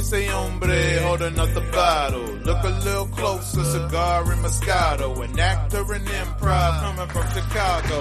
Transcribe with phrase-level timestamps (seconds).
[0.00, 2.22] ese hombre holding up the bottle.
[2.22, 5.22] Look a little closer, cigar and Moscato.
[5.22, 7.98] An actor in improv coming from Chicago.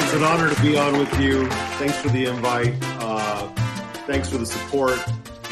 [0.00, 1.46] It's an honor to be on with you.
[1.78, 2.74] Thanks for the invite.
[3.00, 3.46] Uh,
[4.06, 4.98] thanks for the support,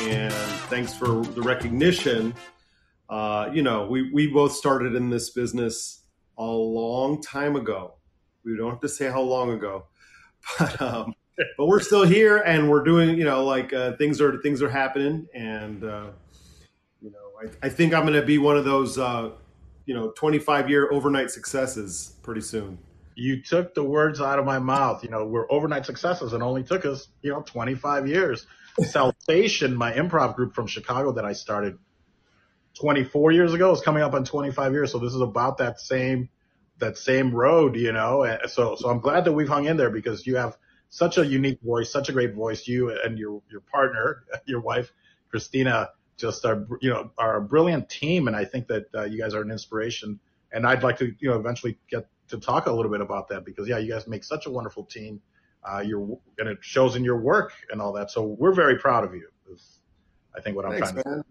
[0.00, 0.32] and
[0.70, 2.34] thanks for the recognition.
[3.10, 6.02] Uh, you know, we we both started in this business
[6.38, 7.94] a long time ago.
[8.44, 9.86] We don't have to say how long ago,
[10.58, 11.14] but um,
[11.56, 13.16] but we're still here and we're doing.
[13.18, 16.06] You know, like uh, things are things are happening, and uh,
[17.00, 18.98] you know, I, I think I'm going to be one of those.
[18.98, 19.30] Uh,
[19.84, 22.76] you know, 25 year overnight successes pretty soon
[23.16, 25.02] you took the words out of my mouth.
[25.02, 28.46] You know, we're overnight successes and only took us, you know, 25 years.
[28.84, 31.78] Salvation, my improv group from Chicago that I started
[32.78, 34.92] 24 years ago is coming up on 25 years.
[34.92, 36.28] So this is about that same,
[36.78, 38.38] that same road, you know.
[38.48, 40.58] So, so I'm glad that we've hung in there because you have
[40.90, 42.66] such a unique voice, such a great voice.
[42.66, 44.92] You and your, your partner, your wife,
[45.30, 48.28] Christina, just are, you know, are a brilliant team.
[48.28, 50.18] And I think that uh, you guys are an inspiration.
[50.52, 53.44] And I'd like to, you know, eventually get to talk a little bit about that
[53.44, 55.20] because yeah, you guys make such a wonderful team.
[55.64, 58.10] Uh, you're, and it shows in your work and all that.
[58.10, 59.28] So we're very proud of you.
[59.52, 59.80] Is
[60.36, 61.18] I think what I'm Thanks, trying man.
[61.18, 61.24] to.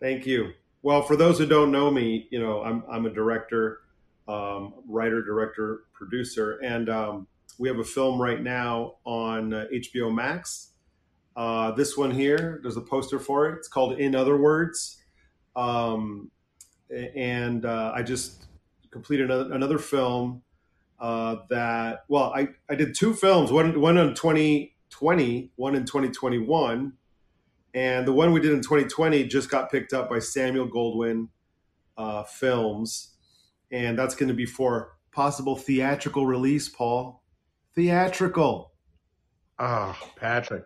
[0.00, 0.52] Thank you.
[0.82, 3.80] Well, for those who don't know me, you know, I'm I'm a director,
[4.28, 7.26] um, writer, director, producer, and um,
[7.60, 10.72] we have a film right now on uh, HBO Max.
[11.36, 13.58] Uh, this one here, there's a poster for it.
[13.58, 14.96] It's called In Other Words,
[15.54, 16.30] um,
[16.90, 18.46] and uh, I just
[18.90, 20.42] completed another, another film
[20.98, 26.92] uh, that well I, I did two films one one in 2020 one in 2021
[27.72, 31.28] and the one we did in 2020 just got picked up by Samuel Goldwyn
[31.96, 33.14] uh, Films
[33.70, 37.20] and that's going to be for possible theatrical release Paul
[37.74, 38.72] theatrical
[39.58, 40.64] oh Patrick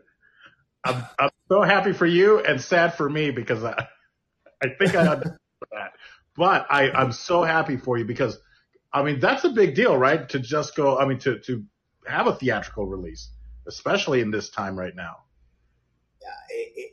[0.85, 3.87] I'm, I'm so happy for you and sad for me because I
[4.63, 5.39] I think I understand
[5.73, 5.93] that
[6.37, 8.39] but I, I'm so happy for you because,
[8.93, 10.29] I mean, that's a big deal, right?
[10.31, 11.65] To just go, I mean, to, to
[12.07, 13.31] have a theatrical release,
[13.69, 15.17] especially in this time right now.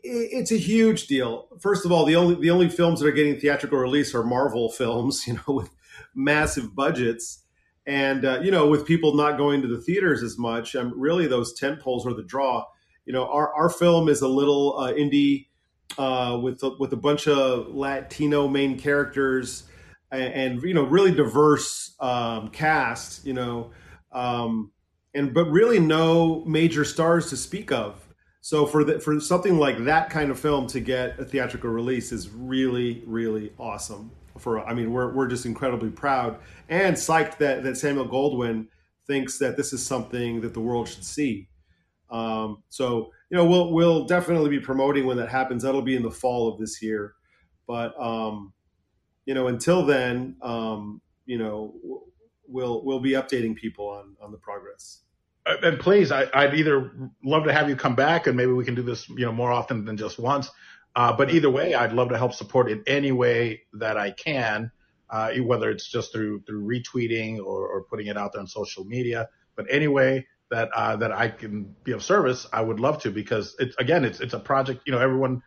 [0.03, 1.47] It's a huge deal.
[1.59, 4.69] First of all, the only the only films that are getting theatrical release are Marvel
[4.69, 5.69] films, you know, with
[6.14, 7.41] massive budgets,
[7.86, 10.75] and uh, you know, with people not going to the theaters as much.
[10.75, 12.66] Um, really, those tent poles are the draw.
[13.06, 15.47] You know, our our film is a little uh, indie
[15.97, 19.64] uh, with a, with a bunch of Latino main characters
[20.12, 23.25] and, and you know really diverse um, cast.
[23.25, 23.72] You know,
[24.12, 24.72] um,
[25.14, 28.08] and but really no major stars to speak of.
[28.44, 32.12] So for the, for something like that kind of film to get a theatrical release
[32.12, 34.12] is really really awesome.
[34.41, 38.68] For I mean we're we're just incredibly proud and psyched that that Samuel Goldwyn
[39.07, 41.47] thinks that this is something that the world should see.
[42.09, 45.63] Um, so you know, we'll we'll definitely be promoting when that happens.
[45.63, 47.13] That'll be in the fall of this year.
[47.66, 48.52] But um,
[49.25, 51.73] you know, until then, um, you know,
[52.46, 55.03] we'll we'll be updating people on on the progress.
[55.46, 56.91] Uh, and please, I, would either
[57.23, 59.52] love to have you come back, and maybe we can do this, you know, more
[59.52, 60.52] often than just once.
[60.96, 64.72] Uh, but either way, I'd love to help support in any way that I can,
[65.09, 68.84] uh, whether it's just through through retweeting or, or putting it out there on social
[68.84, 69.29] media.
[69.56, 73.56] But anyway, that uh, that I can be of service, I would love to because
[73.57, 74.81] it's again it's it's a project.
[74.85, 75.44] You know, everyone,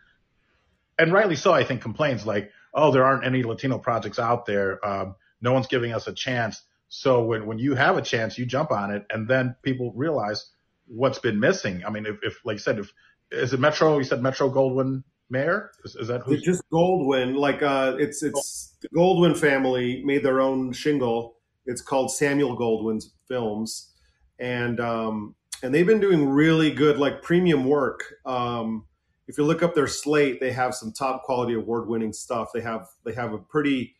[0.98, 4.84] and rightly so, I think complains like, oh, there aren't any Latino projects out there.
[4.86, 6.62] Um, no one's giving us a chance.
[6.88, 10.50] So when when you have a chance, you jump on it, and then people realize
[10.86, 11.84] what's been missing.
[11.84, 12.92] I mean, if, if like I said, if
[13.30, 13.98] is it Metro?
[13.98, 15.02] You said Metro Goldwyn
[15.34, 15.70] Mayer?
[15.84, 17.36] Is, is that who's just Goldwyn?
[17.36, 21.36] Like uh, it's it's the Goldwyn family made their own shingle.
[21.66, 23.94] It's called Samuel Goldwyn's Films
[24.38, 28.14] and um, and they've been doing really good like premium work.
[28.26, 28.86] Um,
[29.26, 32.50] if you look up their slate, they have some top quality award winning stuff.
[32.52, 33.94] They have they have a pretty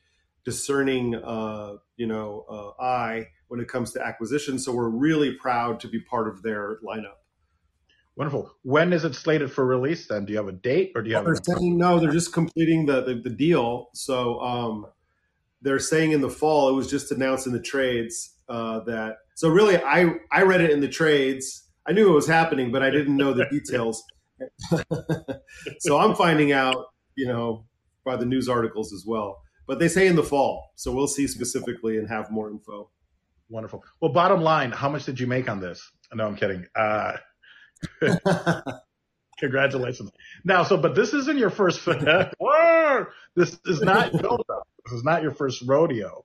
[0.45, 4.59] discerning uh, you know uh, eye when it comes to acquisition.
[4.59, 7.24] So we're really proud to be part of their lineup.
[8.17, 8.51] Wonderful.
[8.63, 10.07] When is it slated for release?
[10.07, 11.25] Then do you have a date, or do you have?
[11.25, 13.89] They're saying, no, they're just completing the the, the deal.
[13.95, 14.87] So um,
[15.63, 16.69] they're saying in the fall.
[16.69, 20.71] It was just announced in the trades uh, that so really, I I read it
[20.71, 21.69] in the trades.
[21.87, 24.03] I knew it was happening, but I didn't know the details.
[25.81, 26.77] so I'm finding out,
[27.17, 27.67] you know,
[28.05, 29.43] by the news articles as well.
[29.67, 32.91] But they say in the fall, so we'll see specifically and have more info.
[33.49, 33.83] Wonderful.
[34.01, 35.91] Well, bottom line, how much did you make on this?
[36.13, 36.67] No, I'm kidding.
[36.77, 37.17] Uh,
[39.39, 40.11] congratulations.
[40.45, 41.85] Now, so, but this isn't your first.
[43.37, 44.13] this is not.
[44.13, 46.25] This is not your first rodeo.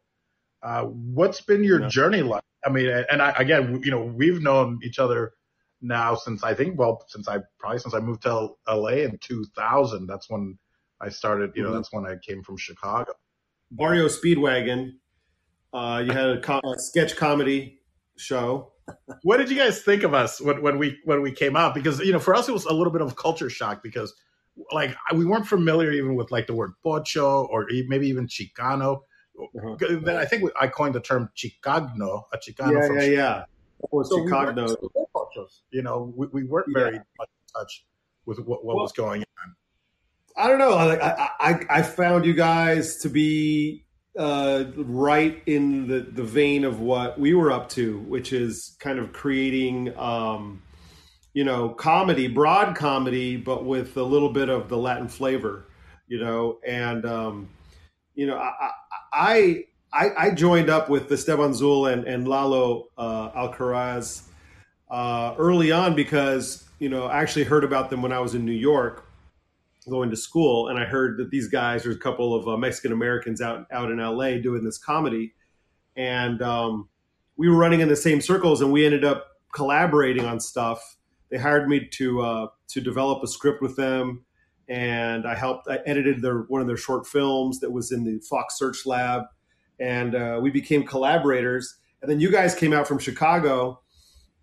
[0.61, 2.43] Uh, what's been your journey like?
[2.65, 5.33] I mean, and I, again, you know, we've known each other
[5.81, 10.07] now since I think, well, since I probably since I moved to LA in 2000.
[10.07, 10.57] That's when
[11.01, 11.77] I started, you know, mm-hmm.
[11.77, 13.13] that's when I came from Chicago.
[13.71, 14.93] Barrio Speedwagon.
[15.71, 17.79] Uh, you had a, co- a sketch comedy
[18.17, 18.73] show.
[19.23, 21.73] What did you guys think of us when, when we when we came out?
[21.73, 24.13] Because you know, for us it was a little bit of culture shock because
[24.71, 29.01] like we weren't familiar even with like the word pocho or maybe even chicano.
[29.39, 29.75] Uh-huh.
[29.79, 32.95] Then I think we, I coined the term chicagno, a chicano.
[32.95, 33.43] Yeah, yeah, yeah.
[33.79, 34.75] Or so chicagno.
[34.81, 37.01] We you know, we, we weren't very yeah.
[37.17, 37.85] much in touch
[38.25, 39.55] with what, what well, was going on.
[40.35, 40.73] I don't know.
[40.73, 43.85] I, I I found you guys to be
[44.17, 48.99] uh, right in the the vein of what we were up to, which is kind
[48.99, 49.97] of creating.
[49.97, 50.61] Um,
[51.31, 55.67] you know, comedy, broad comedy, but with a little bit of the Latin flavor,
[56.07, 57.49] you know, and um,
[58.15, 58.71] you know, I,
[59.13, 64.23] I I, I joined up with the Esteban Zul and, and Lalo uh, Alcaraz
[64.89, 68.45] uh, early on because you know I actually heard about them when I was in
[68.45, 69.08] New York
[69.87, 72.91] going to school, and I heard that these guys, there's a couple of uh, Mexican
[72.91, 75.33] Americans out out in LA doing this comedy,
[75.95, 76.89] and um,
[77.37, 80.97] we were running in the same circles, and we ended up collaborating on stuff
[81.29, 84.25] they hired me to uh, to develop a script with them,
[84.67, 85.67] and I helped.
[85.67, 89.23] I edited their one of their short films that was in the Fox Search Lab,
[89.79, 91.77] and uh, we became collaborators.
[92.01, 93.81] And then you guys came out from Chicago,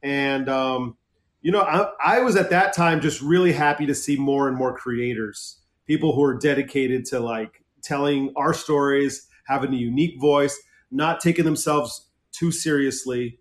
[0.02, 0.96] and um,
[1.46, 4.56] you know I, I was at that time just really happy to see more and
[4.56, 10.60] more creators, people who are dedicated to like telling our stories, having a unique voice,
[10.90, 13.38] not taking themselves too seriously,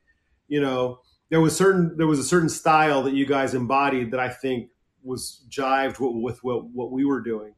[0.47, 0.99] you know
[1.31, 4.69] there was certain there was a certain style that you guys embodied that I think
[5.01, 7.55] was jived with, with what, what we were doing.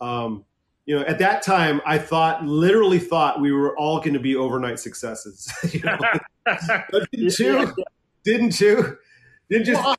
[0.00, 0.46] Um,
[0.86, 4.36] you know, at that time, I thought, literally thought we were all going to be
[4.36, 5.52] overnight successes.
[5.70, 5.98] you know?
[7.12, 7.74] didn't you?
[8.24, 8.98] Didn't you?
[9.52, 9.94] You?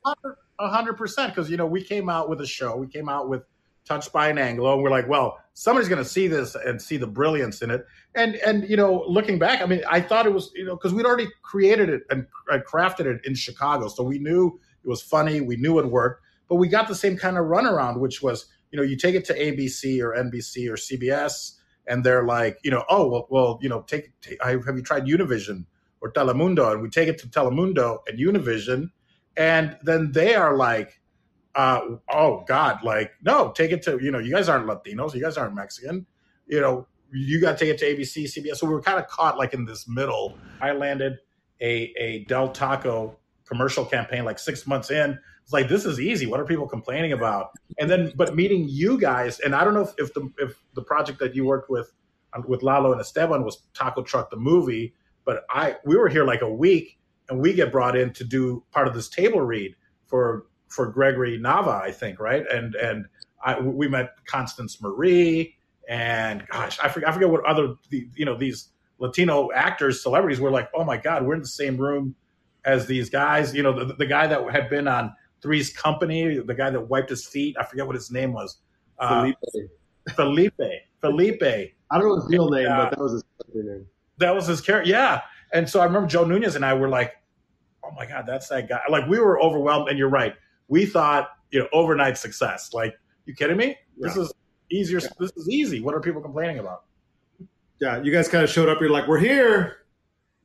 [0.58, 1.34] A hundred percent.
[1.34, 2.76] Because you know, we came out with a show.
[2.76, 3.42] We came out with
[3.84, 6.96] touched by an Anglo, and we're like, well, somebody's going to see this and see
[6.96, 7.86] the brilliance in it.
[8.14, 10.94] And and you know, looking back, I mean, I thought it was you know because
[10.94, 15.40] we'd already created it and crafted it in Chicago, so we knew it was funny,
[15.40, 18.80] we knew it worked, but we got the same kind of runaround, which was you
[18.80, 21.52] know, you take it to ABC or NBC or CBS,
[21.86, 25.04] and they're like, you know, oh well, well, you know, take, take have you tried
[25.04, 25.64] Univision
[26.00, 26.72] or Telemundo?
[26.72, 28.90] And we take it to Telemundo and Univision,
[29.36, 31.00] and then they are like
[31.54, 31.80] uh,
[32.12, 35.36] oh God, like no, take it to you know, you guys aren't Latinos, you guys
[35.36, 36.06] aren't Mexican,
[36.46, 38.56] you know, you got to take it to ABC, CBS.
[38.56, 40.36] So we were kind of caught like in this middle.
[40.60, 41.18] I landed
[41.60, 43.16] a a Del Taco
[43.46, 45.18] commercial campaign like six months in.
[45.42, 46.26] It's like this is easy.
[46.26, 47.50] What are people complaining about?
[47.78, 50.82] And then, but meeting you guys, and I don't know if, if the if the
[50.82, 51.92] project that you worked with
[52.46, 54.94] with Lalo and Esteban was Taco Truck the movie,
[55.24, 56.98] but I we were here like a week,
[57.28, 59.74] and we get brought in to do part of this table read
[60.06, 62.44] for for Gregory Nava, I think, right?
[62.50, 63.06] And and
[63.44, 65.56] I, we met Constance Marie,
[65.88, 68.68] and gosh, I forget, I forget what other you know these
[68.98, 70.68] Latino actors, celebrities were like.
[70.74, 72.14] Oh my God, we're in the same room
[72.64, 73.54] as these guys.
[73.54, 77.10] You know, the, the guy that had been on Three's Company, the guy that wiped
[77.10, 77.56] his feet.
[77.58, 78.58] I forget what his name was.
[78.98, 79.70] Uh, Felipe.
[80.16, 80.82] Felipe.
[81.00, 81.42] Felipe.
[81.42, 83.22] I don't know his real name, uh, but that was his
[83.54, 83.86] name.
[84.18, 84.90] That was his character.
[84.90, 85.20] Yeah.
[85.54, 87.14] And so I remember Joe Nunez and I were like,
[87.82, 88.80] oh my God, that's that guy.
[88.90, 89.88] Like we were overwhelmed.
[89.88, 90.34] And you're right
[90.68, 92.72] we thought, you know, overnight success.
[92.72, 92.94] Like,
[93.26, 93.76] you kidding me?
[93.98, 94.22] This yeah.
[94.22, 94.32] is
[94.70, 95.00] easier.
[95.00, 95.08] Yeah.
[95.18, 95.80] This is easy.
[95.80, 96.84] What are people complaining about?
[97.80, 98.80] Yeah, you guys kind of showed up.
[98.80, 99.78] You're like, we're here.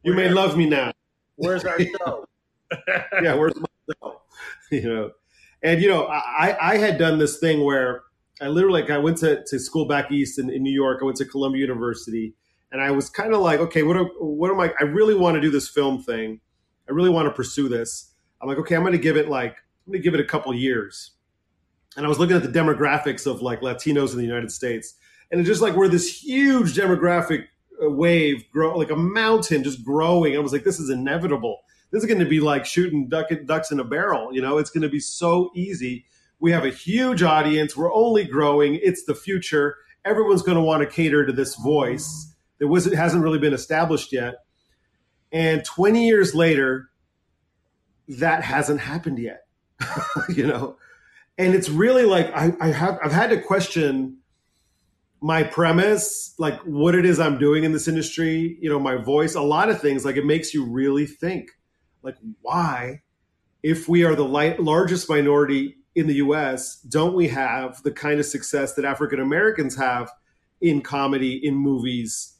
[0.03, 0.33] You we're may here.
[0.33, 0.91] love me now.
[1.35, 2.25] Where's our show?
[3.23, 3.67] yeah, where's my
[4.01, 4.21] show?
[4.71, 5.11] You know,
[5.63, 8.03] and you know, I I had done this thing where
[8.39, 10.99] I literally like I went to, to school back east in, in New York.
[11.01, 12.35] I went to Columbia University,
[12.71, 14.73] and I was kind of like, okay, what am, what am I?
[14.79, 16.39] I really want to do this film thing.
[16.87, 18.13] I really want to pursue this.
[18.41, 20.25] I'm like, okay, I'm going to give it like I'm going to give it a
[20.25, 21.11] couple years.
[21.97, 24.95] And I was looking at the demographics of like Latinos in the United States,
[25.31, 27.45] and it's just like we're this huge demographic
[27.83, 30.35] uh, wave, grow like a mountain, just growing.
[30.35, 31.59] I was like, this is inevitable.
[31.91, 34.33] This is going to be like shooting duck, ducks in a barrel.
[34.33, 36.05] You know, it's going to be so easy.
[36.39, 37.75] We have a huge audience.
[37.75, 38.79] We're only growing.
[38.81, 39.75] It's the future.
[40.05, 42.28] Everyone's going to want to cater to this voice
[42.59, 44.35] it hasn't really been established yet.
[45.31, 46.89] And 20 years later,
[48.07, 49.45] that hasn't happened yet.
[50.29, 50.77] you know,
[51.37, 54.17] and it's really like I, I have I've had to question
[55.21, 59.35] my premise, like what it is I'm doing in this industry, you know, my voice,
[59.35, 60.05] a lot of things.
[60.05, 61.51] Like it makes you really think,
[62.03, 63.01] like why,
[63.61, 68.19] if we are the light, largest minority in the U.S., don't we have the kind
[68.19, 70.09] of success that African Americans have
[70.61, 72.35] in comedy, in movies,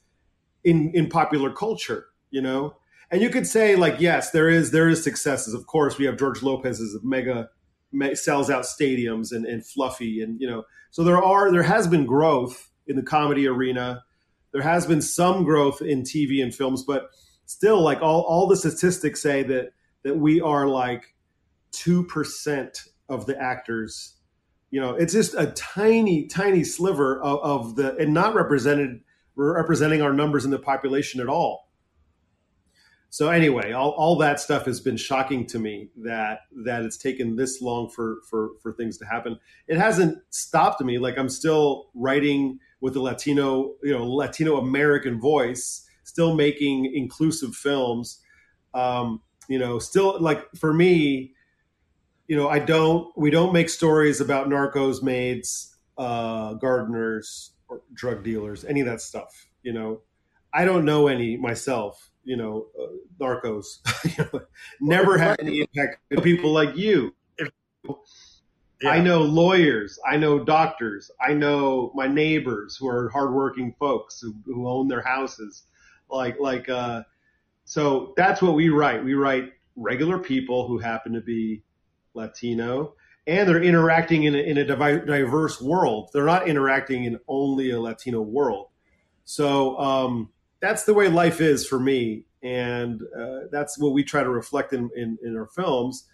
[0.63, 2.07] in in popular culture?
[2.31, 2.75] You know,
[3.11, 5.53] and you could say like yes, there is there is successes.
[5.53, 7.49] Of course, we have George Lopez's mega
[8.13, 12.05] sells out stadiums and, and fluffy and you know so there are there has been
[12.05, 14.03] growth in the comedy arena
[14.51, 17.09] there has been some growth in tv and films but
[17.45, 19.71] still like all, all the statistics say that
[20.03, 21.15] that we are like
[21.71, 24.15] 2% of the actors
[24.69, 29.01] you know it's just a tiny tiny sliver of, of the and not represented
[29.39, 31.69] representing our numbers in the population at all
[33.11, 37.35] so anyway, all, all that stuff has been shocking to me that that it's taken
[37.35, 39.39] this long for for for things to happen.
[39.67, 40.99] It hasn't stopped me.
[40.99, 47.55] Like I'm still writing with a Latino, you know, Latino American voice, still making inclusive
[47.55, 48.21] films.
[48.75, 51.33] Um, you know, still like for me,
[52.27, 58.23] you know, I don't we don't make stories about narcos, maids, uh, gardeners, or drug
[58.23, 59.47] dealers, any of that stuff.
[59.63, 60.01] You know,
[60.53, 63.79] I don't know any myself you know, uh, narcos.
[64.81, 67.11] never had any impact on people like you.
[67.83, 68.91] Yeah.
[68.91, 69.99] I know lawyers.
[70.07, 71.09] I know doctors.
[71.19, 75.63] I know my neighbors who are hardworking folks who, who own their houses.
[76.07, 77.01] Like, like, uh,
[77.65, 79.03] so that's what we write.
[79.03, 81.63] We write regular people who happen to be
[82.13, 82.93] Latino
[83.29, 86.09] and they're interacting in a, in a diverse world.
[86.11, 88.69] They're not interacting in only a Latino world.
[89.23, 90.29] So, um,
[90.61, 94.73] that's the way life is for me, and uh, that's what we try to reflect
[94.73, 96.05] in, in, in our films,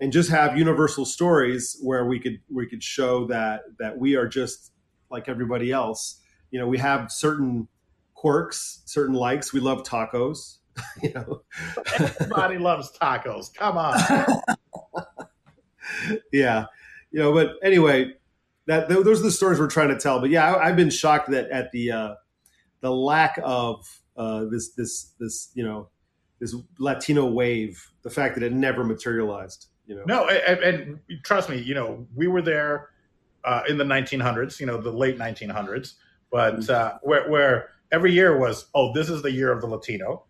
[0.00, 4.28] and just have universal stories where we could we could show that that we are
[4.28, 4.72] just
[5.10, 6.20] like everybody else.
[6.50, 7.66] You know, we have certain
[8.14, 9.52] quirks, certain likes.
[9.52, 10.58] We love tacos.
[11.02, 11.42] you know,
[11.98, 13.52] everybody loves tacos.
[13.54, 13.98] Come on.
[16.32, 16.66] yeah,
[17.10, 17.32] you know.
[17.32, 18.14] But anyway,
[18.66, 20.20] that those are the stories we're trying to tell.
[20.20, 22.14] But yeah, I, have been shocked that at the uh,
[22.80, 25.88] the lack of uh, this this this you know
[26.40, 29.66] this Latino wave, the fact that it never materialized.
[29.86, 32.90] You know, no, and, and trust me, you know, we were there
[33.44, 35.94] uh, in the 1900s, you know, the late 1900s,
[36.30, 36.72] but mm-hmm.
[36.72, 40.24] uh, where, where every year was, oh, this is the year of the Latino.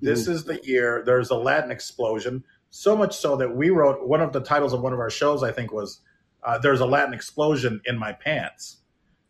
[0.00, 0.32] This mm-hmm.
[0.32, 1.02] is the year.
[1.04, 2.44] There's a Latin explosion.
[2.74, 5.44] So much so that we wrote one of the titles of one of our shows.
[5.44, 6.00] I think was
[6.42, 8.78] uh, "There's a Latin explosion in my pants."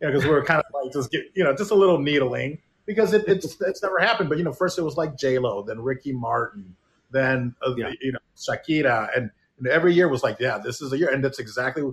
[0.02, 1.98] you know, because we were kind of like just get, you know, just a little
[1.98, 4.28] needling because it, it's it's never happened.
[4.28, 6.76] But you know, first it was like J Lo, then Ricky Martin,
[7.12, 7.92] then uh, yeah.
[8.00, 11.24] you know Shakira, and, and, every year was like, yeah, this is a year, and
[11.24, 11.84] that's exactly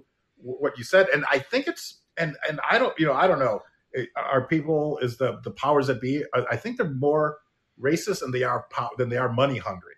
[0.41, 1.07] what you said.
[1.13, 3.61] And I think it's and and I don't you know I don't know
[4.15, 7.37] are people is the the powers that be I think they're more
[7.79, 8.65] racist and they are
[8.97, 9.95] than they are money hungry.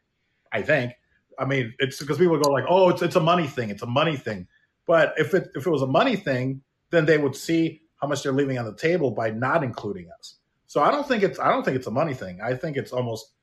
[0.51, 0.93] I think.
[1.39, 3.87] I mean, it's because people go like, oh, it's it's a money thing, it's a
[3.87, 4.47] money thing.
[4.85, 8.23] But if it if it was a money thing, then they would see how much
[8.23, 10.35] they're leaving on the table by not including us.
[10.67, 12.39] So I don't think it's I don't think it's a money thing.
[12.41, 13.33] I think it's almost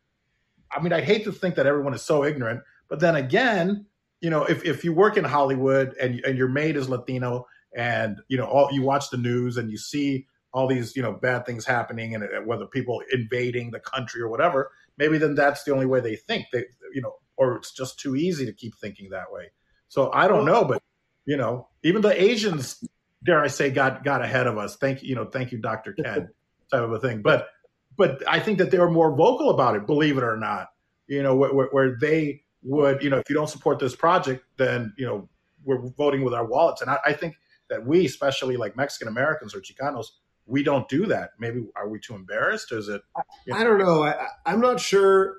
[0.71, 3.87] I mean, I hate to think that everyone is so ignorant, but then again,
[4.21, 8.18] you know, if, if you work in Hollywood and and your maid is Latino and
[8.28, 11.47] you know all you watch the news and you see all these you know bad
[11.47, 15.87] things happening and whether people invading the country or whatever, maybe then that's the only
[15.87, 16.47] way they think.
[16.52, 19.50] They you know, or it's just too easy to keep thinking that way.
[19.88, 20.83] So I don't know, but
[21.25, 22.85] you know, even the Asians
[23.25, 24.76] dare I say, got got ahead of us.
[24.76, 25.92] Thank you, you know, thank you, Dr.
[26.04, 26.28] Ken,
[26.71, 27.23] type of a thing.
[27.23, 27.49] But
[27.97, 30.68] but I think that they were more vocal about it, believe it or not.
[31.07, 34.92] You know, where, where they would, you know, if you don't support this project, then
[34.99, 35.28] you know
[35.64, 36.83] we're voting with our wallets.
[36.83, 37.37] And I, I think
[37.71, 40.07] that we, especially like Mexican Americans or Chicanos,
[40.47, 41.30] we don't do that.
[41.38, 42.73] Maybe are we too embarrassed?
[42.73, 43.02] Is it?
[43.47, 43.59] You know?
[43.59, 44.04] I don't know.
[44.04, 45.37] I, I'm not sure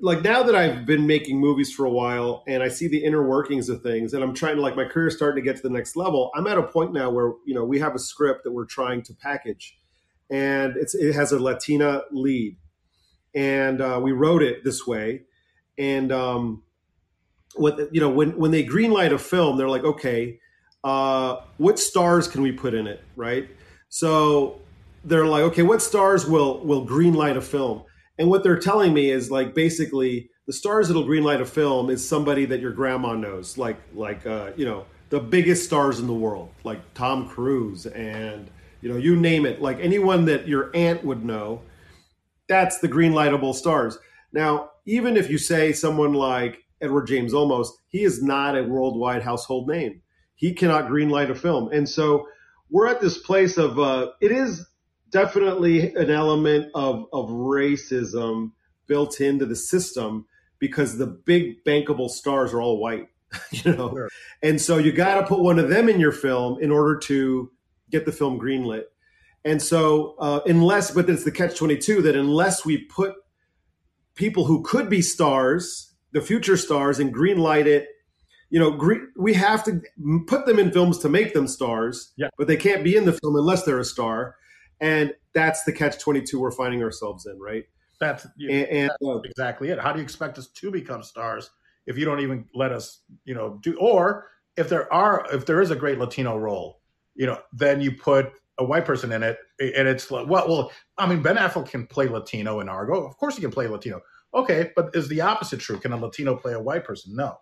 [0.00, 3.26] like now that I've been making movies for a while and I see the inner
[3.26, 5.70] workings of things and I'm trying to like my career starting to get to the
[5.70, 8.52] next level, I'm at a point now where, you know, we have a script that
[8.52, 9.76] we're trying to package
[10.30, 12.56] and it's, it has a Latina lead
[13.34, 15.22] and uh, we wrote it this way.
[15.76, 16.62] And, um,
[17.56, 20.38] what, you know, when, when they greenlight a film, they're like, okay,
[20.84, 23.02] uh, what stars can we put in it?
[23.16, 23.48] Right.
[23.88, 24.60] So
[25.04, 27.82] they're like, okay, what stars will, will greenlight a film?
[28.18, 32.06] And what they're telling me is like basically the stars that'll greenlight a film is
[32.06, 36.14] somebody that your grandma knows, like like uh, you know the biggest stars in the
[36.14, 41.04] world, like Tom Cruise and you know you name it, like anyone that your aunt
[41.04, 41.62] would know.
[42.48, 43.98] That's the greenlightable stars.
[44.32, 49.22] Now, even if you say someone like Edward James Olmos, he is not a worldwide
[49.22, 50.00] household name.
[50.34, 52.26] He cannot greenlight a film, and so
[52.70, 54.66] we're at this place of uh, it is
[55.10, 58.52] definitely an element of, of racism
[58.86, 60.26] built into the system
[60.58, 63.08] because the big bankable stars are all white,
[63.50, 63.90] you know?
[63.90, 64.08] Sure.
[64.42, 67.50] And so you got to put one of them in your film in order to
[67.90, 68.84] get the film greenlit.
[69.44, 73.14] And so, uh, unless, but it's the catch 22 that unless we put
[74.14, 77.86] people who could be stars, the future stars, and green light it.
[78.50, 79.80] You know, green, we have to
[80.26, 82.28] put them in films to make them stars, Yeah.
[82.38, 84.36] but they can't be in the film unless they're a star.
[84.80, 87.64] And that's the catch 22 we're finding ourselves in, right?
[88.00, 89.78] That's And, and uh, exactly it.
[89.78, 91.50] How do you expect us to become stars
[91.86, 93.76] if you don't even let us, you know, do?
[93.78, 96.80] Or if there are, if there is a great Latino role,
[97.14, 100.72] you know, then you put a white person in it, and it's like, well, well,
[100.96, 103.06] I mean, Ben Affleck can play Latino in Argo.
[103.06, 104.00] Of course, he can play Latino.
[104.34, 105.78] Okay, but is the opposite true?
[105.78, 107.14] Can a Latino play a white person?
[107.16, 107.38] No.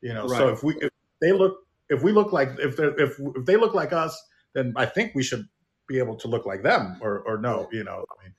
[0.00, 1.56] You know, so if we if they look
[1.88, 4.20] if we look like if they if if they look like us,
[4.54, 5.48] then I think we should
[5.88, 8.04] be able to look like them, or or no, you know.
[8.10, 8.34] I mean,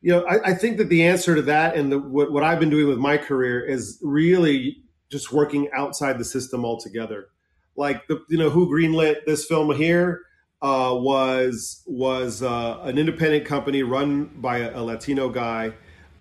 [0.00, 2.58] you know, I, I think that the answer to that and the, what, what I've
[2.58, 4.78] been doing with my career is really
[5.10, 7.28] just working outside the system altogether.
[7.76, 10.22] Like the, you know, who greenlit this film here
[10.60, 15.72] uh, was was uh, an independent company run by a, a Latino guy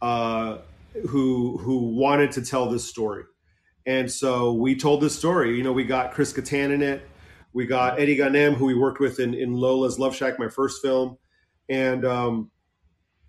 [0.01, 0.59] uh,
[1.09, 3.23] who who wanted to tell this story,
[3.85, 5.57] and so we told this story.
[5.57, 7.07] You know, we got Chris Kattan in it.
[7.53, 10.81] We got Eddie Ganem, who we worked with in, in Lola's Love Shack, my first
[10.81, 11.17] film,
[11.69, 12.51] and um,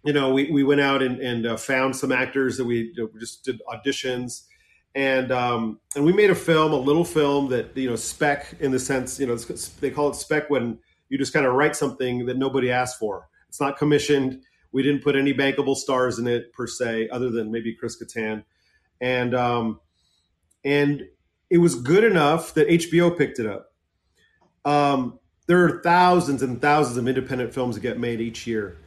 [0.04, 3.44] you know, we, we went out and, and uh, found some actors that we just
[3.44, 4.42] did auditions,
[4.94, 8.70] and um, and we made a film, a little film that you know spec in
[8.72, 12.26] the sense, you know, they call it spec when you just kind of write something
[12.26, 13.28] that nobody asked for.
[13.48, 14.42] It's not commissioned.
[14.72, 18.44] We didn't put any bankable stars in it per se, other than maybe Chris Kattan,
[19.00, 19.80] and um,
[20.64, 21.04] and
[21.48, 23.71] it was good enough that HBO picked it up.
[24.64, 28.78] Um, there are thousands and thousands of independent films that get made each year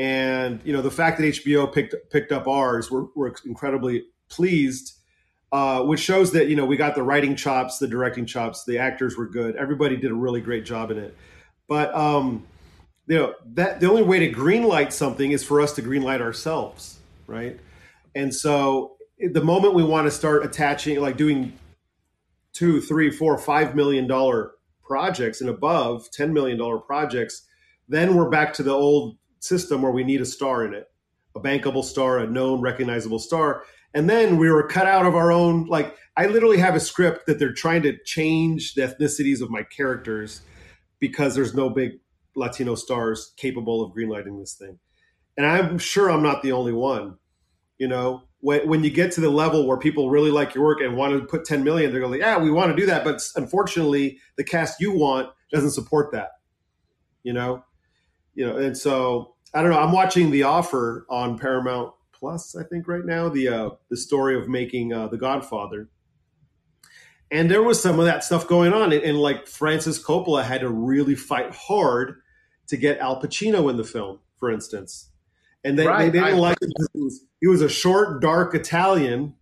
[0.00, 4.94] and you know the fact that HBO picked picked up ours, we're, we're incredibly pleased,
[5.52, 8.78] uh, which shows that you know we got the writing chops, the directing chops, the
[8.78, 11.14] actors were good, everybody did a really great job in it.
[11.68, 12.46] But um,
[13.08, 16.98] you know that the only way to greenlight something is for us to greenlight ourselves,
[17.26, 17.60] right?
[18.14, 21.52] And so the moment we want to start attaching, like doing
[22.54, 24.52] two, three, four, five million dollar
[24.90, 27.46] projects and above, ten million dollar projects,
[27.88, 30.88] then we're back to the old system where we need a star in it,
[31.36, 33.62] a bankable star, a known, recognizable star.
[33.94, 35.66] And then we were cut out of our own.
[35.66, 39.62] Like, I literally have a script that they're trying to change the ethnicities of my
[39.62, 40.40] characters
[40.98, 41.92] because there's no big
[42.34, 44.80] Latino stars capable of greenlighting this thing.
[45.36, 47.16] And I'm sure I'm not the only one.
[47.78, 50.80] You know, when, when you get to the level where people really like your work
[50.80, 53.04] and want to put 10 million, they're going, like, yeah, we want to do that.
[53.04, 56.30] But unfortunately, the cast you want doesn't support that.
[57.22, 57.64] You know,
[58.34, 59.78] you know, and so I don't know.
[59.78, 63.28] I'm watching The Offer on Paramount Plus, I think, right now.
[63.28, 65.90] The uh, the story of making uh, The Godfather,
[67.30, 70.62] and there was some of that stuff going on, and, and like Francis Coppola had
[70.62, 72.22] to really fight hard
[72.68, 75.09] to get Al Pacino in the film, for instance,
[75.64, 78.20] and they, Right, they didn't I- like it because he was, he was a short,
[78.22, 79.34] dark Italian,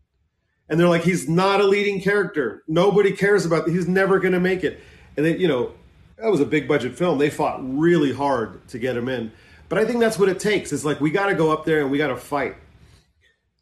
[0.68, 2.62] and they're like, he's not a leading character.
[2.68, 3.68] Nobody cares about.
[3.68, 4.81] He's never going to make it,
[5.16, 5.72] and then you know
[6.18, 7.18] that was a big budget film.
[7.18, 9.33] They fought really hard to get him in.
[9.68, 10.72] But I think that's what it takes.
[10.72, 12.57] It's like we got to go up there and we got to fight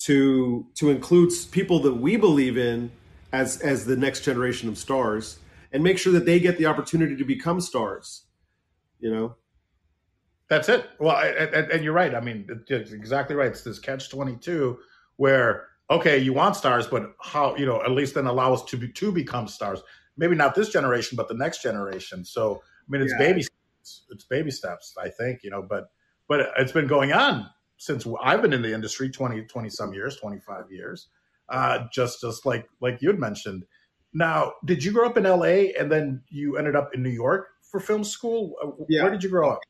[0.01, 2.91] to to include people that we believe in
[3.33, 5.39] as as the next generation of stars
[5.73, 8.23] and make sure that they get the opportunity to become stars.
[9.01, 9.37] You know?
[10.49, 10.89] That's it.
[11.01, 12.15] Well, and, and- you're right.
[12.15, 13.49] I mean, it's exactly right.
[13.49, 14.79] It's this catch twenty two
[15.17, 18.77] where okay, you want stars, but how you know at least then allow us to
[18.77, 19.83] be to become stars.
[20.17, 22.25] Maybe not this generation, but the next generation.
[22.25, 23.27] So I mean, it's Yeah.
[23.27, 24.07] baby steps.
[24.11, 24.95] It's baby steps.
[25.01, 25.91] I think you know, but
[26.29, 30.17] but it's been going on since I've been in the industry 20, 20 some years,
[30.17, 31.09] twenty five years.
[31.49, 33.65] Uh, just just like like you had mentioned.
[34.13, 35.75] Now, did you grow up in L.A.
[35.75, 38.55] and then you ended up in New York for film school?
[38.63, 39.03] Uh, Yeah.
[39.03, 39.61] Where did you grow up?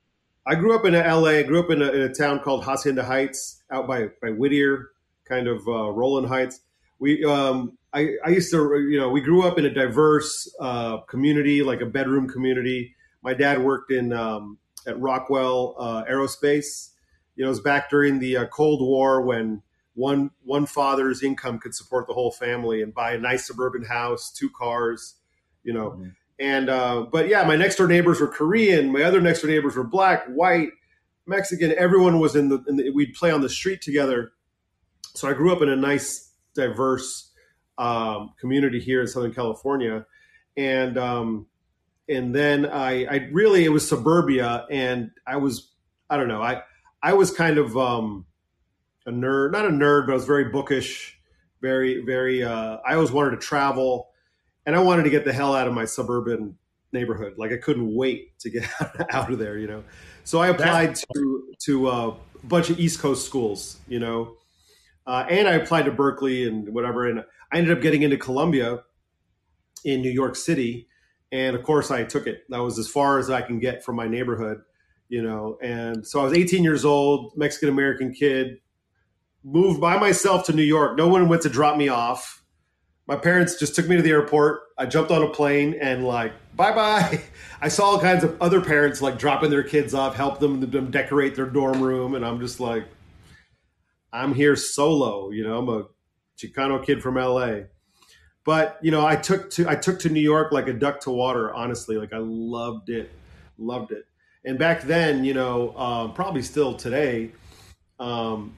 [0.46, 1.30] I grew up in LA.
[1.30, 4.90] I grew up in a, in a town called Hacienda Heights, out by by Whittier,
[5.24, 6.60] kind of uh, Rowland Heights.
[6.98, 10.98] We, um, I, I used to, you know, we grew up in a diverse uh,
[10.98, 12.94] community, like a bedroom community.
[13.22, 16.90] My dad worked in um, at Rockwell uh, Aerospace.
[17.34, 19.62] You know, it was back during the uh, Cold War when
[19.94, 24.30] one one father's income could support the whole family and buy a nice suburban house,
[24.30, 25.16] two cars.
[25.64, 26.00] You know,
[26.38, 28.92] and uh, but yeah, my next door neighbors were Korean.
[28.92, 30.70] My other next door neighbors were black, white,
[31.26, 31.72] Mexican.
[31.78, 32.90] Everyone was in the, in the.
[32.90, 34.32] We'd play on the street together.
[35.14, 37.30] So I grew up in a nice, diverse
[37.78, 40.04] um, community here in Southern California,
[40.58, 41.46] and um,
[42.08, 45.72] and then I, I really it was suburbia, and I was
[46.10, 46.62] I don't know I
[47.02, 48.26] I was kind of um,
[49.06, 51.18] a nerd, not a nerd, but I was very bookish,
[51.62, 52.42] very very.
[52.42, 54.10] Uh, I always wanted to travel
[54.66, 56.56] and I wanted to get the hell out of my suburban
[56.92, 57.34] neighborhood.
[57.38, 58.68] Like I couldn't wait to get
[59.10, 59.84] out of there, you know.
[60.24, 64.36] So I applied to to uh, a bunch of East Coast schools, you know,
[65.06, 67.20] uh, and I applied to Berkeley and whatever, and
[67.52, 68.82] I ended up getting into Columbia
[69.84, 70.88] in New York City,
[71.30, 72.42] and of course I took it.
[72.48, 74.62] That was as far as I can get from my neighborhood,
[75.08, 75.58] you know.
[75.62, 78.58] And so I was 18 years old, Mexican American kid,
[79.44, 80.98] moved by myself to New York.
[80.98, 82.42] No one went to drop me off.
[83.06, 84.62] My parents just took me to the airport.
[84.76, 87.22] I jumped on a plane and like bye bye.
[87.60, 90.90] I saw all kinds of other parents like dropping their kids off, help them, them
[90.90, 92.86] decorate their dorm room, and I'm just like
[94.12, 95.30] I'm here solo.
[95.30, 95.84] You know, I'm a
[96.36, 97.60] Chicano kid from LA.
[98.44, 101.10] But you know, I took to I took to New York like a duck to
[101.10, 101.52] water.
[101.54, 103.10] Honestly, like I loved it,
[103.58, 104.06] loved it.
[104.44, 107.32] And back then, you know, uh, probably still today,
[107.98, 108.54] um,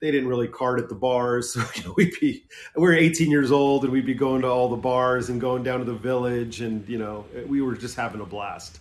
[0.00, 1.52] they didn't really card at the bars.
[1.52, 2.44] So you know, we'd be
[2.76, 5.62] we were 18 years old, and we'd be going to all the bars and going
[5.62, 8.80] down to the village, and you know, we were just having a blast.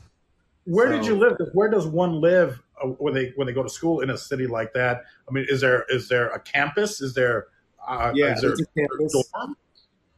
[0.66, 1.38] Where so, did you live?
[1.54, 4.48] Where does one live uh, when they when they go to school in a city
[4.48, 5.06] like that?
[5.28, 7.02] I mean, is there is there a campus?
[7.02, 7.48] Is there
[7.88, 9.14] uh, yeah, is there a campus.
[9.34, 9.56] dorm?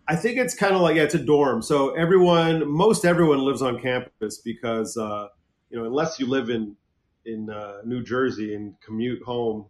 [0.07, 1.61] I think it's kind of like yeah, it's a dorm.
[1.61, 5.27] So everyone, most everyone lives on campus because uh,
[5.69, 6.75] you know unless you live in
[7.25, 9.65] in uh, New Jersey and commute home,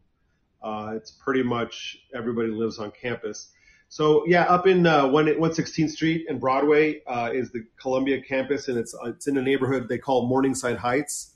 [0.61, 3.49] uh, it's pretty much everybody lives on campus.
[3.89, 8.21] So yeah, up in uh, one one sixteenth Street and Broadway uh, is the Columbia
[8.21, 11.35] campus, and it's it's in a neighborhood they call Morningside Heights.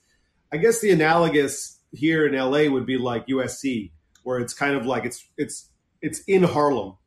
[0.52, 4.86] I guess the analogous here in LA would be like USC, where it's kind of
[4.86, 5.70] like it's it's
[6.02, 6.98] it's in Harlem,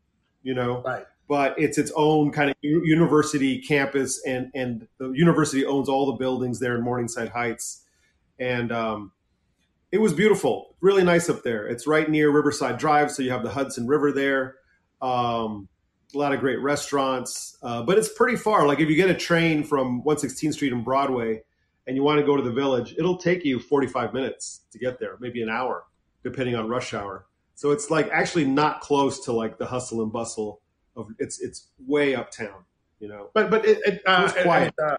[0.43, 1.05] you know, right.
[1.29, 6.19] but it's its own kind of university campus, and and the university owns all the
[6.19, 7.85] buildings there in Morningside Heights,
[8.41, 9.13] and um,
[9.93, 11.67] it was beautiful, really nice up there.
[11.67, 14.57] It's right near Riverside Drive, so you have the Hudson River there.
[15.01, 15.69] Um,
[16.15, 18.67] a lot of great restaurants, uh, but it's pretty far.
[18.67, 21.43] Like if you get a train from 116th Street and Broadway,
[21.87, 24.99] and you want to go to the village, it'll take you 45 minutes to get
[24.99, 25.85] there, maybe an hour,
[26.25, 27.27] depending on rush hour.
[27.55, 30.61] So it's like actually not close to like the hustle and bustle
[30.97, 32.65] of it's it's way uptown,
[32.99, 33.31] you know.
[33.35, 34.75] But but it, it, uh, quiet.
[34.79, 34.97] And, uh,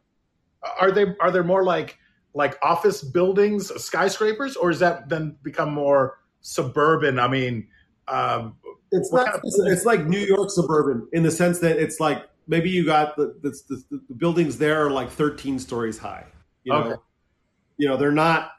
[0.79, 1.97] are they are there more like
[2.37, 7.17] like office buildings, skyscrapers, or is that then become more suburban?
[7.17, 7.67] I mean,
[8.07, 8.55] um,
[8.91, 9.25] it's not.
[9.25, 12.85] Kind of it's, like New York suburban in the sense that it's like maybe you
[12.85, 16.25] got the the, the, the buildings there are like 13 stories high.
[16.63, 17.01] You know, okay.
[17.77, 18.51] you know they're not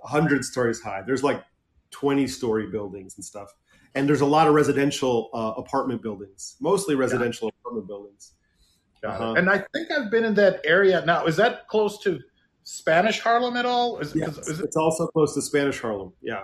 [0.00, 1.02] 100 stories high.
[1.02, 1.42] There's like
[1.90, 3.52] 20 story buildings and stuff.
[3.96, 8.34] And there's a lot of residential uh, apartment buildings, mostly residential apartment buildings.
[9.02, 9.34] Uh-huh.
[9.36, 11.26] And I think I've been in that area now.
[11.26, 12.20] Is that close to
[12.68, 13.98] Spanish Harlem at all?
[13.98, 16.12] Is, yes, is it, it's also close to Spanish Harlem.
[16.20, 16.42] Yeah.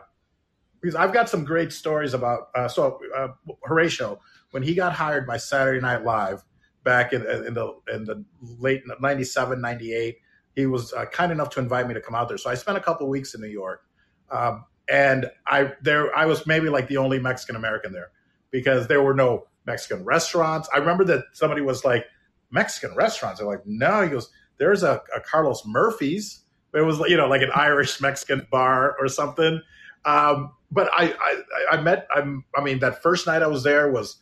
[0.81, 2.49] Because I've got some great stories about.
[2.55, 3.29] Uh, so uh,
[3.65, 4.19] Horatio,
[4.51, 6.43] when he got hired by Saturday Night Live
[6.83, 10.17] back in, in the in the late 97, 98,
[10.57, 12.39] he was uh, kind enough to invite me to come out there.
[12.39, 13.83] So I spent a couple weeks in New York.
[14.31, 18.13] Um, and I there I was maybe like the only Mexican American there
[18.51, 20.71] because there were no Mexican restaurants.
[20.75, 22.07] I remember that somebody was like
[22.51, 23.41] Mexican restaurants.
[23.41, 26.41] They're like, no, he goes, there's a, a Carlos Murphy's.
[26.73, 29.61] It was you know like an Irish Mexican bar or something.
[30.05, 33.91] Um, but I, I I met I'm, I mean that first night I was there
[33.91, 34.17] was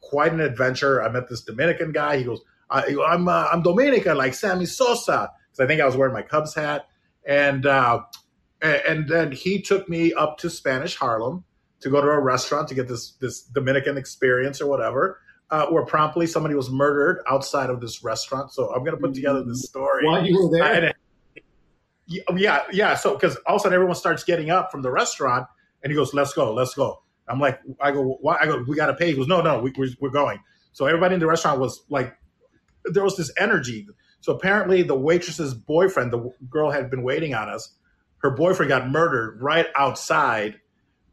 [0.00, 1.02] quite an adventure.
[1.02, 2.18] I met this Dominican guy.
[2.18, 5.96] He goes, I, am uh, I'm Dominican like Sammy Sosa because I think I was
[5.96, 6.86] wearing my Cubs hat
[7.26, 7.66] and.
[7.66, 8.02] Uh,
[8.62, 11.44] and then he took me up to Spanish Harlem
[11.80, 15.20] to go to a restaurant to get this this Dominican experience or whatever.
[15.48, 18.52] Uh, where promptly somebody was murdered outside of this restaurant.
[18.52, 20.04] So I'm going to put together this story.
[20.04, 20.92] While you were there,
[22.06, 22.96] yeah, yeah.
[22.96, 25.46] So because all of a sudden everyone starts getting up from the restaurant,
[25.84, 28.38] and he goes, "Let's go, let's go." I'm like, I go, why?
[28.40, 29.08] I go, we got to pay.
[29.08, 30.38] He goes, no, no, we, we're, we're going.
[30.72, 32.16] So everybody in the restaurant was like,
[32.84, 33.86] there was this energy.
[34.20, 37.74] So apparently the waitress's boyfriend, the girl had been waiting on us,
[38.18, 40.60] her boyfriend got murdered right outside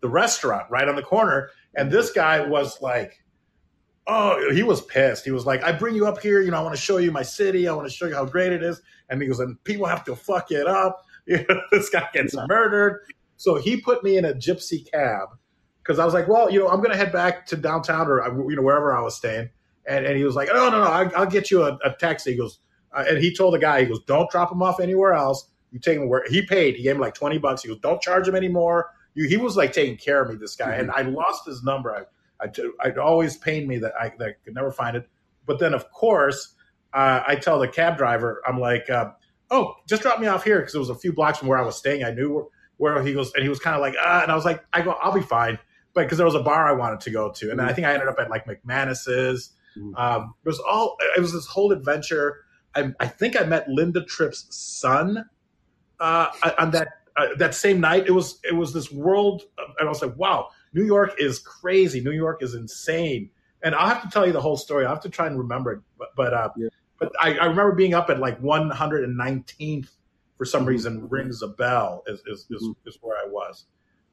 [0.02, 1.50] the restaurant, right on the corner.
[1.76, 3.23] And this guy was like,
[4.08, 5.26] oh, he was pissed.
[5.26, 7.12] He was like, I bring you up here, you know, I want to show you
[7.12, 7.68] my city.
[7.68, 8.82] I want to show you how great it is.
[9.10, 11.06] And he goes, and people have to fuck it up.
[11.26, 13.00] You know, this guy gets murdered.
[13.38, 15.30] So he put me in a gypsy cab
[15.82, 18.22] because I was like, well, you know, I'm going to head back to downtown or,
[18.50, 19.50] you know, wherever I was staying.
[19.88, 22.32] And, and he was like, no, no, no, I, will get you a, a taxi.
[22.32, 22.60] He goes,
[22.92, 25.48] uh, and he told the guy, he goes, don't drop him off anywhere else.
[25.74, 26.76] You take him where he paid.
[26.76, 27.64] He gave him like twenty bucks.
[27.64, 30.36] He goes, "Don't charge him anymore." You, he was like taking care of me.
[30.36, 30.82] This guy, mm-hmm.
[30.82, 31.96] and I lost his number.
[31.96, 32.04] I,
[32.44, 35.08] I, it always pained me that I, that I could never find it.
[35.46, 36.56] But then, of course,
[36.94, 39.12] uh, I tell the cab driver, I'm like, uh,
[39.50, 41.64] "Oh, just drop me off here," because it was a few blocks from where I
[41.64, 42.04] was staying.
[42.04, 44.36] I knew where, where he goes, and he was kind of like, "Ah," and I
[44.36, 45.58] was like, "I go, I'll be fine."
[45.94, 47.70] But because there was a bar I wanted to go to, and mm-hmm.
[47.70, 49.52] I think I ended up at like McManus's.
[49.78, 49.96] Mm-hmm.
[49.96, 50.98] Um, it was all.
[51.18, 52.46] It was this whole adventure.
[52.76, 55.30] I, I think I met Linda Tripp's son
[56.00, 56.28] uh,
[56.60, 58.06] on that uh, that same night.
[58.08, 62.02] It was it was this world, and I was like, wow, New York is crazy.
[62.02, 63.30] New York is insane.
[63.64, 64.86] And I'll have to tell you the whole story.
[64.86, 65.80] I have to try and remember it.
[65.98, 66.70] But but, uh, yeah.
[67.00, 69.90] but I, I, remember being up at like 119th
[70.38, 70.70] for some mm-hmm.
[70.70, 72.90] reason rings a bell is is, is, mm-hmm.
[72.90, 73.66] is where I was.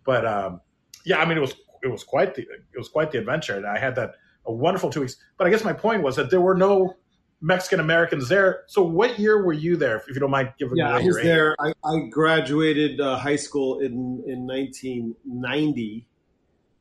[0.05, 0.61] But um,
[1.05, 3.67] yeah, I mean it was it was quite the it was quite the adventure, and
[3.67, 4.15] I had that
[4.47, 5.17] a wonderful two weeks.
[5.37, 6.97] But I guess my point was that there were no
[7.41, 8.65] Mexican Americans there.
[8.67, 11.17] So what year were you there, if you don't mind giving yeah, me I was
[11.17, 11.57] there.
[11.59, 16.07] I, I, graduated uh, high school in, in 1990,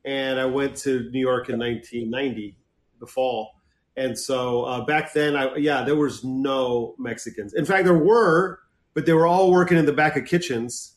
[0.04, 2.56] and I went to New York in 1990,
[3.00, 3.52] the fall.
[3.96, 7.54] And so uh, back then, I, yeah, there was no Mexicans.
[7.54, 8.60] In fact, there were,
[8.94, 10.96] but they were all working in the back of kitchens.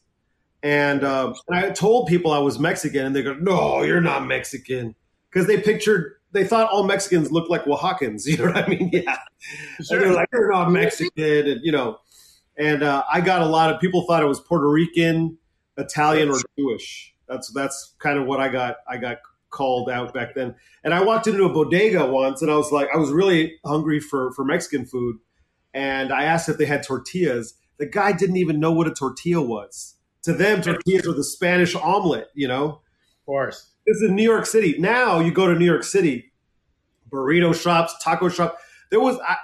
[0.62, 4.26] And, uh, and I told people I was Mexican, and they go, "No, you're not
[4.26, 4.96] Mexican,"
[5.30, 8.26] because they pictured they thought all Mexicans looked like Oaxacans.
[8.28, 8.90] You know what I mean?
[8.92, 9.18] Yeah.
[9.82, 10.00] Sure.
[10.00, 11.48] they're like, you're not Mexican.
[11.48, 12.00] And, you know,
[12.58, 15.38] and uh, I got a lot of people thought it was Puerto Rican,
[15.78, 17.13] Italian, or Jewish.
[17.34, 18.78] That's that's kind of what I got.
[18.88, 19.18] I got
[19.50, 20.56] called out back then.
[20.84, 24.00] And I walked into a bodega once, and I was like, I was really hungry
[24.00, 25.18] for for Mexican food,
[25.74, 27.56] and I asked if they had tortillas.
[27.80, 29.96] The guy didn't even know what a tortilla was.
[30.24, 32.28] To them, tortillas were the Spanish omelet.
[32.36, 33.72] You know, of course.
[33.88, 34.78] This is New York City.
[34.80, 36.32] Now you go to New York City,
[37.10, 38.58] burrito shops, taco shop.
[38.92, 39.36] There was, I,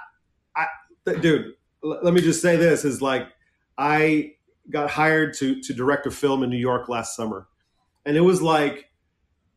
[0.56, 1.54] I, dude.
[1.82, 3.26] let me just say this: is like
[3.76, 4.34] I
[4.70, 7.48] got hired to to direct a film in New York last summer,
[8.04, 8.86] and it was like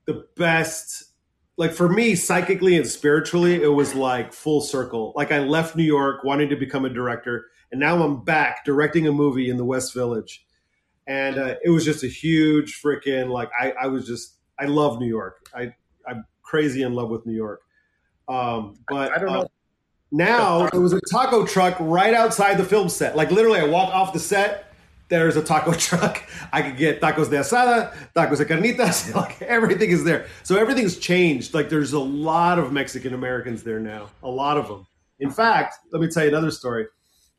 [0.06, 1.06] the best.
[1.56, 5.13] Like for me, psychically and spiritually, it was like full circle.
[5.15, 9.08] Like I left New York wanting to become a director, and now I'm back directing
[9.08, 10.45] a movie in the West Village
[11.08, 14.99] and uh, it was just a huge freaking like I, I was just I love
[14.99, 15.49] New York.
[15.56, 15.73] I
[16.08, 17.62] I'm crazy in love with New York.
[18.27, 19.41] Um, but I, don't know.
[19.41, 19.47] Uh,
[20.12, 23.15] now there was a taco truck right outside the film set.
[23.15, 24.73] Like literally, I walk off the set.
[25.10, 26.24] There's a taco truck.
[26.52, 29.13] I could get tacos de asada, tacos de carnitas.
[29.16, 30.28] like everything is there.
[30.44, 31.54] So everything's changed.
[31.54, 34.10] Like there's a lot of Mexican Americans there now.
[34.24, 34.88] A lot of them.
[35.20, 36.88] In fact, let me tell you another story.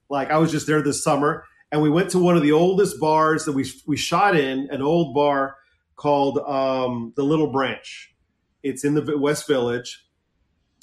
[0.09, 3.00] Like I was just there this summer, and we went to one of the oldest
[3.00, 5.57] bars that we we shot in, an old bar
[5.96, 8.14] called um, the Little Branch.
[8.62, 10.07] It's in the West Village,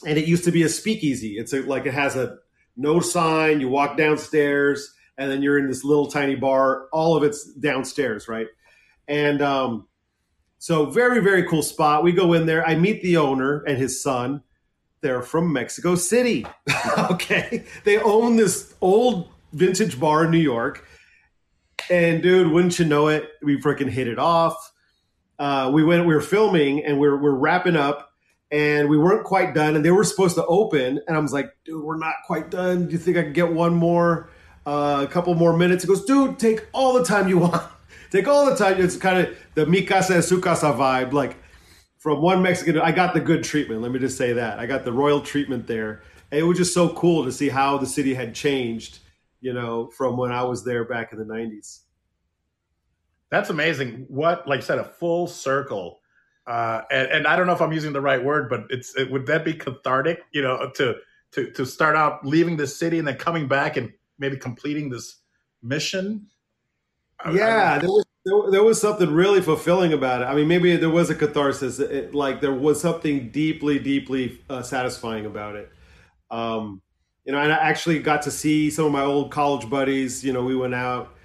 [0.05, 1.37] and it used to be a speakeasy.
[1.37, 2.37] It's a, like it has a
[2.75, 3.61] no sign.
[3.61, 6.87] You walk downstairs, and then you're in this little tiny bar.
[6.91, 8.47] All of it's downstairs, right?
[9.07, 9.87] And um,
[10.57, 12.03] so, very very cool spot.
[12.03, 12.65] We go in there.
[12.67, 14.43] I meet the owner and his son.
[15.01, 16.45] They're from Mexico City.
[17.11, 20.87] okay, they own this old vintage bar in New York.
[21.89, 24.71] And dude, wouldn't you know it, we freaking hit it off
[25.41, 28.13] uh, we went, we were filming and we are we're wrapping up
[28.51, 30.99] and we weren't quite done and they were supposed to open.
[31.07, 32.85] And I was like, dude, we're not quite done.
[32.85, 34.29] Do you think I can get one more,
[34.65, 35.83] uh, a couple more minutes?
[35.83, 37.63] He goes, dude, take all the time you want.
[38.11, 38.79] take all the time.
[38.79, 41.13] It's kind of the mi casa es su casa vibe.
[41.13, 41.37] Like
[41.97, 43.81] from one Mexican, I got the good treatment.
[43.81, 44.59] Let me just say that.
[44.59, 46.03] I got the royal treatment there.
[46.31, 48.99] And it was just so cool to see how the city had changed,
[49.41, 51.81] you know, from when I was there back in the 90s.
[53.29, 54.05] That's amazing.
[54.09, 55.99] What, like I said, a full circle.
[56.45, 59.09] Uh, and, and I don't know if I'm using the right word, but it's it,
[59.11, 60.19] would that be cathartic?
[60.33, 60.95] You know, to
[61.31, 65.17] to to start out leaving the city and then coming back and maybe completing this
[65.61, 66.27] mission.
[67.25, 70.25] Yeah, there was there, there, was something really fulfilling about it.
[70.25, 71.79] I mean, maybe there was a catharsis.
[71.79, 75.71] It, like there was something deeply, deeply uh, satisfying about it.
[76.29, 76.81] Um,
[77.25, 80.23] you know, and I actually got to see some of my old college buddies.
[80.23, 81.15] You know, we went out.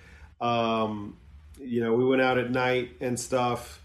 [0.40, 1.16] Um,
[1.58, 3.82] you know, we went out at night and stuff,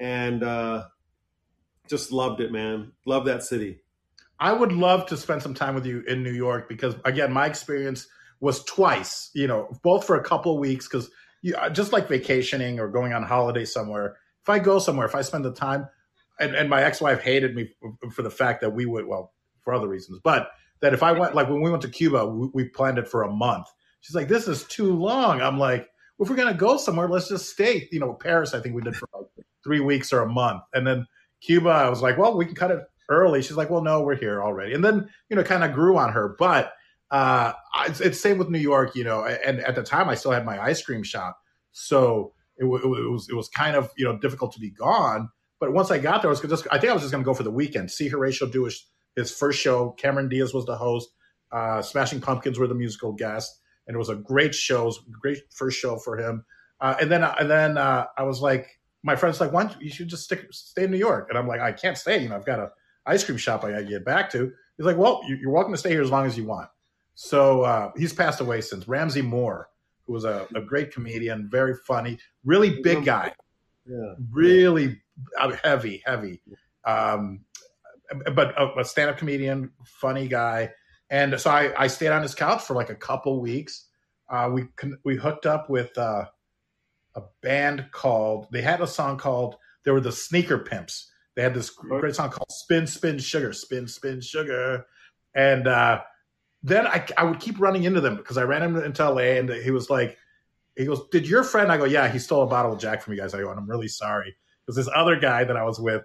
[0.00, 0.84] and uh,
[1.88, 2.92] just loved it, man.
[3.06, 3.80] Love that city.
[4.38, 7.46] I would love to spend some time with you in New York because, again, my
[7.46, 8.06] experience
[8.40, 9.30] was twice.
[9.34, 11.10] You know, both for a couple of weeks because
[11.56, 14.16] uh, just like vacationing or going on holiday somewhere.
[14.42, 15.88] If I go somewhere, if I spend the time,
[16.38, 17.70] and, and my ex-wife hated me
[18.12, 21.34] for the fact that we would, well, for other reasons, but that if I went,
[21.34, 23.66] like when we went to Cuba, we, we planned it for a month.
[24.00, 27.28] She's like, "This is too long." I'm like, if we're going to go somewhere, let's
[27.28, 27.88] just stay.
[27.92, 29.26] You know, Paris, I think we did for like
[29.62, 30.62] three weeks or a month.
[30.72, 31.06] And then
[31.42, 33.42] Cuba, I was like, well, we can cut it early.
[33.42, 34.74] She's like, well, no, we're here already.
[34.74, 36.34] And then, you know, kind of grew on her.
[36.38, 36.72] But
[37.10, 37.52] uh,
[37.86, 40.44] it's, it's same with New York, you know, and at the time I still had
[40.44, 41.38] my ice cream shop.
[41.72, 45.28] So it, it, was, it was kind of, you know, difficult to be gone.
[45.60, 47.26] But once I got there, I was just, I think I was just going to
[47.28, 49.90] go for the weekend, see Horatio do his, his first show.
[49.92, 51.08] Cameron Diaz was the host.
[51.52, 54.92] Uh, Smashing Pumpkins were the musical guest and it was a great show.
[55.20, 56.44] Great first show for him.
[56.80, 58.66] Uh, and then and then uh, I was like,
[59.02, 61.28] my friend's like, why don't you, you should just stick stay in New York?
[61.28, 62.22] And I'm like, I can't stay.
[62.22, 62.70] You know, I've got a
[63.06, 64.52] ice cream shop I got to get back to.
[64.76, 66.68] He's like, well, you're welcome to stay here as long as you want.
[67.16, 68.86] So uh, he's passed away since.
[68.86, 69.70] Ramsey Moore,
[70.06, 73.32] who was a, a, great comedian, very funny, really big guy.
[73.86, 74.12] yeah.
[74.30, 75.00] really
[75.40, 76.42] uh, heavy, heavy.
[76.84, 77.40] Um,
[78.34, 80.70] but a, a stand-up comedian, funny guy,
[81.08, 83.86] and so I, I stayed on his couch for like a couple weeks.
[84.28, 84.64] Uh, we
[85.04, 86.26] we hooked up with uh,
[87.14, 88.46] a band called.
[88.52, 89.56] They had a song called.
[89.84, 91.10] They were the Sneaker Pimps.
[91.34, 94.84] They had this great song called "Spin Spin Sugar," "Spin Spin Sugar,"
[95.34, 96.02] and uh,
[96.66, 99.70] then I, I would keep running into them because I ran into LA and he
[99.70, 100.18] was like,
[100.76, 103.14] he goes, "Did your friend?" I go, "Yeah, he stole a bottle of Jack from
[103.14, 105.78] you guys." I go, "And I'm really sorry." Because this other guy that I was
[105.78, 106.02] with,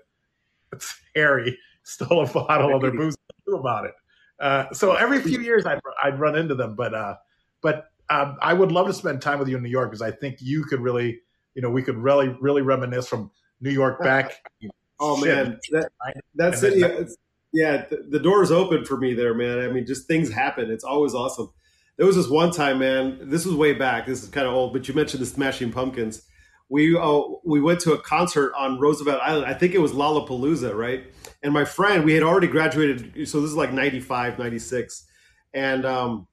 [0.72, 3.18] it's Harry, stole a bottle of their booze.
[3.48, 3.94] Knew about it.
[4.40, 7.16] Uh, so every few years I'd, I'd run into them, but uh,
[7.64, 10.12] but um, I would love to spend time with you in New York because I
[10.12, 11.22] think you could really,
[11.56, 14.44] you know, we could really really reminisce from New York back.
[15.00, 15.90] oh man, that,
[16.36, 17.10] that's it.
[17.54, 19.60] Yeah, the, the door's open for me there, man.
[19.60, 20.72] I mean, just things happen.
[20.72, 21.50] It's always awesome.
[21.98, 23.20] There was this one time, man.
[23.30, 24.06] This was way back.
[24.06, 26.22] This is kind of old, but you mentioned the Smashing Pumpkins.
[26.70, 29.46] We uh, we went to a concert on Roosevelt Island.
[29.46, 31.04] I think it was Lollapalooza, right?
[31.44, 35.06] And my friend, we had already graduated, so this is like 95, 96.
[35.54, 36.28] and um,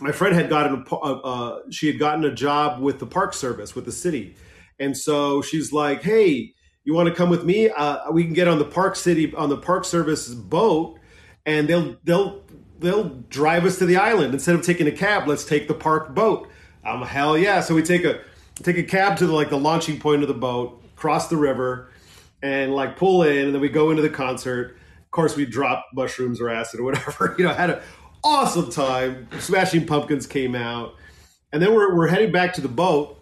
[0.00, 3.34] my friend had gotten a, uh, uh, she had gotten a job with the Park
[3.34, 4.36] Service with the city,
[4.78, 6.54] and so she's like, "Hey,
[6.88, 7.68] you want to come with me?
[7.68, 10.98] Uh, we can get on the Park City on the Park Service boat,
[11.44, 12.42] and they'll they'll
[12.78, 15.28] they'll drive us to the island instead of taking a cab.
[15.28, 16.48] Let's take the park boat.
[16.86, 17.60] Um, hell yeah!
[17.60, 18.22] So we take a
[18.62, 21.90] take a cab to the, like the launching point of the boat, cross the river,
[22.42, 24.78] and like pull in, and then we go into the concert.
[25.04, 27.34] Of course, we drop mushrooms or acid or whatever.
[27.38, 27.80] You know, had an
[28.24, 29.28] awesome time.
[29.40, 30.94] Smashing Pumpkins came out,
[31.52, 33.20] and then we're we're heading back to the boat.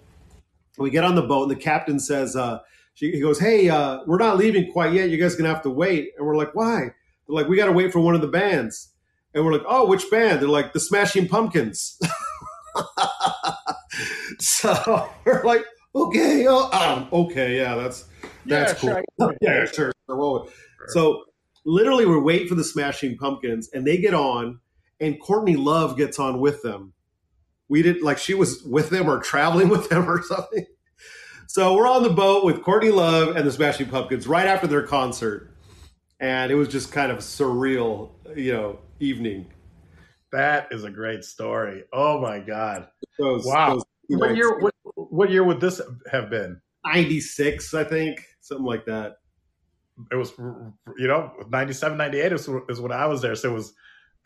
[0.78, 2.60] We get on the boat, and the captain says, uh,
[2.96, 5.10] she, "He goes, hey, uh, we're not leaving quite yet.
[5.10, 7.72] You guys gonna have to wait." And we're like, "Why?" They're like, "We got to
[7.72, 8.92] wait for one of the bands."
[9.34, 12.00] And we're like, "Oh, which band?" They're like, "The Smashing Pumpkins."
[14.40, 18.06] so we're like, "Okay, oh, um, okay, yeah, that's
[18.46, 19.28] that's yeah, cool.
[19.28, 19.34] Sure.
[19.42, 19.92] yeah, sure.
[20.08, 20.48] sure.
[20.88, 21.24] So
[21.66, 24.60] literally, we're waiting for the Smashing Pumpkins, and they get on,
[25.00, 26.94] and Courtney Love gets on with them.
[27.68, 30.64] We didn't like she was with them or traveling with them or something.
[31.56, 34.82] So we're on the boat with Courtney Love and the Smashing Pumpkins right after their
[34.82, 35.56] concert,
[36.20, 39.46] and it was just kind of surreal, you know, evening.
[40.32, 41.84] That is a great story.
[41.94, 42.88] Oh my god!
[43.18, 43.70] Those, wow.
[43.70, 44.58] Those, what year?
[44.58, 45.80] What, what year would this
[46.12, 46.60] have been?
[46.84, 49.16] 96, I think, something like that.
[50.12, 53.34] It was, you know, 97, 98 is, is when I was there.
[53.34, 53.72] So it was,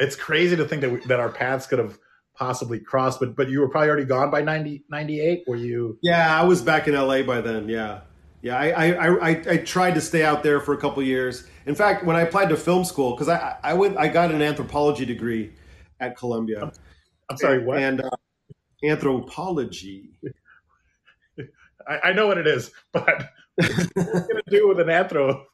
[0.01, 1.97] it's crazy to think that we, that our paths could have
[2.41, 5.45] possibly crossed, but, but you were probably already gone by 90, 98.
[5.47, 5.99] Were you?
[6.03, 7.69] Yeah, I was back in LA by then.
[7.69, 8.01] Yeah.
[8.41, 8.59] Yeah.
[8.59, 11.47] I, I, I, I tried to stay out there for a couple years.
[11.67, 14.41] In fact, when I applied to film school, cause I, I went, I got an
[14.41, 15.53] anthropology degree
[16.01, 16.63] at Columbia.
[16.63, 16.73] I'm,
[17.29, 17.79] I'm sorry, what?
[17.79, 18.11] And uh,
[18.83, 20.11] anthropology.
[21.87, 23.05] I, I know what it is, but
[23.55, 25.45] what are going to do with an anthro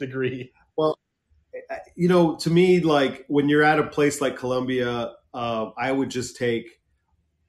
[0.00, 0.52] degree?
[0.76, 0.98] Well,
[1.94, 6.10] you know, to me, like when you're at a place like Columbia, uh, I would
[6.10, 6.80] just take,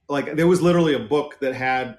[0.08, 1.96] like, there was literally a book that had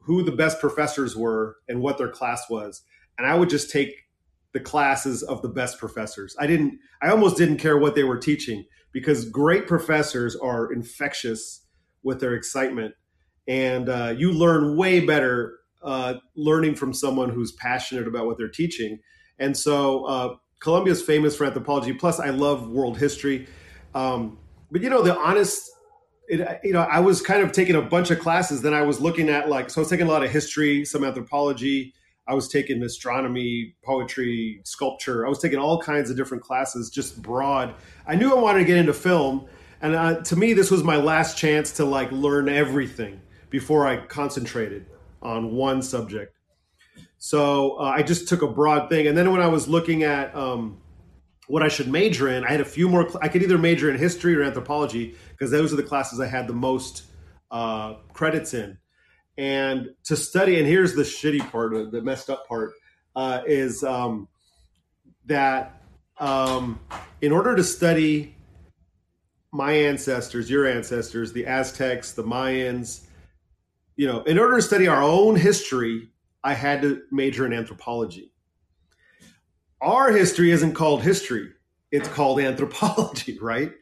[0.00, 2.82] who the best professors were and what their class was.
[3.18, 3.94] And I would just take
[4.52, 6.34] the classes of the best professors.
[6.38, 11.66] I didn't, I almost didn't care what they were teaching because great professors are infectious
[12.02, 12.94] with their excitement
[13.48, 18.48] and uh, you learn way better uh, learning from someone who's passionate about what they're
[18.48, 19.00] teaching.
[19.38, 21.92] And so uh, Columbia is famous for anthropology.
[21.92, 23.48] Plus, I love world history.
[23.94, 24.38] Um,
[24.72, 25.70] but you know, the honest,
[26.28, 28.62] it, you know, I was kind of taking a bunch of classes.
[28.62, 31.04] Then I was looking at like, so I was taking a lot of history, some
[31.04, 31.94] anthropology.
[32.26, 35.26] I was taking astronomy, poetry, sculpture.
[35.26, 37.74] I was taking all kinds of different classes, just broad.
[38.06, 39.46] I knew I wanted to get into film,
[39.80, 44.06] and uh, to me, this was my last chance to like learn everything before I
[44.06, 44.86] concentrated
[45.20, 46.36] on one subject.
[47.18, 49.06] So uh, I just took a broad thing.
[49.06, 50.78] And then when I was looking at um,
[51.48, 53.08] what I should major in, I had a few more.
[53.20, 56.46] I could either major in history or anthropology because those are the classes I had
[56.46, 57.04] the most
[57.50, 58.78] uh, credits in.
[59.38, 62.72] And to study, and here's the shitty part, the messed up part,
[63.16, 64.28] uh, is um,
[65.26, 65.82] that
[66.18, 66.78] um,
[67.20, 68.34] in order to study
[69.52, 73.04] my ancestors, your ancestors, the Aztecs, the Mayans,
[73.96, 76.08] you know, in order to study our own history,
[76.42, 78.31] I had to major in anthropology.
[79.82, 81.50] Our history isn't called history,
[81.90, 83.72] it's called anthropology, right?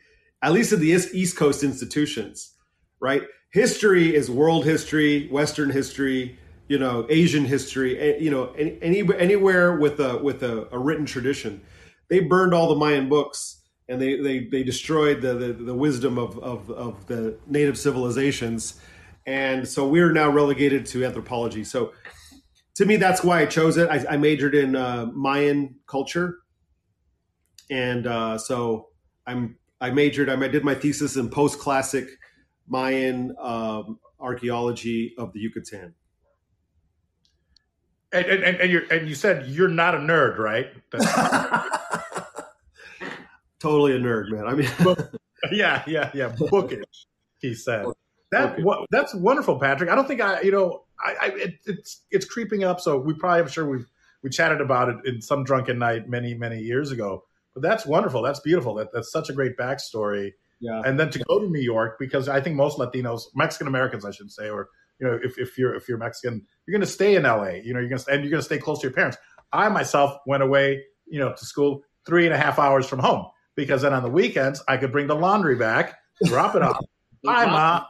[0.42, 2.54] At least in the East Coast institutions,
[2.98, 3.22] right?
[3.52, 6.38] History is world history, Western history,
[6.68, 11.60] you know, Asian history, you know, any, anywhere with a with a, a written tradition.
[12.08, 16.18] They burned all the Mayan books and they they, they destroyed the, the, the wisdom
[16.18, 18.80] of, of, of the native civilizations
[19.26, 21.64] and so we're now relegated to anthropology.
[21.64, 21.92] So
[22.80, 23.90] to me, that's why I chose it.
[23.90, 26.38] I, I majored in uh, Mayan culture,
[27.70, 28.88] and uh, so
[29.26, 30.30] I'm I majored.
[30.30, 32.08] I did my thesis in post classic
[32.66, 35.92] Mayan um, archaeology of the Yucatan.
[38.12, 40.68] And, and, and, you and you said you're not a nerd, right?
[43.60, 44.46] totally a nerd, man.
[44.46, 44.70] I mean,
[45.52, 46.34] yeah, yeah, yeah.
[46.50, 47.06] Bookish,
[47.40, 47.84] he said.
[48.32, 49.90] That what, that's wonderful, Patrick.
[49.90, 52.80] I don't think I, you know, I, I it, it's it's creeping up.
[52.80, 53.86] So we probably, I'm sure we've
[54.22, 57.24] we chatted about it in some drunken night many many years ago.
[57.54, 58.22] But that's wonderful.
[58.22, 58.74] That's beautiful.
[58.74, 60.32] That that's such a great backstory.
[60.60, 60.82] Yeah.
[60.84, 64.10] And then to go to New York because I think most Latinos, Mexican Americans, I
[64.10, 64.68] should say, or
[65.00, 67.60] you know, if, if you're if you're Mexican, you're going to stay in LA.
[67.62, 69.16] You know, you're going to and you're going to stay close to your parents.
[69.52, 73.26] I myself went away, you know, to school three and a half hours from home
[73.56, 76.84] because then on the weekends I could bring the laundry back, drop it off.
[77.26, 77.84] Hi, ma.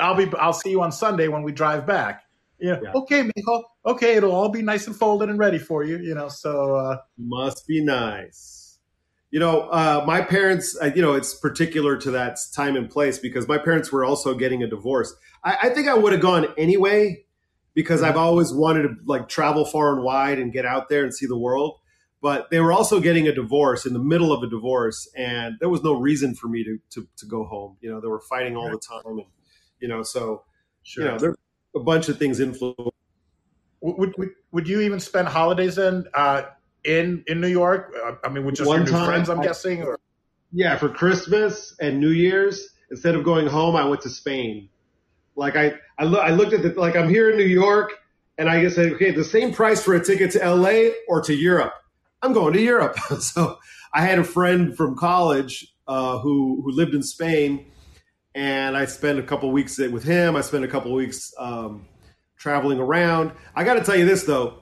[0.00, 0.28] I'll be.
[0.38, 2.23] I'll see you on Sunday when we drive back.
[2.72, 2.92] Know, yeah.
[2.94, 3.62] okay, mijo.
[3.84, 5.98] Okay, it'll all be nice and folded and ready for you.
[5.98, 8.78] You know, so uh, must be nice.
[9.30, 10.76] You know, uh, my parents.
[10.80, 14.34] Uh, you know, it's particular to that time and place because my parents were also
[14.34, 15.14] getting a divorce.
[15.44, 17.24] I, I think I would have gone anyway
[17.74, 21.14] because I've always wanted to like travel far and wide and get out there and
[21.14, 21.80] see the world.
[22.22, 25.68] But they were also getting a divorce in the middle of a divorce, and there
[25.68, 27.76] was no reason for me to to, to go home.
[27.82, 29.26] You know, they were fighting all the time, and
[29.80, 30.44] you know, so
[30.82, 31.04] sure.
[31.04, 31.34] you know,
[31.74, 32.90] a bunch of things influence.
[33.80, 36.42] Would, would would you even spend holidays in uh,
[36.84, 37.92] in in New York?
[38.02, 39.82] Uh, I mean, with just One your new friends, I'm I, guessing.
[39.82, 39.98] Or?
[40.52, 44.68] Yeah, for Christmas and New Year's, instead of going home, I went to Spain.
[45.36, 47.92] Like I I, lo- I looked at the like I'm here in New York,
[48.38, 51.74] and I said, okay, the same price for a ticket to LA or to Europe.
[52.22, 52.98] I'm going to Europe.
[53.20, 53.58] so
[53.92, 57.66] I had a friend from college uh, who who lived in Spain
[58.34, 60.36] and I spent a couple weeks with him.
[60.36, 61.86] I spent a couple weeks um,
[62.36, 63.32] traveling around.
[63.54, 64.60] I got to tell you this though,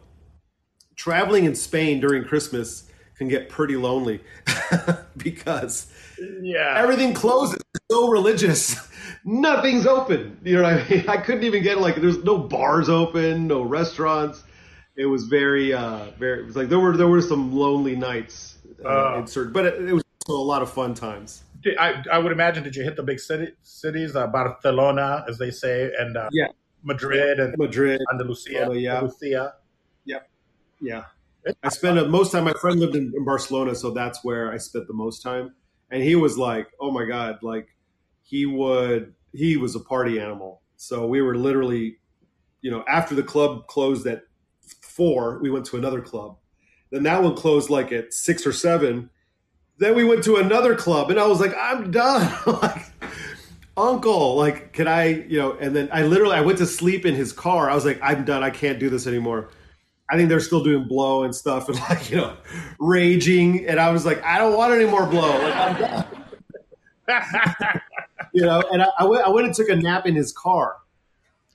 [0.97, 4.21] traveling in Spain during Christmas can get pretty lonely
[5.17, 5.93] because
[6.41, 7.59] yeah, everything closes.
[7.91, 8.77] so religious.
[9.25, 10.39] Nothing's open.
[10.43, 11.05] You know what I mean?
[11.09, 14.43] I couldn't even get like there's no bars open, no restaurants.
[14.97, 16.41] It was very, uh, very.
[16.41, 19.67] It was like there were there were some lonely nights uh, uh, in certain, but
[19.67, 21.43] it, it was a lot of fun times.
[21.79, 25.51] I, I would imagine did you hit the big city, cities, uh, Barcelona, as they
[25.51, 26.49] say, and uh, yeah,
[26.83, 29.55] Madrid and Madrid, Andalusia, oh, yeah, Andalusia.
[30.05, 30.29] Yep,
[30.81, 31.05] yeah.
[31.63, 32.45] I spent a, most time.
[32.45, 35.55] My friend lived in, in, Barcelona, so that's where I spent the most time.
[35.91, 37.69] And he was like, "Oh my god!" Like
[38.23, 39.15] he would.
[39.33, 40.63] He was a party animal.
[40.77, 41.99] So we were literally,
[42.61, 44.23] you know, after the club closed at
[44.83, 46.37] four, we went to another club.
[46.91, 49.11] Then that one closed like at six or seven
[49.83, 52.33] then we went to another club, and I was like, I'm done.
[52.63, 52.87] like,
[53.77, 55.53] uncle, like, can I, you know?
[55.53, 57.71] And then I literally, I went to sleep in his car.
[57.71, 58.43] I was like, I'm done.
[58.43, 59.49] I can't do this anymore.
[60.11, 62.37] I think they're still doing blow and stuff, and like, you know,
[62.79, 63.67] raging.
[63.67, 65.31] And I was like, I don't want any more blow.
[65.39, 66.07] Like, I'm done.
[68.33, 70.77] you know, and I, I, went, I went and took a nap in his car.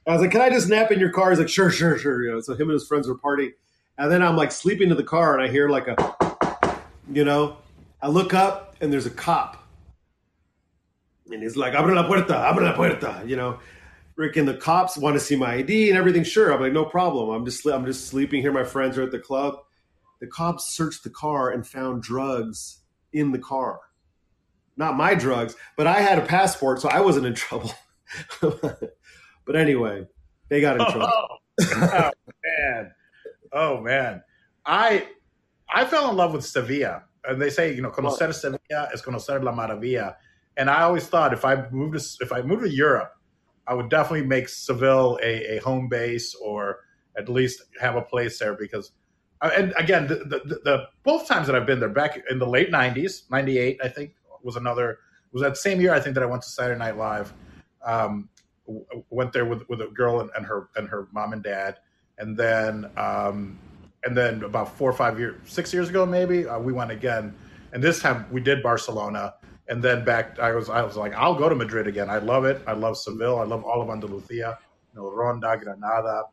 [0.08, 2.24] I was like, "Can I just nap in your car?" He's like, "Sure, sure, sure."
[2.24, 3.52] You know, so him and his friends were partying,
[3.98, 6.78] and then I'm like sleeping in the car, and I hear like a,
[7.12, 7.58] you know,
[8.02, 9.64] I look up and there's a cop.
[11.30, 13.60] And he's like, abre la puerta, abre la puerta, you know.
[14.16, 16.24] Rick and the cops want to see my ID and everything.
[16.24, 17.30] Sure, I'm like, no problem.
[17.30, 18.52] I'm just I'm just sleeping here.
[18.52, 19.60] My friends are at the club.
[20.20, 22.80] The cops searched the car and found drugs
[23.14, 23.80] in the car.
[24.76, 27.72] Not my drugs, but I had a passport, so I wasn't in trouble.
[28.41, 30.08] but anyway,
[30.50, 31.12] they got in oh, trouble.
[31.62, 32.12] oh
[32.43, 32.91] man,
[33.52, 34.24] oh man,
[34.66, 35.08] I
[35.70, 39.44] I fell in love with Sevilla and they say, you know, conocer Sevilla es conocer
[39.44, 40.16] la maravilla.
[40.58, 43.14] And I always thought if I moved to if I moved to Europe,
[43.68, 46.80] I would definitely make Seville a, a home base or
[47.18, 48.92] at least have a place there because,
[49.42, 52.48] uh, and again, the, the, the, both times that I've been there, back in the
[52.48, 55.00] late '90s, '98, I think was another
[55.32, 57.34] was that same year I think that I went to Saturday Night Live.
[57.86, 58.30] Um,
[59.10, 61.78] went there with with a girl and, and, her and her mom and dad,
[62.18, 63.60] and then um,
[64.08, 67.36] and then about four or five years, six years ago, maybe uh, we went again,
[67.74, 69.34] and this time we did Barcelona,
[69.68, 70.39] and then back.
[70.39, 72.10] I was I was like, I'll go to Madrid again.
[72.10, 72.62] I love it.
[72.66, 73.39] I love Seville.
[73.39, 74.58] I love all of Andalusia,
[74.93, 76.24] you know, Ronda, Granada,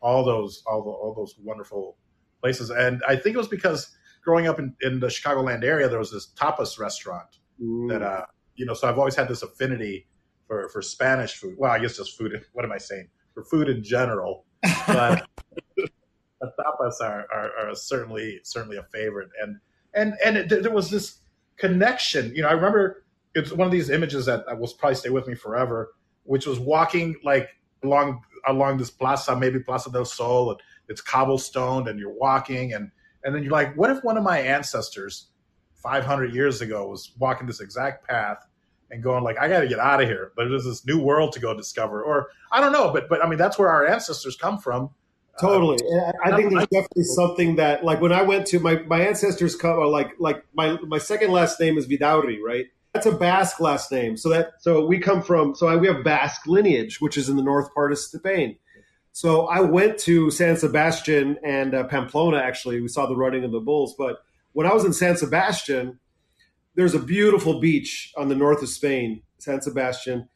[0.00, 1.96] all those all the, all those wonderful
[2.40, 2.70] places.
[2.70, 3.90] And I think it was because
[4.24, 7.88] growing up in, in the Chicagoland area, there was this tapas restaurant Ooh.
[7.88, 8.24] that uh,
[8.54, 8.74] you know.
[8.74, 10.06] So I've always had this affinity
[10.46, 11.56] for for Spanish food.
[11.58, 12.40] Well, I guess just food.
[12.52, 13.08] What am I saying?
[13.34, 14.44] For food in general,
[14.86, 15.26] but
[16.42, 19.58] tapas are, are, are, certainly certainly a favorite, and
[19.94, 21.18] and and it, there was this
[21.56, 22.34] connection.
[22.34, 25.34] You know, I remember it's one of these images that will probably stay with me
[25.34, 27.48] forever, which was walking like
[27.82, 32.90] along along this plaza, maybe Plaza del Sol, and it's cobblestoned and you're walking and
[33.24, 35.28] and then you're like, what if one of my ancestors
[35.74, 38.46] 500 years ago was walking this exact path
[38.90, 40.32] and going like, I got to get out of here.
[40.36, 43.28] But there's this new world to go discover, or I don't know, but but I
[43.28, 44.90] mean that's where our ancestors come from.
[45.40, 49.00] Totally, uh, I think there's definitely something that like when I went to my my
[49.00, 52.66] ancestors come like like my my second last name is Vidaurri, right?
[52.94, 54.16] That's a Basque last name.
[54.16, 57.36] So that so we come from so I, we have Basque lineage, which is in
[57.36, 58.56] the north part of Spain.
[59.12, 62.38] So I went to San Sebastian and uh, Pamplona.
[62.38, 63.94] Actually, we saw the running of the bulls.
[63.96, 64.22] But
[64.52, 65.98] when I was in San Sebastian,
[66.74, 70.28] there's a beautiful beach on the north of Spain, San Sebastian,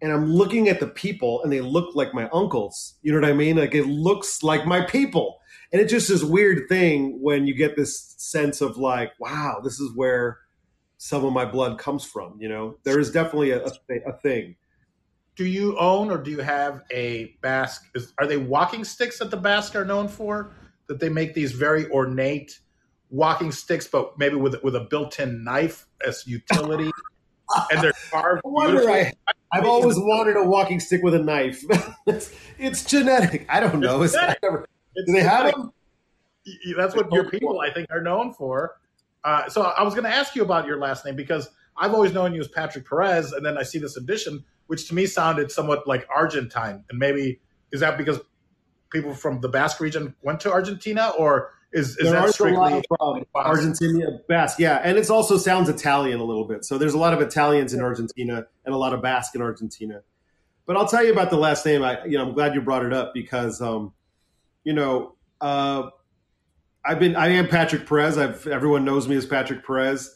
[0.00, 2.94] and I'm looking at the people, and they look like my uncles.
[3.02, 3.56] You know what I mean?
[3.56, 5.40] Like it looks like my people,
[5.72, 9.80] and it's just this weird thing when you get this sense of like, wow, this
[9.80, 10.38] is where
[10.98, 12.36] some of my blood comes from.
[12.40, 14.56] You know, there is definitely a, a, thing.
[15.36, 17.84] Do you own or do you have a Basque?
[17.94, 20.52] Is, are they walking sticks that the Basque are known for?
[20.88, 22.58] That they make these very ornate
[23.10, 26.90] walking sticks, but maybe with with a built-in knife as utility,
[27.70, 28.42] and they're carved.
[28.44, 29.12] I wonder, I,
[29.52, 31.64] have always wanted a walking stick with a knife.
[32.06, 33.46] it's, it's, genetic.
[33.48, 34.02] I don't know.
[34.02, 34.66] It's, never,
[35.06, 35.72] do they have them?
[36.76, 38.78] That's what your people, I think, are known for.
[39.24, 42.12] Uh, so I was going to ask you about your last name because I've always
[42.12, 45.50] known you as Patrick Perez, and then I see this addition, which to me sounded
[45.50, 46.84] somewhat like Argentine.
[46.90, 47.40] And maybe
[47.72, 48.18] is that because
[48.90, 52.82] people from the Basque region went to Argentina, or is, is that strictly
[53.34, 54.58] Argentina Basque?
[54.58, 56.64] Yeah, and it also sounds Italian a little bit.
[56.64, 60.02] So there's a lot of Italians in Argentina and a lot of Basque in Argentina.
[60.64, 61.82] But I'll tell you about the last name.
[61.82, 63.92] I, you know, I'm glad you brought it up because, um,
[64.64, 65.90] you know, uh,
[66.84, 68.16] I've been I am Patrick Perez.
[68.16, 70.14] I've everyone knows me as Patrick Perez,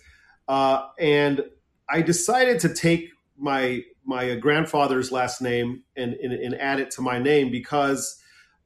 [0.49, 1.43] uh, and
[1.89, 7.03] I decided to take my my grandfather's last name and, and, and add it to
[7.03, 8.22] my name because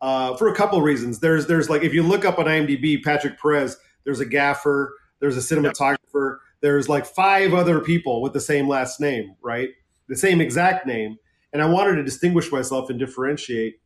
[0.07, 1.19] uh, for a couple of reasons.
[1.19, 3.77] There's there's like if you look up on IMDb, Patrick Perez.
[4.05, 4.95] There's a gaffer.
[5.19, 6.39] There's a cinematographer.
[6.61, 9.71] There's like five other people with the same last name, right?
[10.09, 11.17] The same exact name.
[11.53, 13.81] And I wanted to distinguish myself and differentiate.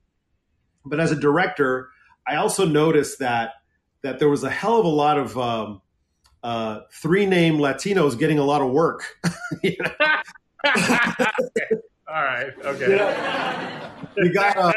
[0.84, 1.88] But as a director,
[2.28, 3.52] I also noticed that
[4.02, 5.80] that there was a hell of a lot of um,
[6.42, 9.06] uh, three name Latinos getting a lot of work.
[9.54, 9.78] okay.
[12.06, 12.52] All right.
[12.62, 12.90] Okay.
[12.90, 14.72] You, know, you got uh,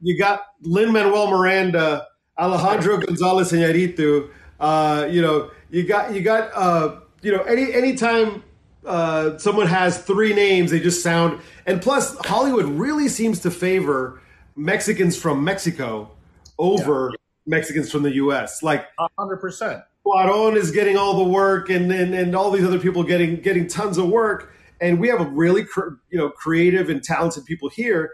[0.00, 2.06] you got Lin Manuel Miranda,
[2.38, 4.30] Alejandro Gonzalez Iñárritu.
[4.60, 8.42] Uh, you know, you got you got uh, you know any anytime
[8.86, 11.40] uh, someone has three names, they just sound.
[11.66, 14.20] And plus, Hollywood really seems to favor
[14.56, 16.10] Mexicans from Mexico
[16.58, 17.10] over.
[17.12, 17.16] Yeah
[17.48, 18.62] Mexicans from the U.S.
[18.62, 18.86] Like
[19.18, 19.82] hundred percent.
[20.06, 23.66] Cuarón is getting all the work, and, and and all these other people getting getting
[23.66, 25.66] tons of work, and we have a really
[26.10, 28.12] you know creative and talented people here.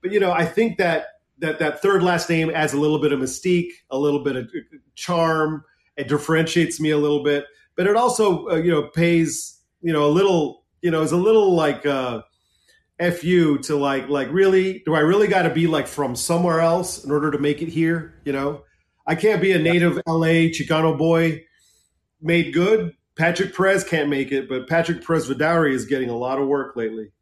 [0.00, 3.12] But you know, I think that that that third last name adds a little bit
[3.12, 4.50] of mystique, a little bit of
[4.94, 5.64] charm.
[5.96, 10.06] It differentiates me a little bit, but it also uh, you know pays you know
[10.06, 11.84] a little you know is a little like.
[11.86, 12.22] Uh,
[13.20, 17.04] fu to like like really do i really got to be like from somewhere else
[17.04, 18.62] in order to make it here you know
[19.06, 21.44] I can't be a native LA Chicano boy
[22.20, 22.92] made good.
[23.16, 26.76] Patrick Perez can't make it, but Patrick Perez Vidaurri is getting a lot of work
[26.76, 27.12] lately.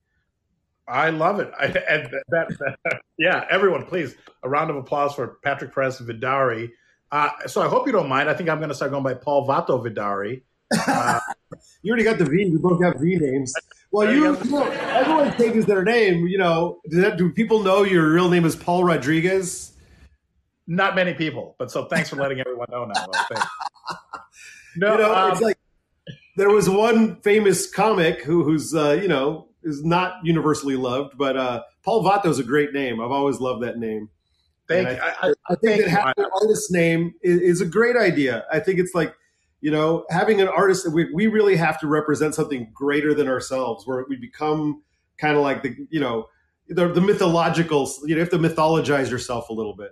[0.86, 1.50] I love it.
[1.58, 6.70] I, and that, that, yeah, everyone, please, a round of applause for Patrick Perez Vidaurri.
[7.10, 8.28] Uh, so I hope you don't mind.
[8.28, 10.42] I think I'm going to start going by Paul Vato Vidaurri.
[10.86, 11.20] Uh,
[11.82, 12.50] you already got the V.
[12.50, 13.54] We both have V names.
[13.90, 16.26] Well, you, you know, everyone changes their name.
[16.26, 19.72] You know, do, that, do people know your real name is Paul Rodriguez?
[20.66, 23.06] Not many people, but so thanks for letting everyone know now.
[24.76, 25.58] no, you know, um, it's like
[26.36, 31.36] there was one famous comic who, who's uh, you know is not universally loved, but
[31.36, 33.00] uh, Paul Vato is a great name.
[33.00, 34.08] I've always loved that name.
[34.68, 38.46] Thank I, I, I, think that having an artist name is, is, a great idea.
[38.50, 39.14] I think it's like
[39.60, 40.90] you know having an artist.
[40.90, 44.82] We, we really have to represent something greater than ourselves, where we become
[45.18, 46.28] kind of like the you know
[46.68, 47.90] the, the mythological.
[48.04, 49.90] You know, you have to mythologize yourself a little bit.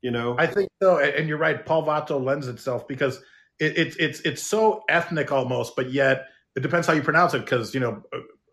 [0.00, 1.64] You know, I think so, and you're right.
[1.66, 3.20] Paul Vato lends itself because
[3.58, 7.40] it, it, it's it's so ethnic almost, but yet it depends how you pronounce it.
[7.40, 8.02] Because you know,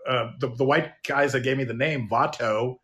[0.08, 2.78] uh, the the white guys that gave me the name Vato,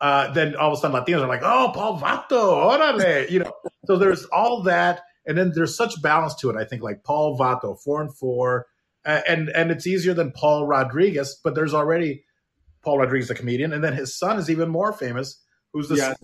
[0.00, 3.52] uh, then all of a sudden Latinos are like, oh, Paul Vato, orale, you know.
[3.86, 6.56] so there's all that, and then there's such balance to it.
[6.56, 8.66] I think like Paul Vato, four and four,
[9.04, 12.24] uh, and and it's easier than Paul Rodriguez, but there's already
[12.82, 15.40] Paul Rodriguez, the comedian, and then his son is even more famous,
[15.72, 16.14] who's the yeah,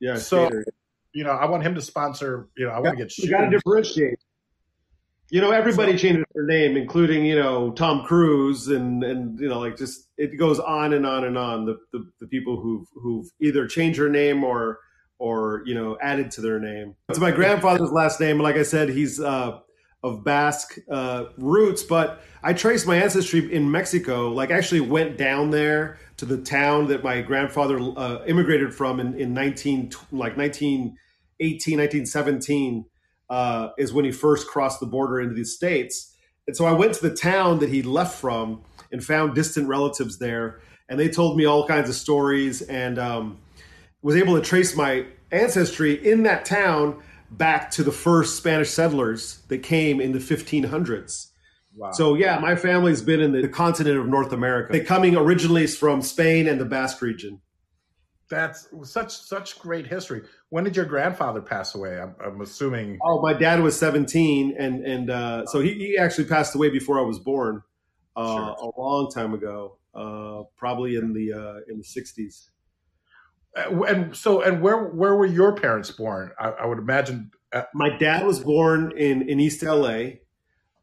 [0.00, 0.16] yeah.
[0.16, 0.64] So, skater.
[1.12, 2.48] you know, I want him to sponsor.
[2.56, 3.16] You know, I want to get.
[3.18, 4.18] You got to differentiate.
[5.30, 9.48] You know, everybody so, changes their name, including you know Tom Cruise, and and you
[9.48, 11.66] know, like just it goes on and on and on.
[11.66, 14.78] The the, the people who've who've either changed their name or
[15.18, 16.94] or you know added to their name.
[17.08, 18.38] It's my grandfather's last name.
[18.38, 19.58] Like I said, he's uh,
[20.06, 24.28] of Basque uh, roots, but I traced my ancestry in Mexico.
[24.28, 29.18] Like, actually went down there to the town that my grandfather uh, immigrated from in,
[29.18, 32.84] in 19 like 1918, 1917
[33.30, 36.14] uh, is when he first crossed the border into the states.
[36.46, 38.62] And so I went to the town that he left from
[38.92, 43.38] and found distant relatives there, and they told me all kinds of stories and um,
[44.02, 49.42] was able to trace my ancestry in that town back to the first Spanish settlers
[49.48, 51.30] that came in the 1500s.
[51.74, 51.90] Wow.
[51.92, 54.72] So yeah, my family's been in the, the continent of North America.
[54.72, 57.40] They coming originally from Spain and the Basque region.
[58.28, 60.22] That's such such great history.
[60.48, 62.00] When did your grandfather pass away?
[62.00, 62.98] I'm, I'm assuming.
[63.04, 66.98] Oh, my dad was 17, and and uh, so he, he actually passed away before
[66.98, 67.62] I was born,
[68.16, 68.72] uh, sure.
[68.76, 72.48] a long time ago, uh, probably in the uh, in the 60s.
[73.56, 76.32] Uh, and so, and where where were your parents born?
[76.38, 77.30] I, I would imagine.
[77.52, 80.16] Uh, My dad was born in in East LA.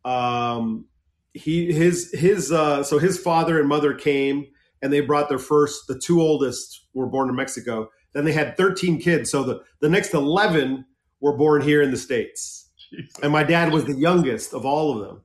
[0.06, 0.86] Um,
[1.34, 4.48] he his his uh, so his father and mother came
[4.84, 5.88] and they brought their first.
[5.88, 7.89] The two oldest were born in Mexico.
[8.11, 9.31] Then they had 13 kids.
[9.31, 10.86] So the the next 11
[11.21, 12.69] were born here in the states.
[12.91, 13.19] Jesus.
[13.23, 15.21] And my dad was the youngest of all of them.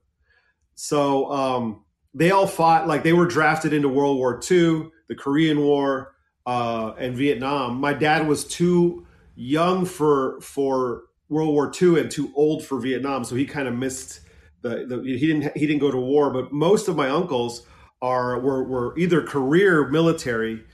[0.76, 1.84] So um,
[2.14, 6.14] they all fought like they were drafted into World War II, the Korean War
[6.46, 7.78] uh, and Vietnam.
[7.78, 13.24] My dad was too young for for World War II and too old for Vietnam,
[13.24, 14.20] so he kind of missed
[14.62, 16.32] the, the he didn't he didn't go to war.
[16.32, 17.66] But most of my uncles
[18.00, 20.64] are were were either career military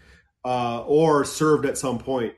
[0.45, 2.35] uh, or served at some point.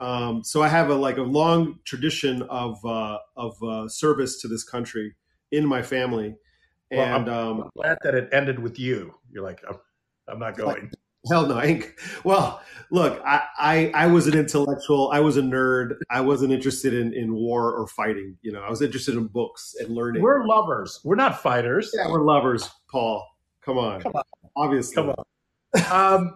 [0.00, 4.48] Um, so I have a like a long tradition of uh, of uh, service to
[4.48, 5.14] this country
[5.52, 6.36] in my family,
[6.90, 9.14] and well, I'm, um, glad that it ended with you.
[9.30, 9.76] You're like, I'm,
[10.28, 10.90] I'm not going.
[11.28, 11.86] Hell no, I ain't.
[12.24, 15.10] Well, look, I, I, I was an intellectual.
[15.12, 15.96] I was a nerd.
[16.08, 18.38] I wasn't interested in, in war or fighting.
[18.40, 20.22] You know, I was interested in books and learning.
[20.22, 20.98] We're lovers.
[21.04, 21.90] We're not fighters.
[21.92, 23.22] Yeah, we're lovers, Paul.
[23.70, 24.00] Come on.
[24.00, 24.22] Come on.
[24.56, 24.94] Obviously.
[24.96, 25.14] Come
[25.90, 26.34] on.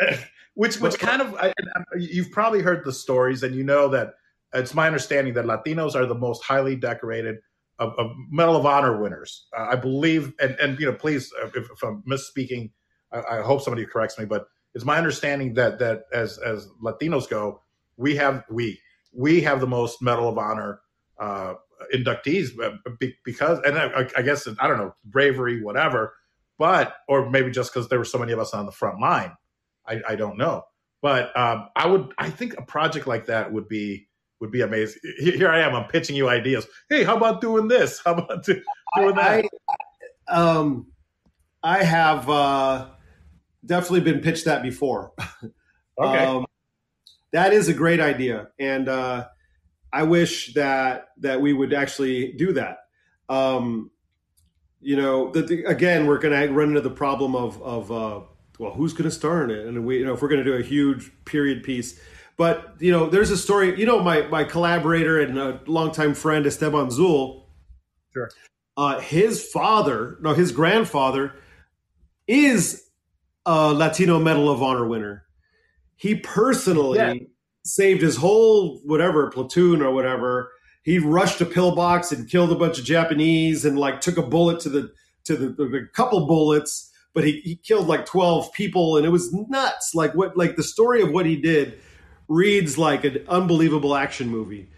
[0.00, 0.08] um,
[0.54, 1.52] which which kind of I,
[1.98, 4.14] you've probably heard the stories, and you know that
[4.54, 7.38] it's my understanding that Latinos are the most highly decorated
[7.78, 9.48] of, of Medal of Honor winners.
[9.56, 12.70] Uh, I believe, and and you know, please, if, if I'm misspeaking
[13.12, 17.28] I, I hope somebody corrects me, but it's my understanding that that as as Latinos
[17.28, 17.62] go,
[17.96, 18.80] we have we
[19.12, 20.80] we have the most Medal of Honor
[21.18, 21.54] uh,
[21.94, 22.76] inductees uh,
[23.24, 26.14] because, and I, I, guess I don't know bravery, whatever,
[26.58, 29.32] but or maybe just because there were so many of us on the front line,
[29.86, 30.62] I, I don't know.
[31.00, 34.08] But um, I would, I think a project like that would be
[34.40, 35.00] would be amazing.
[35.18, 36.66] Here I am, I'm pitching you ideas.
[36.88, 38.00] Hey, how about doing this?
[38.04, 38.62] How about doing
[38.96, 39.44] that?
[40.28, 40.88] I, um,
[41.62, 42.28] I have.
[42.28, 42.88] Uh,
[43.64, 45.12] definitely been pitched that before.
[45.98, 46.24] okay.
[46.24, 46.46] Um,
[47.32, 49.28] that is a great idea, and uh,
[49.92, 52.78] I wish that that we would actually do that.
[53.28, 53.90] Um,
[54.80, 58.20] you know, the, the, again, we're going to run into the problem of of uh,
[58.58, 60.50] well, who's going to star in it, and we, you know, if we're going to
[60.50, 62.00] do a huge period piece.
[62.36, 63.78] But you know, there's a story.
[63.78, 67.44] You know, my my collaborator and a longtime friend Esteban Zul.
[68.12, 68.30] Sure.
[68.76, 71.34] Uh, his father, no, his grandfather,
[72.28, 72.88] is
[73.44, 75.24] a Latino Medal of Honor winner.
[75.96, 77.14] He personally yeah.
[77.64, 80.52] saved his whole whatever platoon or whatever.
[80.82, 84.60] He rushed a pillbox and killed a bunch of Japanese and like took a bullet
[84.60, 84.92] to the
[85.24, 89.32] to the, the couple bullets, but he, he killed like twelve people and it was
[89.32, 89.94] nuts.
[89.94, 91.78] Like what like the story of what he did
[92.28, 94.70] reads like an unbelievable action movie.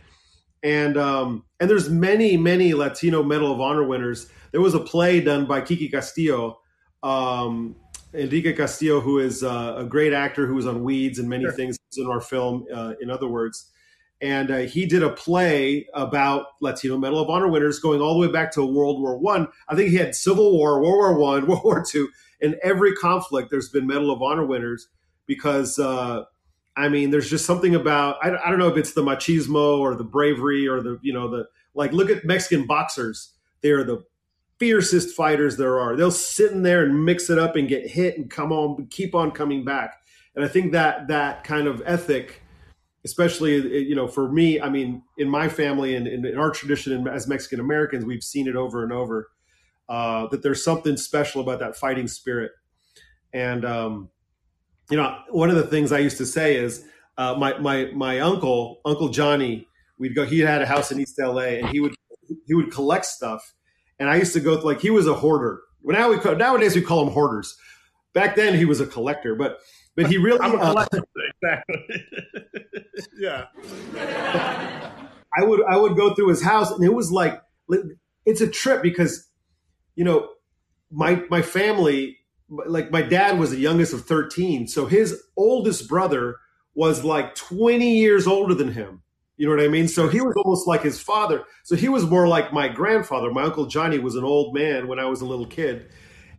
[0.62, 4.30] And um, and there's many many Latino Medal of Honor winners.
[4.52, 6.60] There was a play done by Kiki Castillo
[7.02, 7.76] um,
[8.12, 11.52] Enrique Castillo, who is uh, a great actor who was on Weeds and many sure.
[11.52, 13.70] things in our film, uh, in other words.
[14.22, 18.26] And uh, he did a play about Latino Medal of Honor winners going all the
[18.26, 19.48] way back to World War One.
[19.68, 19.72] I.
[19.72, 22.08] I think he had Civil War, World War One, World War Two.
[22.40, 24.88] In every conflict, there's been Medal of Honor winners
[25.26, 26.24] because, uh,
[26.76, 29.94] I mean, there's just something about I, I don't know if it's the machismo or
[29.94, 31.92] the bravery or the you know the like.
[31.92, 34.04] Look at Mexican boxers; they are the
[34.60, 35.96] fiercest fighters there are.
[35.96, 39.14] They'll sit in there and mix it up and get hit and come on, keep
[39.14, 39.96] on coming back.
[40.36, 42.42] And I think that that kind of ethic,
[43.04, 47.26] especially you know, for me, I mean, in my family and in, our tradition as
[47.26, 49.30] Mexican Americans, we've seen it over and over
[49.88, 52.52] uh, that there's something special about that fighting spirit.
[53.32, 54.10] And um,
[54.90, 56.84] you know, one of the things I used to say is
[57.16, 59.66] uh, my my my uncle, Uncle Johnny,
[59.98, 60.24] we'd go.
[60.24, 61.94] He had a house in East LA, and he would
[62.46, 63.54] he would collect stuff
[64.00, 65.60] and I used to go like he was a hoarder.
[65.84, 67.56] Now we call, nowadays we call him hoarders.
[68.14, 69.58] Back then he was a collector, but
[69.94, 70.98] but he really I'm a collector.
[70.98, 72.06] Uh, exactly.
[73.18, 73.46] yeah.
[75.36, 77.40] I would I would go through his house, and it was like
[78.26, 79.28] it's a trip because
[79.94, 80.28] you know
[80.90, 86.36] my my family like my dad was the youngest of 13 so his oldest brother
[86.74, 89.02] was like 20 years older than him.
[89.36, 89.88] You know what i mean?
[89.88, 91.44] So he was almost like his father.
[91.64, 93.30] So he was more like my grandfather.
[93.30, 95.90] My uncle johnny was an old man when i was a little kid.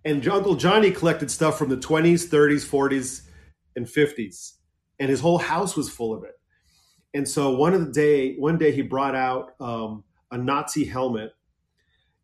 [0.03, 3.27] And uncle johnny collected stuff from the 20s 30s 40s
[3.75, 4.53] and 50s
[4.99, 6.33] and his whole house was full of it
[7.13, 11.33] and so one of the day one day he brought out um, a nazi helmet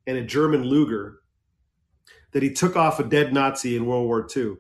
[0.06, 1.20] and a german luger
[2.32, 4.58] that he took off a dead Nazi in World War II.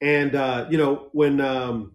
[0.00, 1.92] And uh, you know, when um,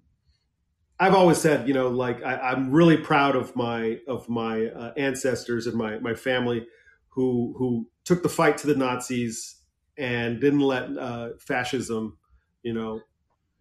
[0.99, 4.93] I've always said, you know, like I, am really proud of my of my uh,
[4.95, 6.65] ancestors and my my family
[7.09, 9.55] who who took the fight to the Nazis
[9.97, 12.17] and didn't let uh, fascism,
[12.63, 13.01] you know,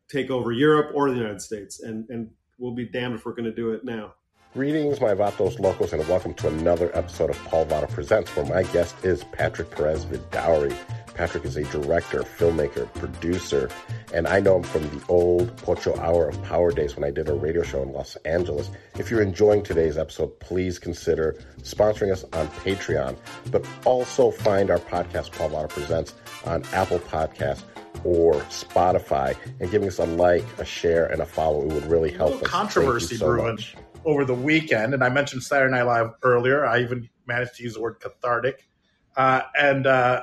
[0.09, 1.81] take over Europe or the United States.
[1.81, 4.14] And and we'll be damned if we're going to do it now.
[4.54, 8.62] Greetings, my Vatos Locos, and welcome to another episode of Paul Vato Presents, where my
[8.72, 10.74] guest is Patrick Perez Vidaurri.
[11.12, 13.68] Patrick is a director, filmmaker, producer,
[14.14, 17.28] and I know him from the old Pocho Hour of Power days when I did
[17.28, 18.70] a radio show in Los Angeles.
[18.98, 23.18] If you're enjoying today's episode, please consider sponsoring us on Patreon,
[23.50, 26.14] but also find our podcast, Paul Vato Presents,
[26.46, 27.62] on Apple Podcasts
[28.05, 31.62] or Spotify and giving us a like, a share, and a follow.
[31.62, 32.49] It would really help us.
[32.49, 33.55] Controversy so brewing.
[33.57, 36.64] Much over the weekend, and I mentioned Saturday Night Live earlier.
[36.64, 38.68] I even managed to use the word cathartic,
[39.16, 40.22] uh, and uh,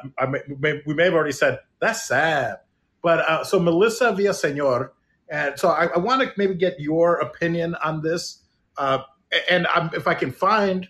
[0.59, 2.57] may, we may have already said that's sad.
[3.01, 4.91] But uh, so Melissa Villaseñor,
[5.27, 8.39] and so I, I want to maybe get your opinion on this,
[8.77, 8.99] uh,
[9.49, 10.87] and I'm, if I can find,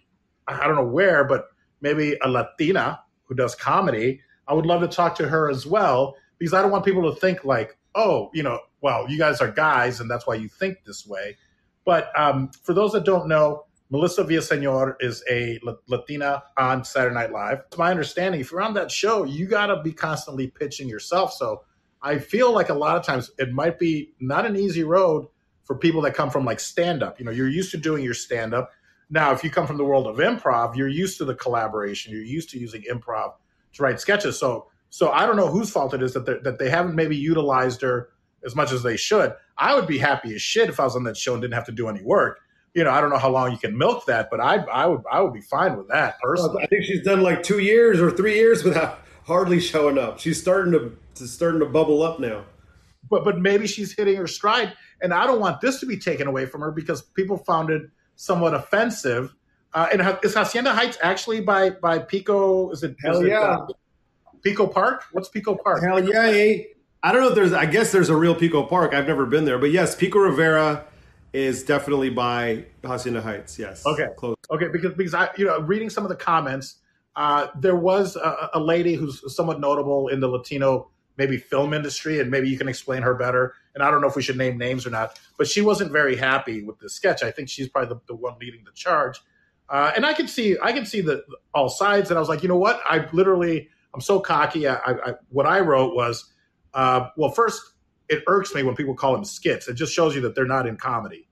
[0.48, 1.48] I don't know where, but
[1.82, 6.16] maybe a Latina who does comedy, I would love to talk to her as well
[6.38, 9.52] because I don't want people to think like, oh, you know, well, you guys are
[9.52, 11.38] guys, and that's why you think this way.
[11.86, 17.32] But um, for those that don't know, Melissa Villaseñor is a Latina on Saturday Night
[17.32, 17.70] Live.
[17.70, 21.34] To my understanding, if you're on that show, you got to be constantly pitching yourself.
[21.34, 21.64] So
[22.02, 25.28] I feel like a lot of times it might be not an easy road
[25.64, 27.20] for people that come from like stand up.
[27.20, 28.72] You know, you're used to doing your stand up.
[29.10, 32.12] Now, if you come from the world of improv, you're used to the collaboration.
[32.12, 33.34] You're used to using improv
[33.74, 34.40] to write sketches.
[34.40, 37.82] So, so I don't know whose fault it is that that they haven't maybe utilized
[37.82, 38.10] her
[38.46, 39.34] as much as they should.
[39.58, 41.66] I would be happy as shit if I was on that show and didn't have
[41.66, 42.42] to do any work.
[42.76, 45.02] You know, I don't know how long you can milk that, but I, I would,
[45.12, 46.62] I would be fine with that personally.
[46.62, 50.20] I think she's done like two years or three years without hardly showing up.
[50.20, 52.46] She's starting to, to starting to bubble up now.
[53.10, 56.28] But, but maybe she's hitting her stride, and I don't want this to be taken
[56.28, 57.82] away from her because people found it
[58.16, 59.34] somewhat offensive.
[59.74, 62.70] Uh, and is Hacienda Heights actually by by Pico?
[62.70, 62.96] Is it?
[63.04, 63.56] Hell is yeah.
[63.56, 63.74] It, uh,
[64.44, 65.06] Pico Park?
[65.12, 65.84] What's Pico Park?
[65.84, 66.64] Hell yeah!
[67.02, 67.54] I don't know if there's.
[67.54, 68.94] I guess there's a real Pico Park.
[68.94, 70.86] I've never been there, but yes, Pico Rivera
[71.34, 73.58] is definitely by Hacienda Heights.
[73.58, 73.86] Yes.
[73.86, 74.08] Okay.
[74.18, 74.36] Close.
[74.52, 74.68] Okay.
[74.68, 76.76] Because because I you know reading some of the comments,
[77.16, 82.20] uh, there was a, a, lady who's somewhat notable in the Latino maybe film industry,
[82.20, 83.54] and maybe you can explain her better.
[83.76, 86.16] And I don't know if we should name names or not, but she wasn't very
[86.16, 87.22] happy with the sketch.
[87.24, 89.22] I think she's probably the, the one leading the charge.
[89.70, 91.24] Uh, and I can see I can see the
[91.54, 92.82] all sides, and I was like, you know what?
[92.88, 94.68] I literally I'm so cocky.
[94.68, 96.34] I, I, what I wrote was
[96.74, 97.62] uh, well, first,
[98.10, 99.68] it irks me when people call them skits.
[99.68, 101.28] It just shows you that they're not in comedy.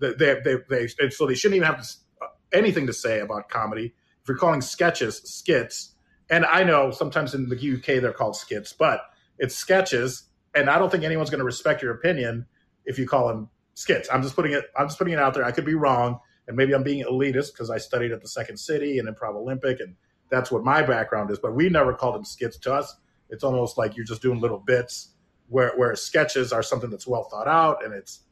[0.00, 3.48] They, they, they, they so they shouldn't even have to, uh, anything to say about
[3.48, 3.94] comedy.
[4.22, 5.94] If you're calling sketches skits,
[6.28, 9.02] and I know sometimes in the UK they're called skits, but
[9.38, 12.46] it's sketches, and I don't think anyone's going to respect your opinion
[12.84, 14.08] if you call them skits.
[14.12, 14.64] I'm just putting it.
[14.76, 15.44] I'm just putting it out there.
[15.44, 18.56] I could be wrong, and maybe I'm being elitist because I studied at the Second
[18.56, 19.94] City and Improv Olympic, and
[20.30, 21.38] that's what my background is.
[21.38, 22.96] But we never called them skits to us.
[23.30, 25.10] It's almost like you're just doing little bits
[25.48, 28.22] where where sketches are something that's well thought out and it's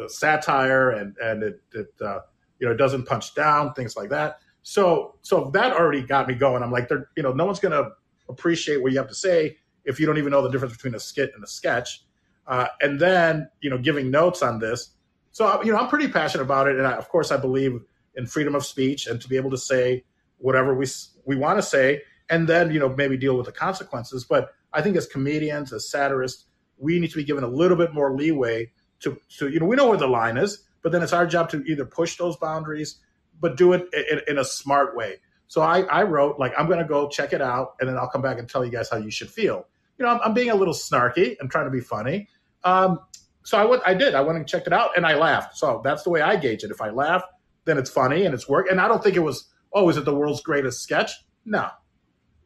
[0.00, 2.20] uh, satire and and it, it uh,
[2.58, 4.38] you know it doesn't punch down things like that.
[4.62, 6.62] So so that already got me going.
[6.62, 7.90] I'm like they're you know no one's going to
[8.28, 11.00] appreciate what you have to say if you don't even know the difference between a
[11.00, 12.04] skit and a sketch.
[12.46, 14.90] Uh, and then you know giving notes on this.
[15.32, 16.76] So you know i'm pretty passionate about it.
[16.76, 17.80] And I, of course i believe
[18.16, 20.04] in freedom of speech and to be able to say
[20.38, 20.86] whatever we
[21.24, 24.24] we want to say and then you know maybe deal with the consequences.
[24.24, 26.46] But I think as comedians, as satirists,
[26.78, 29.76] we need to be given a little bit more leeway to, to you know we
[29.76, 32.98] know where the line is, but then it's our job to either push those boundaries,
[33.40, 35.16] but do it in, in a smart way.
[35.48, 38.08] So I, I wrote like I'm going to go check it out, and then I'll
[38.08, 39.66] come back and tell you guys how you should feel.
[39.98, 41.36] You know, I'm, I'm being a little snarky.
[41.40, 42.28] I'm trying to be funny.
[42.64, 43.00] Um,
[43.42, 44.14] so I went, I did.
[44.14, 45.56] I went and checked it out, and I laughed.
[45.56, 46.70] So that's the way I gauge it.
[46.70, 47.22] If I laugh,
[47.64, 48.70] then it's funny and it's work.
[48.70, 51.12] And I don't think it was, oh, is it the world's greatest sketch?
[51.44, 51.68] No,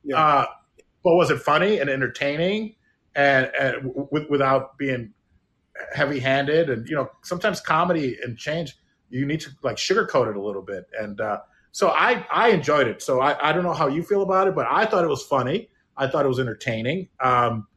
[0.05, 0.18] yeah.
[0.18, 0.47] Uh,
[1.03, 2.77] but was it funny and entertaining
[3.14, 5.12] and, and w- without being
[5.95, 8.77] heavy handed, and you know sometimes comedy and change
[9.11, 11.39] you need to like sugarcoat it a little bit, and uh,
[11.72, 13.01] so I I enjoyed it.
[13.03, 15.22] So I I don't know how you feel about it, but I thought it was
[15.22, 15.68] funny.
[15.97, 17.09] I thought it was entertaining.
[17.20, 17.68] Um,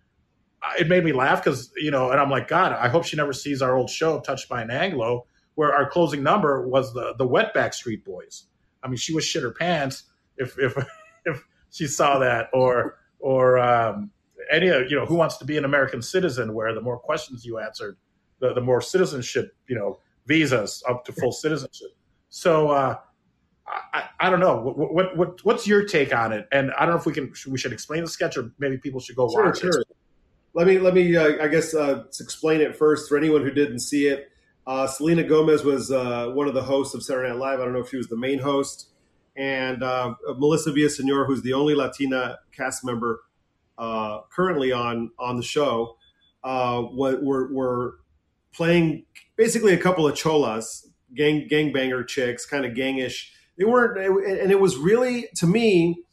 [0.80, 3.34] it made me laugh because you know, and I'm like, God, I hope she never
[3.34, 7.28] sees our old show, Touched by an Anglo, where our closing number was the the
[7.28, 8.47] Wetback Street Boys.
[8.84, 10.04] I mean, she would shit her pants
[10.38, 10.78] if if
[11.26, 14.12] if she saw that, or or um,
[14.52, 17.46] any of you know, who wants to be an American citizen, where the more questions
[17.46, 17.98] you answered,
[18.40, 21.90] the the more citizenship, you know, visas up to full citizenship.
[22.30, 22.70] So.
[22.70, 22.96] uh
[23.94, 26.96] I, I, don't know what, what, what what's your take on it, and I don't
[26.96, 29.46] know if we can we should explain the sketch or maybe people should go sure,
[29.46, 29.82] watch sure.
[29.82, 29.88] it.
[30.54, 33.80] Let me let me uh, I guess uh, explain it first for anyone who didn't
[33.80, 34.30] see it.
[34.68, 37.62] Uh, Selena Gomez was uh, one of the hosts of Saturday Night Live.
[37.62, 38.90] I don't know if she was the main host,
[39.38, 43.22] and uh, Melissa Villasenor, who's the only Latina cast member
[43.78, 45.96] uh, currently on on the show,
[46.44, 48.00] were, were
[48.54, 49.06] playing
[49.38, 53.30] basically a couple of cholas, gang gangbanger chicks, kind of gangish.
[53.58, 56.04] They weren't, and it was really to me,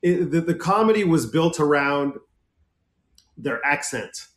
[0.00, 2.14] it, the, the comedy was built around
[3.36, 4.28] their accent,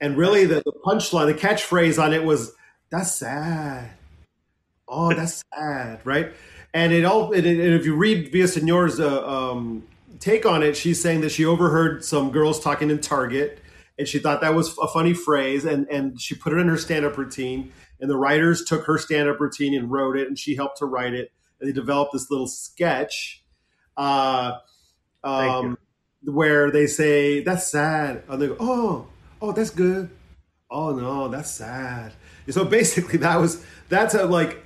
[0.00, 2.54] and really the, the punchline, the catchphrase on it was
[2.90, 3.90] "That's sad."
[4.88, 6.32] Oh, that's sad, right?
[6.72, 9.84] And it all, and, if you read Villasenor's uh, um,
[10.20, 13.60] take on it, she's saying that she overheard some girls talking in Target,
[13.98, 16.76] and she thought that was a funny phrase, and and she put it in her
[16.76, 17.72] stand up routine.
[17.98, 20.84] And the writers took her stand up routine and wrote it, and she helped to
[20.84, 23.42] write it And they developed this little sketch
[23.96, 24.58] uh,
[25.24, 25.78] um,
[26.22, 29.06] where they say that's sad and they go oh
[29.40, 30.10] oh that's good
[30.70, 32.12] oh no that's sad
[32.48, 34.64] so basically that was that's a like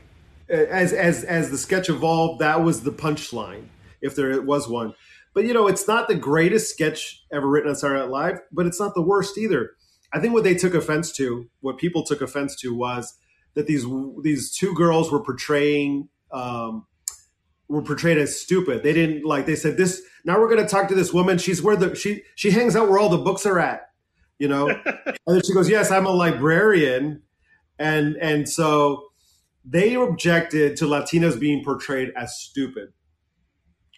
[0.48, 3.64] as as as the sketch evolved that was the punchline
[4.00, 4.94] if there was one
[5.34, 8.66] but you know it's not the greatest sketch ever written on Saturday Night Live but
[8.66, 9.72] it's not the worst either
[10.12, 13.16] I think what they took offense to what people took offense to was
[13.54, 13.84] that these
[14.22, 16.86] these two girls were portraying um,
[17.68, 18.82] were portrayed as stupid.
[18.82, 19.46] They didn't like.
[19.46, 20.02] They said this.
[20.24, 21.38] Now we're going to talk to this woman.
[21.38, 23.89] She's where the she she hangs out where all the books are at.
[24.40, 27.22] You know, and then she goes, "Yes, I'm a librarian,"
[27.78, 29.04] and and so
[29.64, 32.88] they objected to Latinas being portrayed as stupid.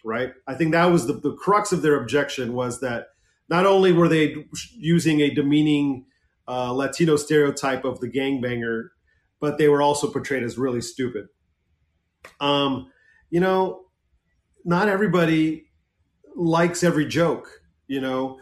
[0.05, 0.33] Right.
[0.45, 3.07] I think that was the the crux of their objection was that
[3.49, 6.05] not only were they using a demeaning
[6.47, 8.89] uh, Latino stereotype of the gangbanger,
[9.39, 11.27] but they were also portrayed as really stupid.
[12.39, 12.91] Um,
[13.29, 13.83] you know,
[14.65, 15.65] not everybody
[16.35, 18.39] likes every joke, you know,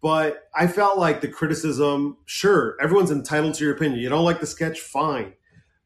[0.00, 4.00] but I felt like the criticism, sure, everyone's entitled to your opinion.
[4.00, 5.32] You don't like the sketch, fine.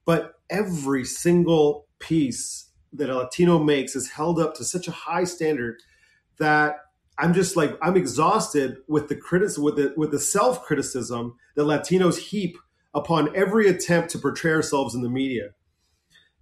[0.04, 5.24] But every single piece that a Latino makes is held up to such a high
[5.24, 5.82] standard
[6.38, 6.76] that
[7.18, 11.62] I'm just like I'm exhausted with the criticism with the with the self criticism that
[11.62, 12.56] Latinos heap
[12.94, 15.50] upon every attempt to portray ourselves in the media.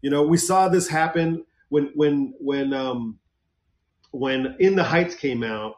[0.02, 3.18] You know, we saw this happen when when when um
[4.12, 5.74] when In the Heights came out.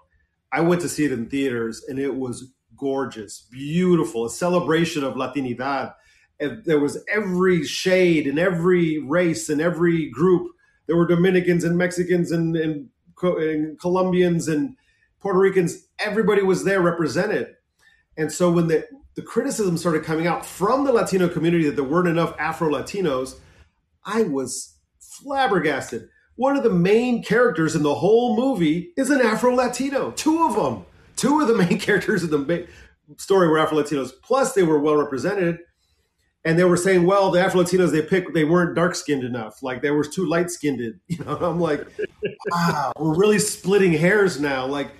[0.52, 5.14] I went to see it in theaters, and it was gorgeous, beautiful, a celebration of
[5.14, 5.94] Latinidad.
[6.40, 10.52] And there was every shade and every race and every group.
[10.86, 12.88] There were Dominicans and Mexicans and, and,
[13.22, 14.76] and Colombians and
[15.20, 15.86] Puerto Ricans.
[16.00, 17.54] Everybody was there represented.
[18.16, 21.84] And so when the, the criticism started coming out from the Latino community that there
[21.84, 23.36] weren't enough Afro Latinos,
[24.04, 26.08] I was flabbergasted.
[26.36, 30.12] One of the main characters in the whole movie is an Afro Latino.
[30.12, 30.84] Two of them.
[31.16, 32.66] Two of the main characters in the
[33.18, 34.10] story were Afro Latinos.
[34.22, 35.58] Plus, they were well represented.
[36.44, 39.62] And they were saying, well, the Afro Latinos they picked, they weren't dark skinned enough.
[39.62, 40.80] Like they were too light skinned.
[41.06, 41.86] You know, I'm like,
[42.50, 44.66] wow, we're really splitting hairs now.
[44.66, 44.90] Like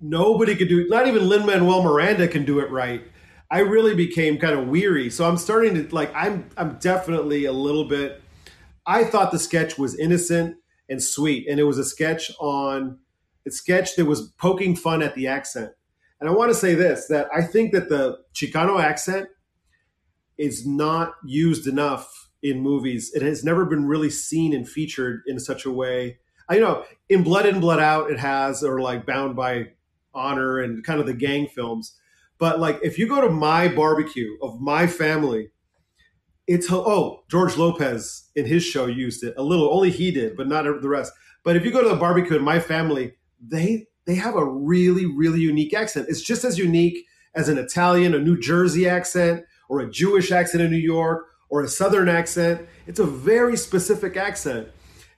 [0.00, 0.88] nobody could do it.
[0.88, 3.02] Not even Lin Manuel Miranda can do it right.
[3.50, 5.10] I really became kind of weary.
[5.10, 8.22] So I'm starting to like I'm I'm definitely a little bit
[8.86, 10.56] I thought the sketch was innocent
[10.88, 12.98] and sweet, and it was a sketch on
[13.46, 15.72] a sketch that was poking fun at the accent.
[16.20, 19.28] And I want to say this: that I think that the Chicano accent
[20.38, 23.10] is not used enough in movies.
[23.14, 26.18] It has never been really seen and featured in such a way.
[26.48, 29.72] I know in Blood In Blood Out it has, or like Bound by
[30.14, 31.96] Honor and kind of the gang films.
[32.38, 35.50] But like if you go to my barbecue of my family,
[36.46, 39.72] it's oh George Lopez in his show used it a little.
[39.72, 41.12] Only he did, but not the rest.
[41.42, 45.06] But if you go to the barbecue in my family, they they have a really
[45.06, 46.06] really unique accent.
[46.08, 50.62] It's just as unique as an Italian, a New Jersey accent, or a Jewish accent
[50.62, 52.66] in New York, or a Southern accent.
[52.86, 54.68] It's a very specific accent,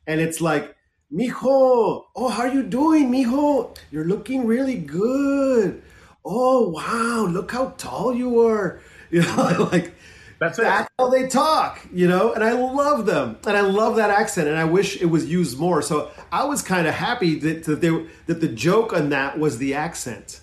[0.06, 0.74] and it's like.
[1.10, 3.74] Mijo, oh, how are you doing, mijo?
[3.90, 5.82] You're looking really good.
[6.22, 8.80] oh wow, look how tall you are.
[9.10, 9.94] You know, like
[10.40, 10.62] That's it.
[10.62, 14.48] that's how they talk, you know, and I love them, and I love that accent,
[14.48, 15.82] and I wish it was used more.
[15.82, 19.58] So I was kind of happy that that, they, that the joke on that was
[19.58, 20.40] the accent,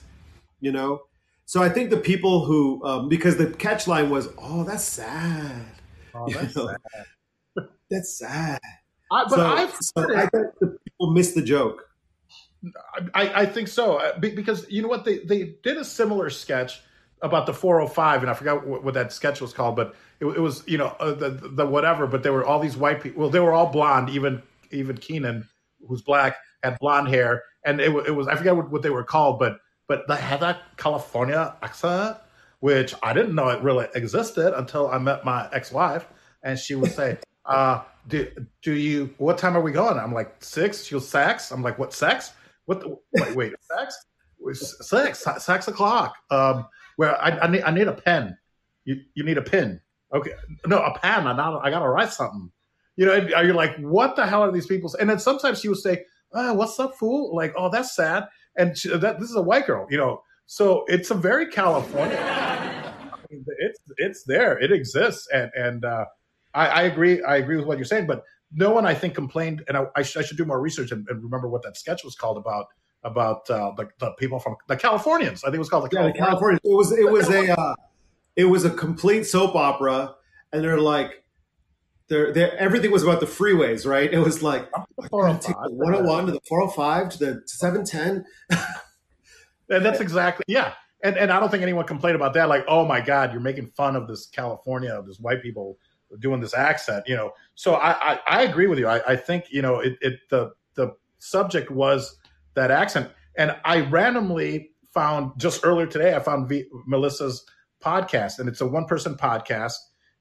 [0.59, 1.03] you know.
[1.45, 5.65] So I think the people who, um, because the catch line was, "Oh, that's sad,
[6.13, 7.67] Oh, You that's know, sad.
[7.89, 8.59] that's sad."
[9.11, 10.17] I, but so, I've so.
[10.17, 11.87] I think the people missed the joke.
[13.13, 16.81] I, I think so uh, because you know what they they did a similar sketch
[17.21, 20.39] about the 405 and I forgot what, what that sketch was called but it, it
[20.39, 23.29] was you know uh, the the whatever but there were all these white people well
[23.29, 24.41] they were all blonde even
[24.71, 25.47] even Keenan
[25.87, 29.03] who's black had blonde hair and it, it was I forget what, what they were
[29.03, 32.17] called but but they had that California accent
[32.59, 36.07] which I didn't know it really existed until I met my ex-wife
[36.43, 38.29] and she would say uh do,
[38.61, 39.97] do you what time are we going?
[39.97, 40.83] I'm like six?
[40.83, 41.51] She'll sex?
[41.51, 42.33] I'm like what sex?
[42.65, 44.05] What the, wait wait sex?
[44.53, 46.15] Six six o'clock.
[46.29, 48.37] Um where I, I need i need a pen.
[48.85, 49.81] You you need a pin.
[50.13, 50.31] Okay.
[50.65, 51.27] No a pen.
[51.27, 52.51] I got i gotta write something.
[52.95, 55.79] You know you're like what the hell are these people and then sometimes she would
[55.79, 57.35] say oh, what's up fool?
[57.35, 58.27] Like oh that's sad.
[58.57, 60.21] And she, that this is a white girl you know.
[60.47, 62.53] So it's a very california
[63.29, 64.57] it's it's there.
[64.57, 65.27] It exists.
[65.33, 66.05] And and uh
[66.53, 67.21] I, I agree.
[67.23, 68.23] I agree with what you're saying, but
[68.53, 69.63] no one, I think, complained.
[69.67, 72.03] And I, I, sh- I should do more research and, and remember what that sketch
[72.05, 72.67] was called about
[73.05, 75.43] about uh, the, the people from the Californians.
[75.43, 76.59] I think it was called the Yeah, the Californians.
[76.59, 76.59] California.
[76.63, 77.75] It was it was a uh,
[78.35, 80.15] it was a complete soap opera,
[80.51, 81.23] and they're like,
[82.09, 84.11] they're, they're everything was about the freeways, right?
[84.11, 88.25] It was like The we're gonna the 101 to the 405 to the 710.
[89.67, 90.73] And that's exactly yeah.
[91.03, 92.49] And and I don't think anyone complained about that.
[92.49, 95.79] Like, oh my God, you're making fun of this California, of this white people
[96.19, 97.03] doing this accent.
[97.07, 97.31] You know.
[97.55, 98.87] So I I, I agree with you.
[98.87, 102.17] I, I think you know it, it the the subject was
[102.55, 107.45] that accent, and I randomly found just earlier today I found v, Melissa's
[107.83, 109.73] podcast, and it's a one person podcast.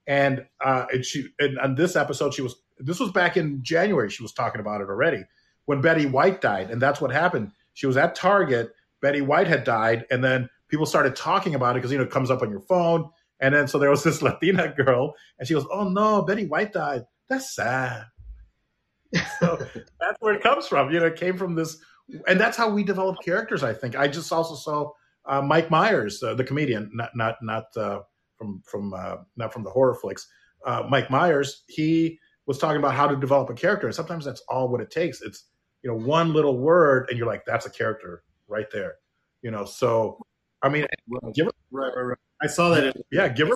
[0.07, 4.09] And uh, and she and on this episode she was this was back in January.
[4.09, 5.23] She was talking about it already
[5.65, 7.51] when Betty White died, and that's what happened.
[7.73, 8.71] She was at Target.
[9.01, 12.11] Betty White had died, and then people started talking about it because you know it
[12.11, 13.09] comes up on your phone.
[13.39, 16.73] And then so there was this Latina girl, and she goes, "Oh no, Betty White
[16.73, 17.05] died.
[17.29, 18.05] That's sad."
[19.39, 19.57] so
[19.99, 20.91] that's where it comes from.
[20.91, 21.77] You know, it came from this,
[22.27, 23.63] and that's how we develop characters.
[23.63, 23.95] I think.
[23.95, 24.91] I just also saw
[25.25, 27.99] uh, Mike Myers, uh, the comedian, not not not uh,
[28.37, 30.27] from from uh, not from the horror flicks.
[30.65, 34.41] Uh, Mike Myers, he was talking about how to develop a character, and sometimes that's
[34.47, 35.21] all what it takes.
[35.21, 35.45] It's
[35.83, 38.95] you know one little word, and you're like, that's a character right there.
[39.41, 40.19] You know, so
[40.61, 40.85] I mean,
[41.33, 42.17] give her, Right, right, right.
[42.41, 42.95] I saw that.
[42.95, 43.55] In, yeah, give her,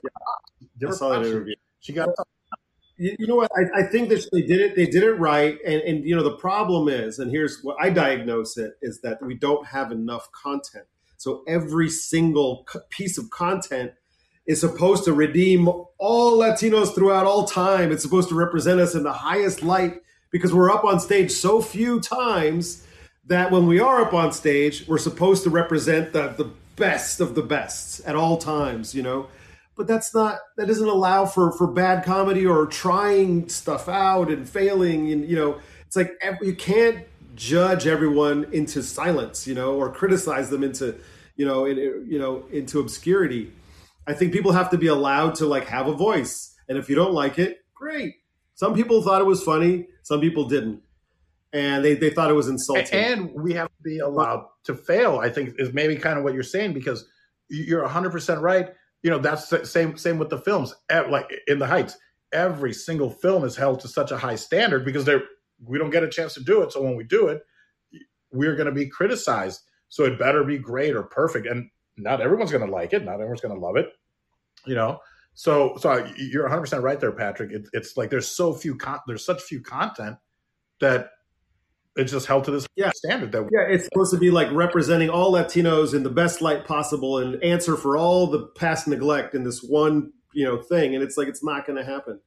[0.80, 1.56] give I her saw that interview.
[1.80, 2.10] She got
[3.02, 3.50] You, know what?
[3.56, 4.76] I, I think that they did it.
[4.76, 7.90] They did it right, and and you know the problem is, and here's what I
[7.90, 10.86] diagnose it is that we don't have enough content.
[11.16, 13.94] So every single piece of content
[14.46, 17.94] is supposed to redeem all Latinos throughout all time.
[17.94, 21.62] It's supposed to represent us in the highest light because we're up on stage so
[21.62, 22.86] few times
[23.28, 27.36] that when we are up on stage, we're supposed to represent the, the best of
[27.36, 29.28] the best at all times, you know?
[29.80, 34.48] But that's not, that doesn't allow for, for bad comedy or trying stuff out and
[34.48, 35.10] failing.
[35.10, 35.58] And, you know,
[35.88, 41.00] it's like you can't judge everyone into silence, you know, or criticize them into,
[41.38, 43.54] you know, in, you know, into obscurity.
[44.06, 46.54] I think people have to be allowed to like have a voice.
[46.68, 48.16] And if you don't like it, great.
[48.56, 50.82] Some people thought it was funny, some people didn't.
[51.54, 52.88] And they, they thought it was insulting.
[52.92, 55.20] and we have to be allowed to fail.
[55.20, 57.06] I think is maybe kind of what you're saying because
[57.48, 58.74] you're 100 percent right.
[59.04, 60.74] You know, that's the same same with the films.
[60.90, 61.98] Like in the Heights,
[62.32, 65.24] every single film is held to such a high standard because they're
[65.66, 66.72] we don't get a chance to do it.
[66.72, 67.42] So when we do it,
[68.32, 69.62] we're going to be criticized.
[69.90, 71.48] So it better be great or perfect.
[71.48, 73.04] And not everyone's going to like it.
[73.04, 73.90] Not everyone's going to love it.
[74.66, 75.00] You know.
[75.34, 77.52] So so you're 100 percent right there, Patrick.
[77.52, 80.18] It, it's like there's so few con- there's such few content
[80.82, 81.12] that
[81.96, 82.92] it's just held to this Yeah.
[82.96, 86.66] standard that Yeah, it's supposed to be like representing all Latinos in the best light
[86.66, 90.96] possible and answer for all the past neglect in this one, you know, thing.
[90.96, 92.20] And it's like it's not going to happen.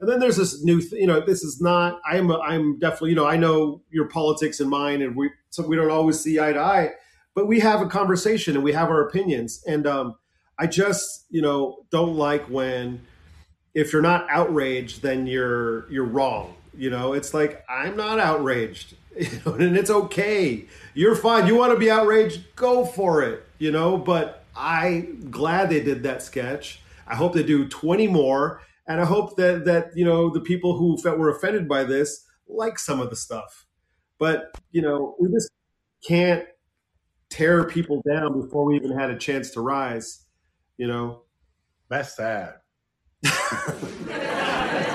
[0.00, 2.00] And then there's this new, th- you know, this is not.
[2.06, 5.76] I'm, I'm definitely, you know, I know your politics and mine, and we, so we
[5.76, 6.92] don't always see eye to eye,
[7.34, 9.62] but we have a conversation and we have our opinions.
[9.66, 10.14] And um,
[10.58, 13.02] I just, you know, don't like when,
[13.74, 16.54] if you're not outraged, then you're you're wrong.
[16.74, 18.94] You know, it's like I'm not outraged,
[19.32, 20.66] you know, and it's okay.
[20.94, 21.48] You're fine.
[21.48, 22.56] You want to be outraged?
[22.56, 23.44] Go for it.
[23.58, 26.82] You know, but I'm glad they did that sketch.
[27.08, 30.78] I hope they do 20 more, and I hope that that you know the people
[30.78, 33.66] who fe- were offended by this like some of the stuff.
[34.18, 35.50] But you know, we just
[36.08, 36.46] can't
[37.30, 40.26] tear people down before we even had a chance to rise.
[40.78, 41.22] You know,
[41.90, 42.54] That's sad.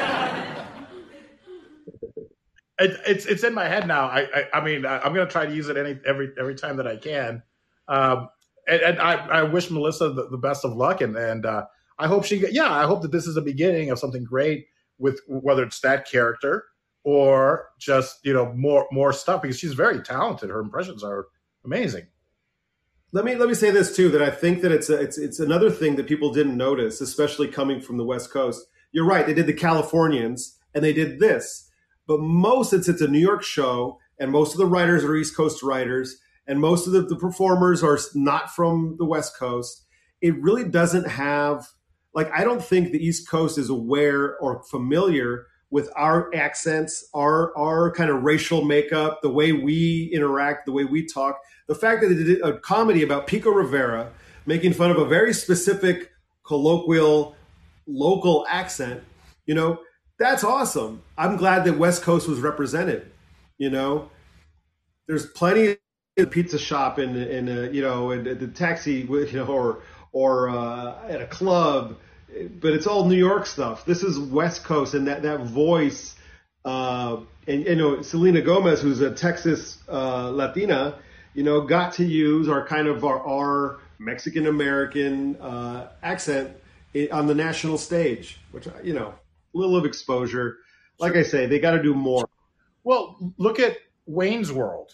[2.80, 4.05] it, it's it's in my head now.
[4.05, 6.55] I I, I mean I, I'm going to try to use it any every every
[6.55, 7.43] time that I can.
[7.88, 8.30] Um,
[8.67, 11.65] and, and I, I wish Melissa the, the best of luck, and and uh,
[11.99, 14.67] I hope she yeah I hope that this is the beginning of something great
[14.97, 16.65] with whether it's that character
[17.03, 20.49] or just you know more more stuff because she's very talented.
[20.49, 21.28] Her impressions are
[21.63, 22.07] amazing.
[23.11, 25.39] Let me let me say this too that I think that it's a, it's it's
[25.39, 28.67] another thing that people didn't notice, especially coming from the West Coast.
[28.91, 31.64] You're right; they did the Californians and they did this,
[32.08, 35.36] but most it's it's a New York show, and most of the writers are East
[35.36, 39.86] Coast writers, and most of the, the performers are not from the West Coast.
[40.22, 41.68] It really doesn't have
[42.14, 47.56] like I don't think the East Coast is aware or familiar with our accents, our
[47.58, 51.39] our kind of racial makeup, the way we interact, the way we talk.
[51.68, 54.12] The fact that they did a comedy about Pico Rivera
[54.45, 56.12] making fun of a very specific
[56.45, 57.36] colloquial
[57.88, 59.03] local accent,
[59.45, 59.80] you know,
[60.18, 61.03] that's awesome.
[61.18, 63.11] I'm glad that West Coast was represented.
[63.57, 64.09] You know,
[65.07, 65.78] there's plenty
[66.18, 70.49] of pizza shop in in a, you know in the taxi you know or or
[70.49, 71.97] uh, at a club
[72.59, 73.86] but it's all New York stuff.
[73.86, 76.16] This is West Coast, and that that voice,
[76.63, 80.95] uh, and you know, Selena Gomez, who's a Texas uh, Latina,
[81.34, 86.55] you know, got to use our kind of our, our Mexican American uh, accent
[87.11, 89.13] on the national stage, which you know,
[89.56, 90.58] little of exposure.
[90.99, 92.28] Like I say, they got to do more.
[92.84, 94.93] Well, look at Wayne's World.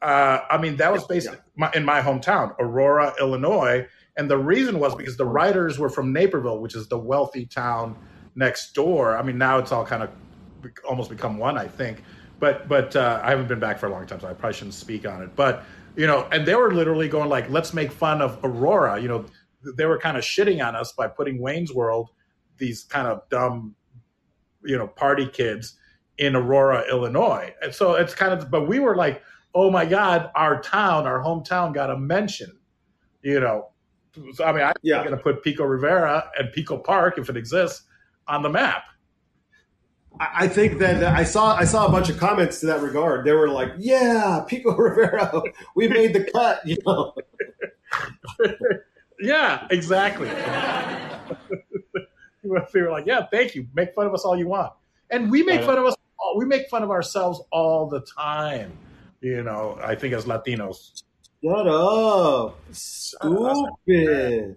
[0.00, 1.38] Uh, I mean, that was based yeah.
[1.56, 3.86] my, in my hometown, Aurora, Illinois
[4.18, 7.96] and the reason was because the writers were from Naperville, which is the wealthy town
[8.34, 9.16] next door.
[9.16, 10.10] I mean, now it's all kind of
[10.86, 12.02] almost become one, I think.
[12.40, 14.74] But but uh, I haven't been back for a long time, so I probably shouldn't
[14.74, 15.36] speak on it.
[15.36, 19.06] But you know, and they were literally going like, "Let's make fun of Aurora." You
[19.06, 19.24] know,
[19.76, 22.10] they were kind of shitting on us by putting Wayne's World,
[22.58, 23.76] these kind of dumb,
[24.64, 25.76] you know, party kids
[26.18, 27.54] in Aurora, Illinois.
[27.62, 29.22] And so it's kind of, but we were like,
[29.54, 32.58] "Oh my God, our town, our hometown, got a mention."
[33.22, 33.70] You know,
[34.34, 34.98] so, I mean, I'm yeah.
[35.04, 37.82] going to put Pico Rivera and Pico Park, if it exists,
[38.26, 38.84] on the map.
[40.20, 43.24] I think that I saw I saw a bunch of comments to that regard.
[43.24, 45.42] They were like, "Yeah, Pico Rivera,
[45.76, 47.14] we made the cut," you know.
[49.20, 50.28] yeah, exactly.
[52.72, 53.66] they were like, "Yeah, thank you.
[53.74, 54.72] Make fun of us all you want,"
[55.10, 55.94] and we make fun of us.
[56.36, 58.72] We make fun of ourselves all the time.
[59.20, 61.02] You know, I think as Latinos,
[61.42, 62.58] Shut up.
[62.72, 64.56] Stupid.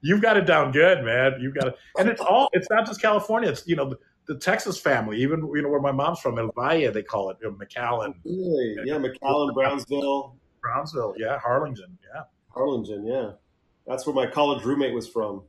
[0.00, 1.34] You've got it down good, man.
[1.40, 1.76] You've got it.
[1.98, 3.50] And it's all, it's not just California.
[3.50, 6.50] It's, you know, the, the Texas family, even, you know, where my mom's from, El
[6.56, 8.14] Valle, they call it, you know, McAllen.
[8.24, 8.76] Really?
[8.84, 10.36] Yeah, McAllen, Brownsville.
[10.62, 11.38] Brownsville, yeah.
[11.38, 12.22] Harlingen, yeah.
[12.54, 13.32] Harlingen, yeah.
[13.86, 15.42] That's where my college roommate was from.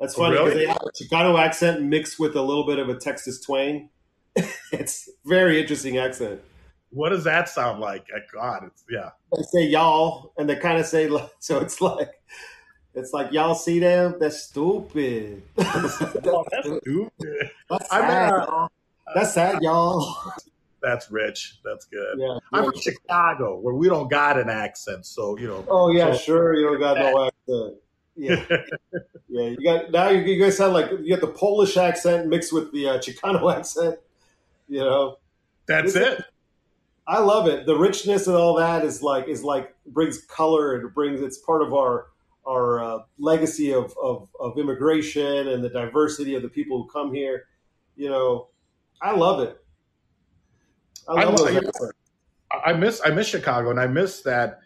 [0.00, 0.66] That's funny because oh, really?
[0.66, 3.88] they have a Chicano accent mixed with a little bit of a Texas twang.
[4.72, 6.40] it's very interesting accent.
[6.90, 8.06] What does that sound like?
[8.32, 9.10] God, it's yeah.
[9.34, 11.08] They say y'all, and they kind of say
[11.38, 11.60] so.
[11.60, 12.10] It's like
[12.94, 14.16] it's like y'all see them.
[14.18, 15.42] That's stupid.
[15.58, 17.50] oh, that's stupid.
[17.70, 18.68] That's sad, uh,
[19.14, 20.32] that's sad, y'all.
[20.82, 21.58] That's rich.
[21.64, 22.18] That's good.
[22.18, 25.64] Yeah, I'm from Chicago, where we don't got an accent, so you know.
[25.68, 26.54] Oh yeah, so, sure.
[26.54, 27.76] You don't got no accent.
[28.16, 28.44] Yeah,
[29.28, 29.48] yeah.
[29.48, 30.08] You got now.
[30.10, 33.54] You, you guys sound like you got the Polish accent mixed with the uh, Chicano
[33.56, 33.98] accent.
[34.68, 35.18] You know,
[35.68, 36.24] that's it.
[37.06, 37.66] I love it.
[37.66, 41.38] The richness and all that is like is like brings color and it brings it's
[41.38, 42.06] part of our
[42.44, 47.14] our uh, legacy of, of of immigration and the diversity of the people who come
[47.14, 47.44] here.
[47.94, 48.48] You know,
[49.00, 49.61] I love it.
[51.08, 51.48] I, love
[52.50, 54.60] I, I miss I miss Chicago and I miss that.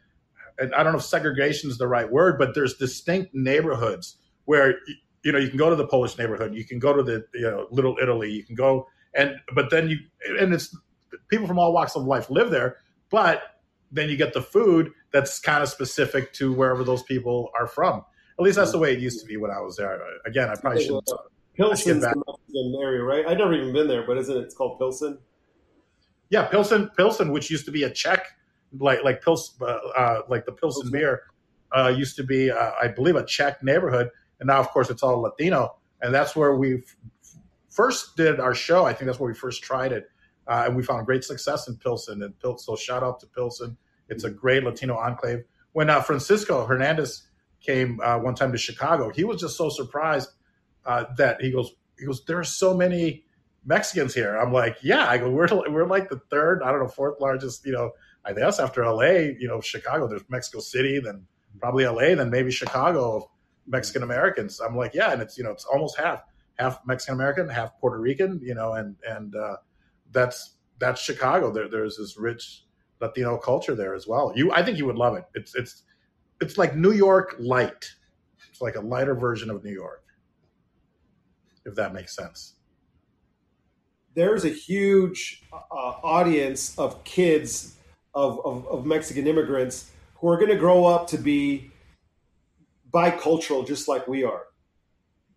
[0.58, 4.76] And I don't know if segregation is the right word, but there's distinct neighborhoods where
[5.22, 7.42] you know you can go to the Polish neighborhood, you can go to the you
[7.42, 8.86] know Little Italy, you can go
[9.16, 9.98] and but then you
[10.38, 10.76] and it's
[11.28, 12.78] people from all walks of life live there,
[13.10, 13.42] but
[13.90, 18.04] then you get the food that's kind of specific to wherever those people are from.
[18.38, 19.98] At least that's the way it used to be when I was there.
[20.26, 21.08] Again, I probably shouldn't.
[21.56, 23.26] Pilsen's the area, right?
[23.26, 24.40] I've never even been there, but isn't it?
[24.40, 25.18] It's called Pilsen.
[26.30, 28.26] Yeah, Pilsen, Pilsen, which used to be a Czech,
[28.78, 31.22] like like Pils, uh, uh, like the Pilsen beer,
[31.76, 35.02] uh, used to be, uh, I believe, a Czech neighborhood, and now, of course, it's
[35.02, 36.96] all Latino, and that's where we've
[37.76, 40.08] first did our show, I think that's where we first tried it,
[40.48, 42.22] uh, and we found great success in Pilsen.
[42.22, 43.76] And Pil- so shout out to Pilsen.
[44.08, 45.44] It's a great Latino enclave.
[45.72, 47.28] When uh, Francisco Hernandez
[47.60, 50.30] came uh, one time to Chicago, he was just so surprised
[50.86, 53.25] uh, that he goes, he goes, there are so many
[53.66, 54.36] Mexicans here.
[54.36, 55.06] I'm like, yeah.
[55.08, 57.66] I go, we're we're like the third, I don't know, fourth largest.
[57.66, 57.90] You know,
[58.24, 60.08] I guess after LA, you know, Chicago.
[60.08, 61.26] There's Mexico City, then
[61.60, 63.30] probably LA, then maybe Chicago.
[63.66, 64.60] Mexican Americans.
[64.60, 66.22] I'm like, yeah, and it's you know, it's almost half
[66.58, 68.40] half Mexican American, half Puerto Rican.
[68.42, 69.56] You know, and and uh,
[70.12, 71.50] that's that's Chicago.
[71.50, 72.64] There, there's this rich
[73.00, 74.32] Latino culture there as well.
[74.34, 75.24] You, I think you would love it.
[75.34, 75.82] It's it's
[76.40, 77.90] it's like New York light.
[78.50, 80.04] It's like a lighter version of New York,
[81.64, 82.54] if that makes sense.
[84.16, 87.76] There's a huge uh, audience of kids
[88.14, 91.70] of, of, of Mexican immigrants who are going to grow up to be
[92.90, 94.44] bicultural, just like we are,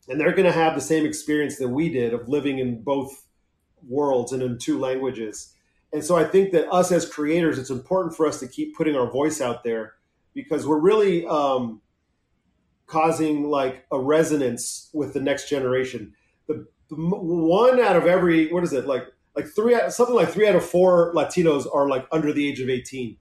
[0.07, 3.25] and they're going to have the same experience that we did of living in both
[3.85, 5.53] worlds and in two languages.
[5.91, 8.95] And so I think that us as creators, it's important for us to keep putting
[8.95, 9.95] our voice out there
[10.33, 11.81] because we're really um,
[12.87, 16.13] causing like a resonance with the next generation.
[16.47, 19.03] The, one out of every what is it like
[19.35, 22.69] like three something like three out of four Latinos are like under the age of
[22.69, 23.17] eighteen.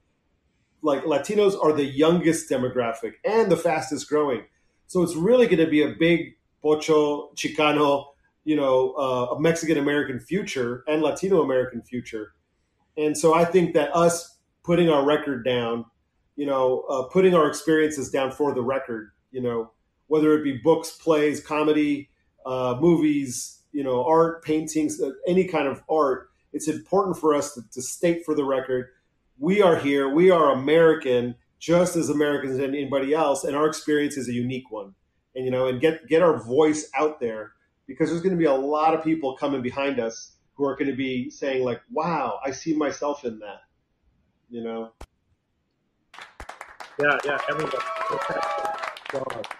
[0.81, 4.45] Like Latinos are the youngest demographic and the fastest growing.
[4.87, 8.05] So it's really going to be a big pocho chicano,
[8.45, 12.33] you know, uh, a Mexican American future and Latino American future.
[12.97, 15.85] And so I think that us putting our record down
[16.39, 19.73] you know, uh, putting our experiences down for the record, you know,
[20.07, 22.09] whether it be books, plays, comedy,
[22.45, 26.29] uh, movies, you know, art, paintings, uh, any kind of art.
[26.53, 28.87] It's important for us to, to, state for the record,
[29.37, 34.17] we are here, we are American, just as Americans and anybody else, and our experience
[34.17, 34.95] is a unique one.
[35.35, 37.53] And you know, and get get our voice out there
[37.87, 40.89] because there's going to be a lot of people coming behind us who are going
[40.89, 43.61] to be saying like, "Wow, I see myself in that."
[44.49, 44.91] You know.
[46.99, 47.77] Yeah, yeah, everybody.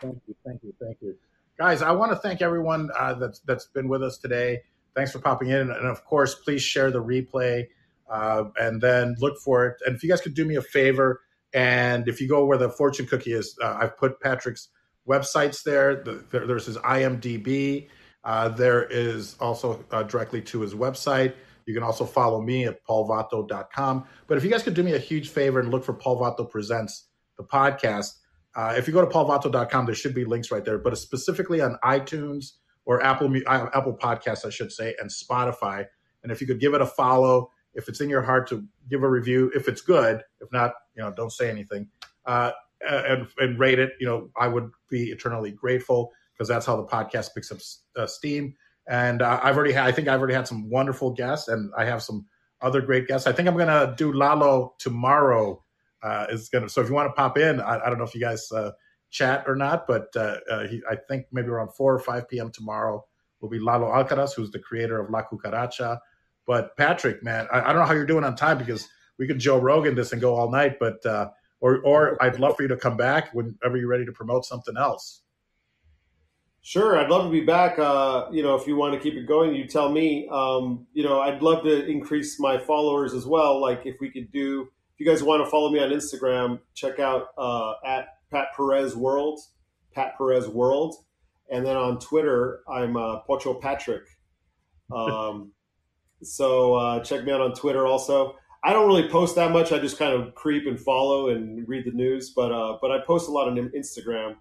[0.01, 1.15] Thank you, thank you, thank you,
[1.59, 1.81] guys.
[1.81, 4.61] I want to thank everyone uh, that's that's been with us today.
[4.95, 7.67] Thanks for popping in, and of course, please share the replay,
[8.09, 9.77] uh, and then look for it.
[9.85, 11.21] And if you guys could do me a favor,
[11.53, 14.69] and if you go where the fortune cookie is, uh, I've put Patrick's
[15.07, 16.03] websites there.
[16.03, 17.89] The, there there's his IMDb.
[18.23, 21.33] Uh, there is also uh, directly to his website.
[21.65, 24.05] You can also follow me at paulvato.com.
[24.27, 26.49] But if you guys could do me a huge favor and look for Paul Vato
[26.49, 27.09] Presents
[27.39, 28.18] the podcast.
[28.55, 31.77] Uh, if you go to paulvato.com, there should be links right there, but specifically on
[31.83, 32.53] iTunes
[32.85, 35.85] or Apple uh, Apple Podcasts, I should say, and Spotify.
[36.23, 39.03] And if you could give it a follow, if it's in your heart to give
[39.03, 41.87] a review, if it's good, if not, you know, don't say anything,
[42.25, 42.51] uh,
[42.81, 43.91] and, and rate it.
[43.99, 47.59] You know, I would be eternally grateful because that's how the podcast picks up
[47.95, 48.55] uh, steam.
[48.87, 51.85] And uh, I've already had, I think I've already had some wonderful guests, and I
[51.85, 52.25] have some
[52.61, 53.27] other great guests.
[53.27, 55.63] I think I'm going to do Lalo tomorrow
[56.01, 56.69] uh, is going to.
[56.69, 58.71] So if you want to pop in, I, I don't know if you guys uh,
[59.09, 62.51] chat or not, but uh, uh, he, I think maybe around 4 or 5 p.m.
[62.51, 63.05] tomorrow
[63.41, 65.99] will be Lalo Alcaraz, who's the creator of La Cucaracha.
[66.45, 69.39] But Patrick, man, I, I, don't know how you're doing on time because we could
[69.39, 72.69] Joe Rogan this and go all night, but uh, or or I'd love for you
[72.69, 75.21] to come back whenever you're ready to promote something else.
[76.61, 77.79] Sure, I'd love to be back.
[77.79, 80.27] Uh, you know, if you want to keep it going, you tell me.
[80.31, 83.61] Um, you know, I'd love to increase my followers as well.
[83.61, 84.69] Like if we could do
[84.99, 89.39] you guys want to follow me on Instagram, check out uh, at Pat Perez World,
[89.93, 90.95] Pat Perez World,
[91.49, 94.03] and then on Twitter, I'm uh, Pocho Patrick.
[94.93, 95.53] Um,
[96.23, 98.35] so uh, check me out on Twitter also.
[98.61, 99.71] I don't really post that much.
[99.71, 102.99] I just kind of creep and follow and read the news, but uh, but I
[102.99, 104.35] post a lot on Instagram.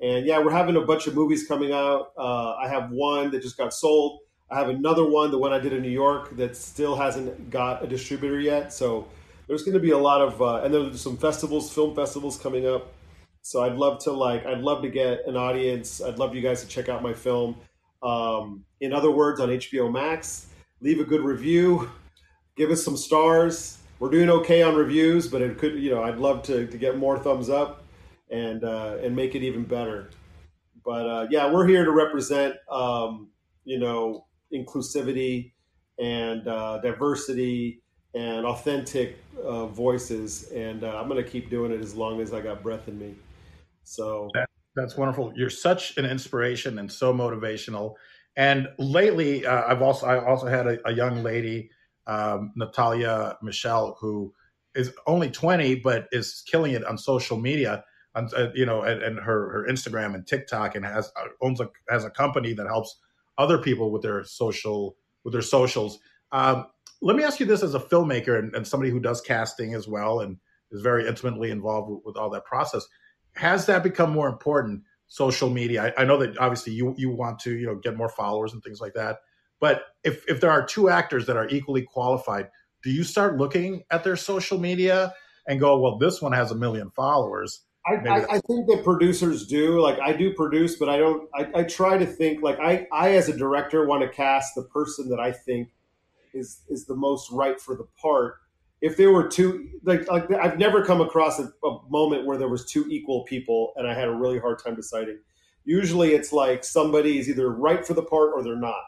[0.00, 2.12] And yeah, we're having a bunch of movies coming out.
[2.16, 4.20] Uh, I have one that just got sold.
[4.50, 7.82] I have another one, the one I did in New York, that still hasn't got
[7.82, 8.72] a distributor yet.
[8.72, 9.08] So
[9.46, 12.66] there's going to be a lot of uh, and there's some festivals, film festivals coming
[12.66, 12.92] up.
[13.42, 16.00] So I'd love to like I'd love to get an audience.
[16.00, 17.56] I'd love you guys to check out my film.
[18.02, 20.46] Um, in other words, on HBO Max,
[20.80, 21.90] leave a good review,
[22.56, 23.78] give us some stars.
[23.98, 26.96] We're doing okay on reviews, but it could you know I'd love to, to get
[26.96, 27.84] more thumbs up
[28.30, 30.10] and uh, and make it even better.
[30.84, 33.28] But uh, yeah, we're here to represent um,
[33.64, 35.52] you know inclusivity
[35.98, 37.82] and uh, diversity
[38.14, 42.32] and authentic uh, voices, and uh, I'm going to keep doing it as long as
[42.32, 43.14] I got breath in me.
[43.82, 45.32] So that, that's wonderful.
[45.34, 47.94] You're such an inspiration and so motivational.
[48.36, 51.70] And lately, uh, I've also I also had a, a young lady,
[52.06, 54.32] um, Natalia Michelle, who
[54.74, 57.84] is only 20 but is killing it on social media.
[58.16, 61.60] On, uh, you know, and, and, her her Instagram and TikTok, and has uh, owns
[61.60, 62.96] a has a company that helps
[63.38, 65.98] other people with their social with their socials.
[66.30, 66.66] Um,
[67.04, 69.86] let me ask you this as a filmmaker and, and, somebody who does casting as
[69.86, 70.38] well and
[70.72, 72.86] is very intimately involved with, with all that process.
[73.34, 74.82] Has that become more important?
[75.06, 75.92] Social media.
[75.96, 78.62] I, I, know that obviously you you want to you know get more followers and
[78.62, 79.18] things like that.
[79.60, 82.48] But if if there are two actors that are equally qualified,
[82.82, 85.12] do you start looking at their social media
[85.46, 87.60] and go, well, this one has a million followers?
[87.86, 89.78] I, I, I, think that producers do.
[89.78, 91.28] Like I do produce, but I don't.
[91.34, 94.62] I, I try to think like I, I as a director want to cast the
[94.62, 95.68] person that I think
[96.34, 98.36] is is the most right for the part.
[98.80, 102.48] If there were two, like, like I've never come across a, a moment where there
[102.48, 105.18] was two equal people, and I had a really hard time deciding.
[105.64, 108.82] Usually, it's like somebody is either right for the part or they're not,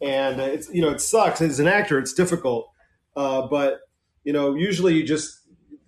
[0.00, 1.98] and it's you know it sucks as an actor.
[1.98, 2.68] It's difficult,
[3.14, 3.80] uh, but
[4.24, 5.40] you know usually you just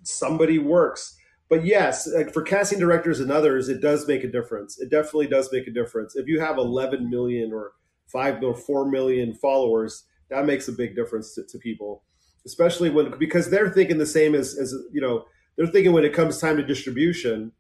[0.03, 1.19] somebody works
[1.49, 4.79] but yes, like for casting directors and others, it does make a difference.
[4.79, 6.15] It definitely does make a difference.
[6.15, 7.73] If you have 11 million or
[8.07, 12.03] five or four million followers, that makes a big difference to, to people,
[12.47, 15.25] especially when because they're thinking the same as as you know
[15.57, 17.53] they're thinking when it comes time to distribution,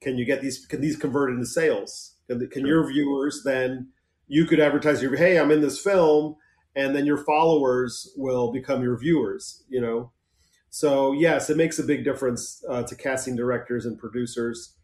[0.00, 2.14] can you get these can these convert into sales?
[2.28, 2.68] Can, can sure.
[2.68, 3.88] your viewers then
[4.26, 6.36] you could advertise your hey I'm in this film
[6.76, 10.12] and then your followers will become your viewers, you know
[10.70, 14.74] so yes, it makes a big difference uh, to casting directors and producers.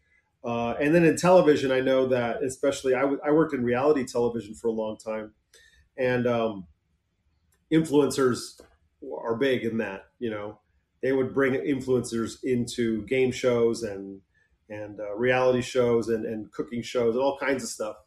[0.43, 4.05] Uh, and then in television, I know that especially I, w- I worked in reality
[4.05, 5.33] television for a long time,
[5.97, 6.67] and um,
[7.75, 8.61] influencers
[9.23, 10.05] are big in that.
[10.19, 10.59] You know,
[11.01, 14.21] they would bring influencers into game shows and
[14.69, 17.97] and uh, reality shows and, and cooking shows and all kinds of stuff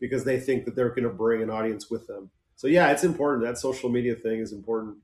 [0.00, 2.30] because they think that they're going to bring an audience with them.
[2.54, 3.44] So yeah, it's important.
[3.44, 4.96] That social media thing is important.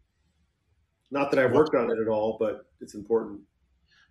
[1.11, 3.41] Not that I've worked on it at all, but it's important.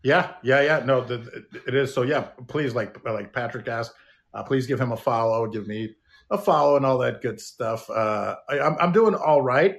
[0.03, 0.83] Yeah, yeah, yeah.
[0.85, 1.93] No, the, it is.
[1.93, 3.93] So yeah, please, like like Patrick asked,
[4.33, 5.47] uh, please give him a follow.
[5.47, 5.95] Give me
[6.29, 7.89] a follow and all that good stuff.
[7.89, 9.75] Uh, I, I'm, I'm doing all right,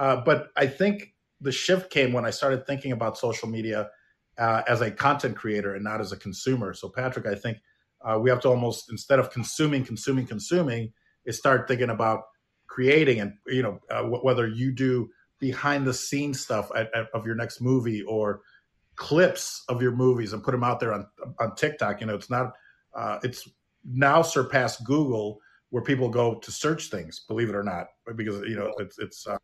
[0.00, 3.90] uh, but I think the shift came when I started thinking about social media
[4.38, 6.72] uh, as a content creator and not as a consumer.
[6.72, 7.58] So Patrick, I think
[8.02, 10.92] uh, we have to almost instead of consuming, consuming, consuming,
[11.26, 12.22] is start thinking about
[12.66, 17.26] creating and you know uh, whether you do behind the scenes stuff at, at, of
[17.26, 18.40] your next movie or
[18.96, 21.06] clips of your movies and put them out there on
[21.38, 22.00] on TikTok.
[22.00, 22.52] You know, it's not
[22.94, 23.46] uh, it's
[23.84, 27.20] now surpassed Google where people go to search things.
[27.28, 29.36] Believe it or not, because you know it's it's uh,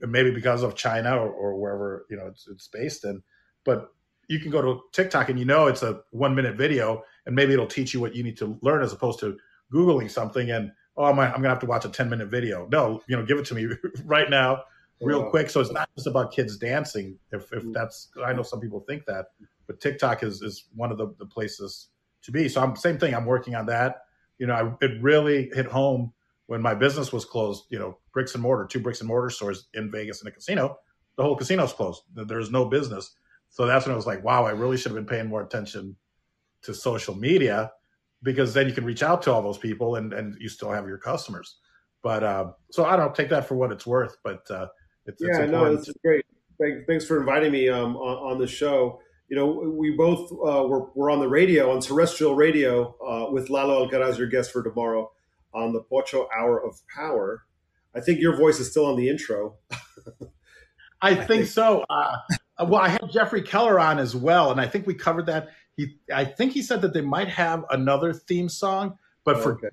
[0.00, 3.22] maybe because of China or, or wherever you know it's it's based in,
[3.64, 3.88] but
[4.28, 7.52] you can go to TikTok and you know it's a one minute video and maybe
[7.52, 9.36] it'll teach you what you need to learn as opposed to
[9.72, 13.02] googling something and oh I'm, I'm gonna have to watch a 10 minute video no
[13.08, 13.66] you know give it to me
[14.04, 14.62] right now
[15.02, 15.50] real quick.
[15.50, 17.18] So it's not just about kids dancing.
[17.32, 17.72] If, if mm.
[17.72, 19.26] that's, I know some people think that,
[19.66, 21.88] but TikTok is, is one of the, the places
[22.22, 22.48] to be.
[22.48, 23.14] So I'm same thing.
[23.14, 24.02] I'm working on that.
[24.38, 26.12] You know, I, it really hit home
[26.46, 27.64] when my business was closed.
[27.70, 30.78] You know, bricks and mortar, two bricks and mortar stores in Vegas and a casino.
[31.16, 32.02] The whole casino's closed.
[32.14, 33.14] There's no business.
[33.50, 35.96] So that's when I was like, wow, I really should have been paying more attention
[36.62, 37.70] to social media
[38.22, 40.86] because then you can reach out to all those people and, and you still have
[40.86, 41.56] your customers.
[42.02, 44.68] But uh, so I don't take that for what it's worth, but uh,
[45.06, 46.24] it's, yeah, it's no, this is great.
[46.86, 49.00] Thanks for inviting me um, on, on the show.
[49.28, 49.46] You know,
[49.76, 54.18] we both uh, were, were on the radio, on terrestrial radio, uh, with Lalo Alcaraz,
[54.18, 55.10] your guest for tomorrow,
[55.54, 57.44] on the Pocho Hour of Power.
[57.94, 59.56] I think your voice is still on the intro.
[61.00, 61.84] I, I think, think, so.
[61.90, 62.16] Uh,
[62.60, 65.48] well, I had Jeffrey Keller on as well, and I think we covered that.
[65.76, 69.70] He, I think he said that they might have another theme song, but oh, for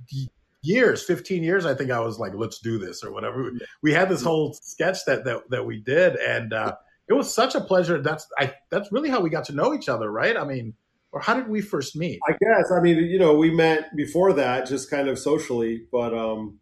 [0.62, 3.52] years, 15 years, I think I was like, let's do this or whatever.
[3.82, 6.16] We had this whole sketch that, that, that we did.
[6.16, 6.76] And, uh,
[7.08, 8.02] it was such a pleasure.
[8.02, 10.38] That's, I, that's really how we got to know each other, right?
[10.38, 10.74] I mean,
[11.12, 12.20] or how did we first meet?
[12.28, 16.14] I guess, I mean, you know, we met before that just kind of socially, but,
[16.14, 16.60] um,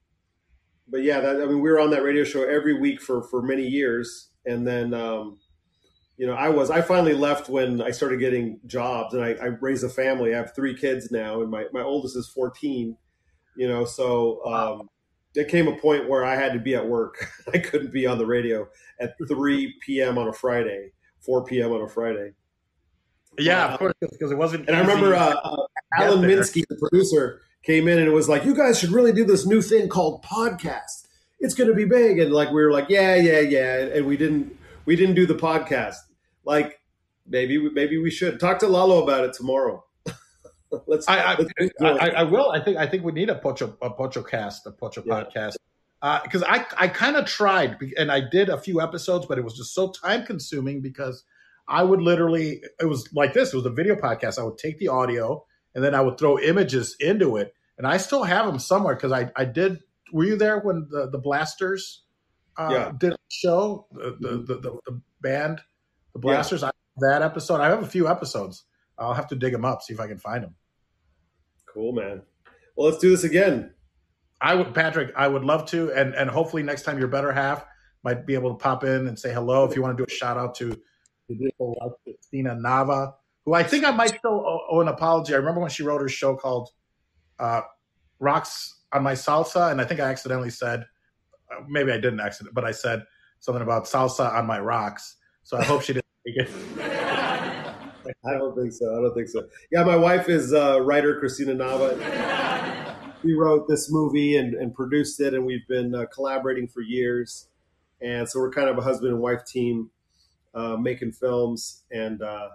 [0.88, 3.42] but yeah, that, I mean, we were on that radio show every week for, for
[3.42, 4.30] many years.
[4.46, 5.40] And then, um,
[6.18, 9.46] you know, I was, I finally left when I started getting jobs and I, I
[9.60, 10.34] raised a family.
[10.34, 12.96] I have three kids now and my, my oldest is 14
[13.58, 14.90] you know so um,
[15.36, 18.18] there came a point where i had to be at work i couldn't be on
[18.18, 18.66] the radio
[19.02, 20.92] at 3 p.m on a friday
[21.26, 22.32] 4 p.m on a friday
[23.38, 27.42] yeah of course because it wasn't and i remember uh, uh, alan minsky the producer
[27.64, 30.24] came in and it was like you guys should really do this new thing called
[30.24, 31.08] podcast
[31.40, 34.18] it's going to be big and like we were like yeah yeah yeah and we
[34.18, 35.96] didn't we didn't do the podcast
[36.46, 36.80] like
[37.28, 39.84] maybe maybe we should talk to lalo about it tomorrow
[40.88, 41.08] let's.
[41.08, 41.38] I I,
[41.82, 42.52] I, I, will.
[42.52, 45.24] I think I think we need a Pocho a Pocho cast, a Pocho yeah.
[45.24, 45.56] podcast.
[46.24, 49.44] Because uh, I I kind of tried and I did a few episodes, but it
[49.44, 51.24] was just so time consuming because
[51.68, 53.54] I would literally it was like this.
[53.54, 54.40] It was a video podcast.
[54.40, 55.46] I would take the audio
[55.76, 59.12] and then I would throw images into it, and I still have them somewhere because
[59.12, 59.80] I I did.
[60.12, 62.04] Were you there when the the Blasters
[62.58, 62.92] uh, yeah.
[62.98, 63.88] did a show?
[63.92, 64.46] The the, mm-hmm.
[64.46, 65.62] the, the, the band,
[66.14, 66.62] the Blasters.
[66.62, 66.70] Yeah.
[66.70, 67.62] I, that episode.
[67.62, 68.64] I have a few episodes.
[68.98, 70.56] I'll have to dig them up, see if I can find them.
[71.72, 72.24] Cool, man.
[72.76, 73.74] Well, let's do this again.
[74.42, 75.14] I would, Patrick.
[75.16, 77.66] I would love to, and and hopefully next time your better half
[78.04, 79.66] might be able to pop in and say hello.
[79.66, 80.80] If you want to do a shout out to
[81.28, 83.14] beautiful Christina Nava,
[83.46, 85.34] who I think I might still owe, an apology.
[85.34, 86.70] I remember when she wrote her show called
[87.40, 87.62] uh,
[88.20, 90.86] "Rocks on My Salsa," and I think I accidentally said,
[91.52, 93.04] uh, maybe I didn't accident, but I said
[93.40, 95.18] something about salsa on my rocks.
[95.44, 96.50] So I hope she didn't take it.
[98.26, 98.98] I don't think so.
[98.98, 99.48] I don't think so.
[99.72, 102.96] Yeah, my wife is uh, writer Christina Nava.
[103.24, 107.48] we wrote this movie and, and, produced it, and we've been uh, collaborating for years.
[108.02, 109.90] And so we're kind of a husband and wife team
[110.58, 111.84] uh, making films.
[111.92, 112.50] And uh,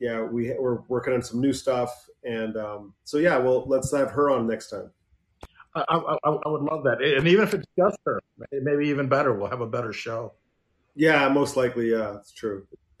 [0.00, 2.08] yeah, we, we're working on some new stuff.
[2.24, 4.90] And um, so, yeah, well, let's have her on next time.
[5.74, 7.00] I, I, I, would love that.
[7.00, 8.20] And even if it's just her,
[8.50, 9.32] maybe even better.
[9.32, 10.32] We'll have a better show.
[10.96, 11.92] Yeah, most likely.
[11.92, 12.66] Yeah, it's true.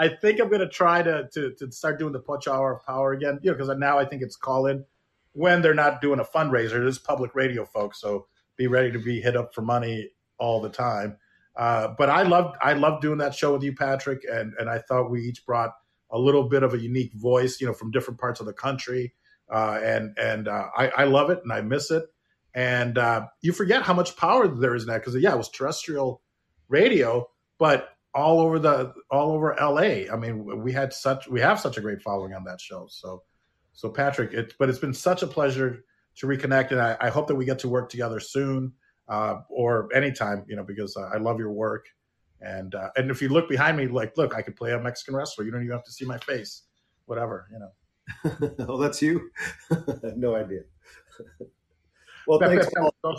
[0.00, 2.86] I think I'm going to try to, to, to start doing the Pocho Hour of
[2.86, 4.84] Power again, you know, because now I think it's call in
[5.32, 6.80] when they're not doing a fundraiser.
[6.80, 10.60] It is public radio, folks, so be ready to be hit up for money all
[10.60, 11.16] the time.
[11.56, 14.78] Uh, but I loved I loved doing that show with you, Patrick, and and I
[14.78, 15.72] thought we each brought
[16.10, 19.12] a little bit of a unique voice, you know, from different parts of the country,
[19.52, 22.04] uh, and and uh, I, I love it and I miss it,
[22.54, 26.22] and uh, you forget how much power there is now because yeah, it was terrestrial
[26.68, 27.28] radio,
[27.58, 30.12] but all over the all over LA.
[30.12, 32.86] I mean, we had such we have such a great following on that show.
[32.88, 33.24] So,
[33.72, 35.84] so Patrick, it but it's been such a pleasure
[36.18, 38.74] to reconnect, and I, I hope that we get to work together soon
[39.08, 40.44] uh, or anytime.
[40.48, 41.86] You know, because I love your work,
[42.40, 45.14] and uh, and if you look behind me, like, look, I could play a Mexican
[45.14, 45.44] wrestler.
[45.44, 46.62] You don't even have to see my face.
[47.06, 48.56] Whatever, you know.
[48.68, 49.30] oh, that's you.
[50.16, 50.60] no idea.
[52.26, 52.68] well, thanks.
[52.74, 53.16] Paul.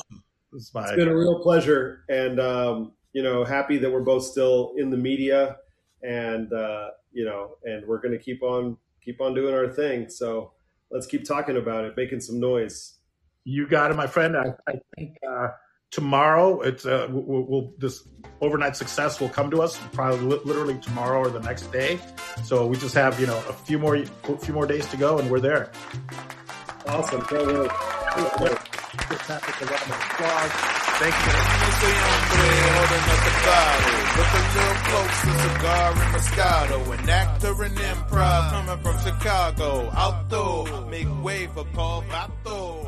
[0.52, 4.90] It's been a real pleasure, and um, you know, happy that we're both still in
[4.90, 5.58] the media
[6.04, 10.10] and, uh, you know, and we're going to keep on, keep on doing our thing.
[10.10, 10.54] So
[10.92, 12.96] let's keep talking about it, making some noise.
[13.44, 14.38] You got it, my friend.
[14.38, 15.50] I, I think, uh,
[15.92, 18.08] tomorrow it's uh we'll, we'll, this
[18.42, 22.00] overnight success will come to us probably li- literally tomorrow or the next day
[22.44, 25.18] so we just have you know a few more a few more days to go
[25.18, 25.72] and we're there
[26.88, 27.48] awesome Can't
[28.42, 28.58] wait.
[31.00, 31.32] Thank you.
[32.76, 33.98] holding up the bottle.
[34.18, 36.78] Look a little closer, cigar and Moscato.
[37.00, 39.90] An actor in improv coming from Chicago.
[39.94, 42.86] Outdoor, make way for Paul Vato.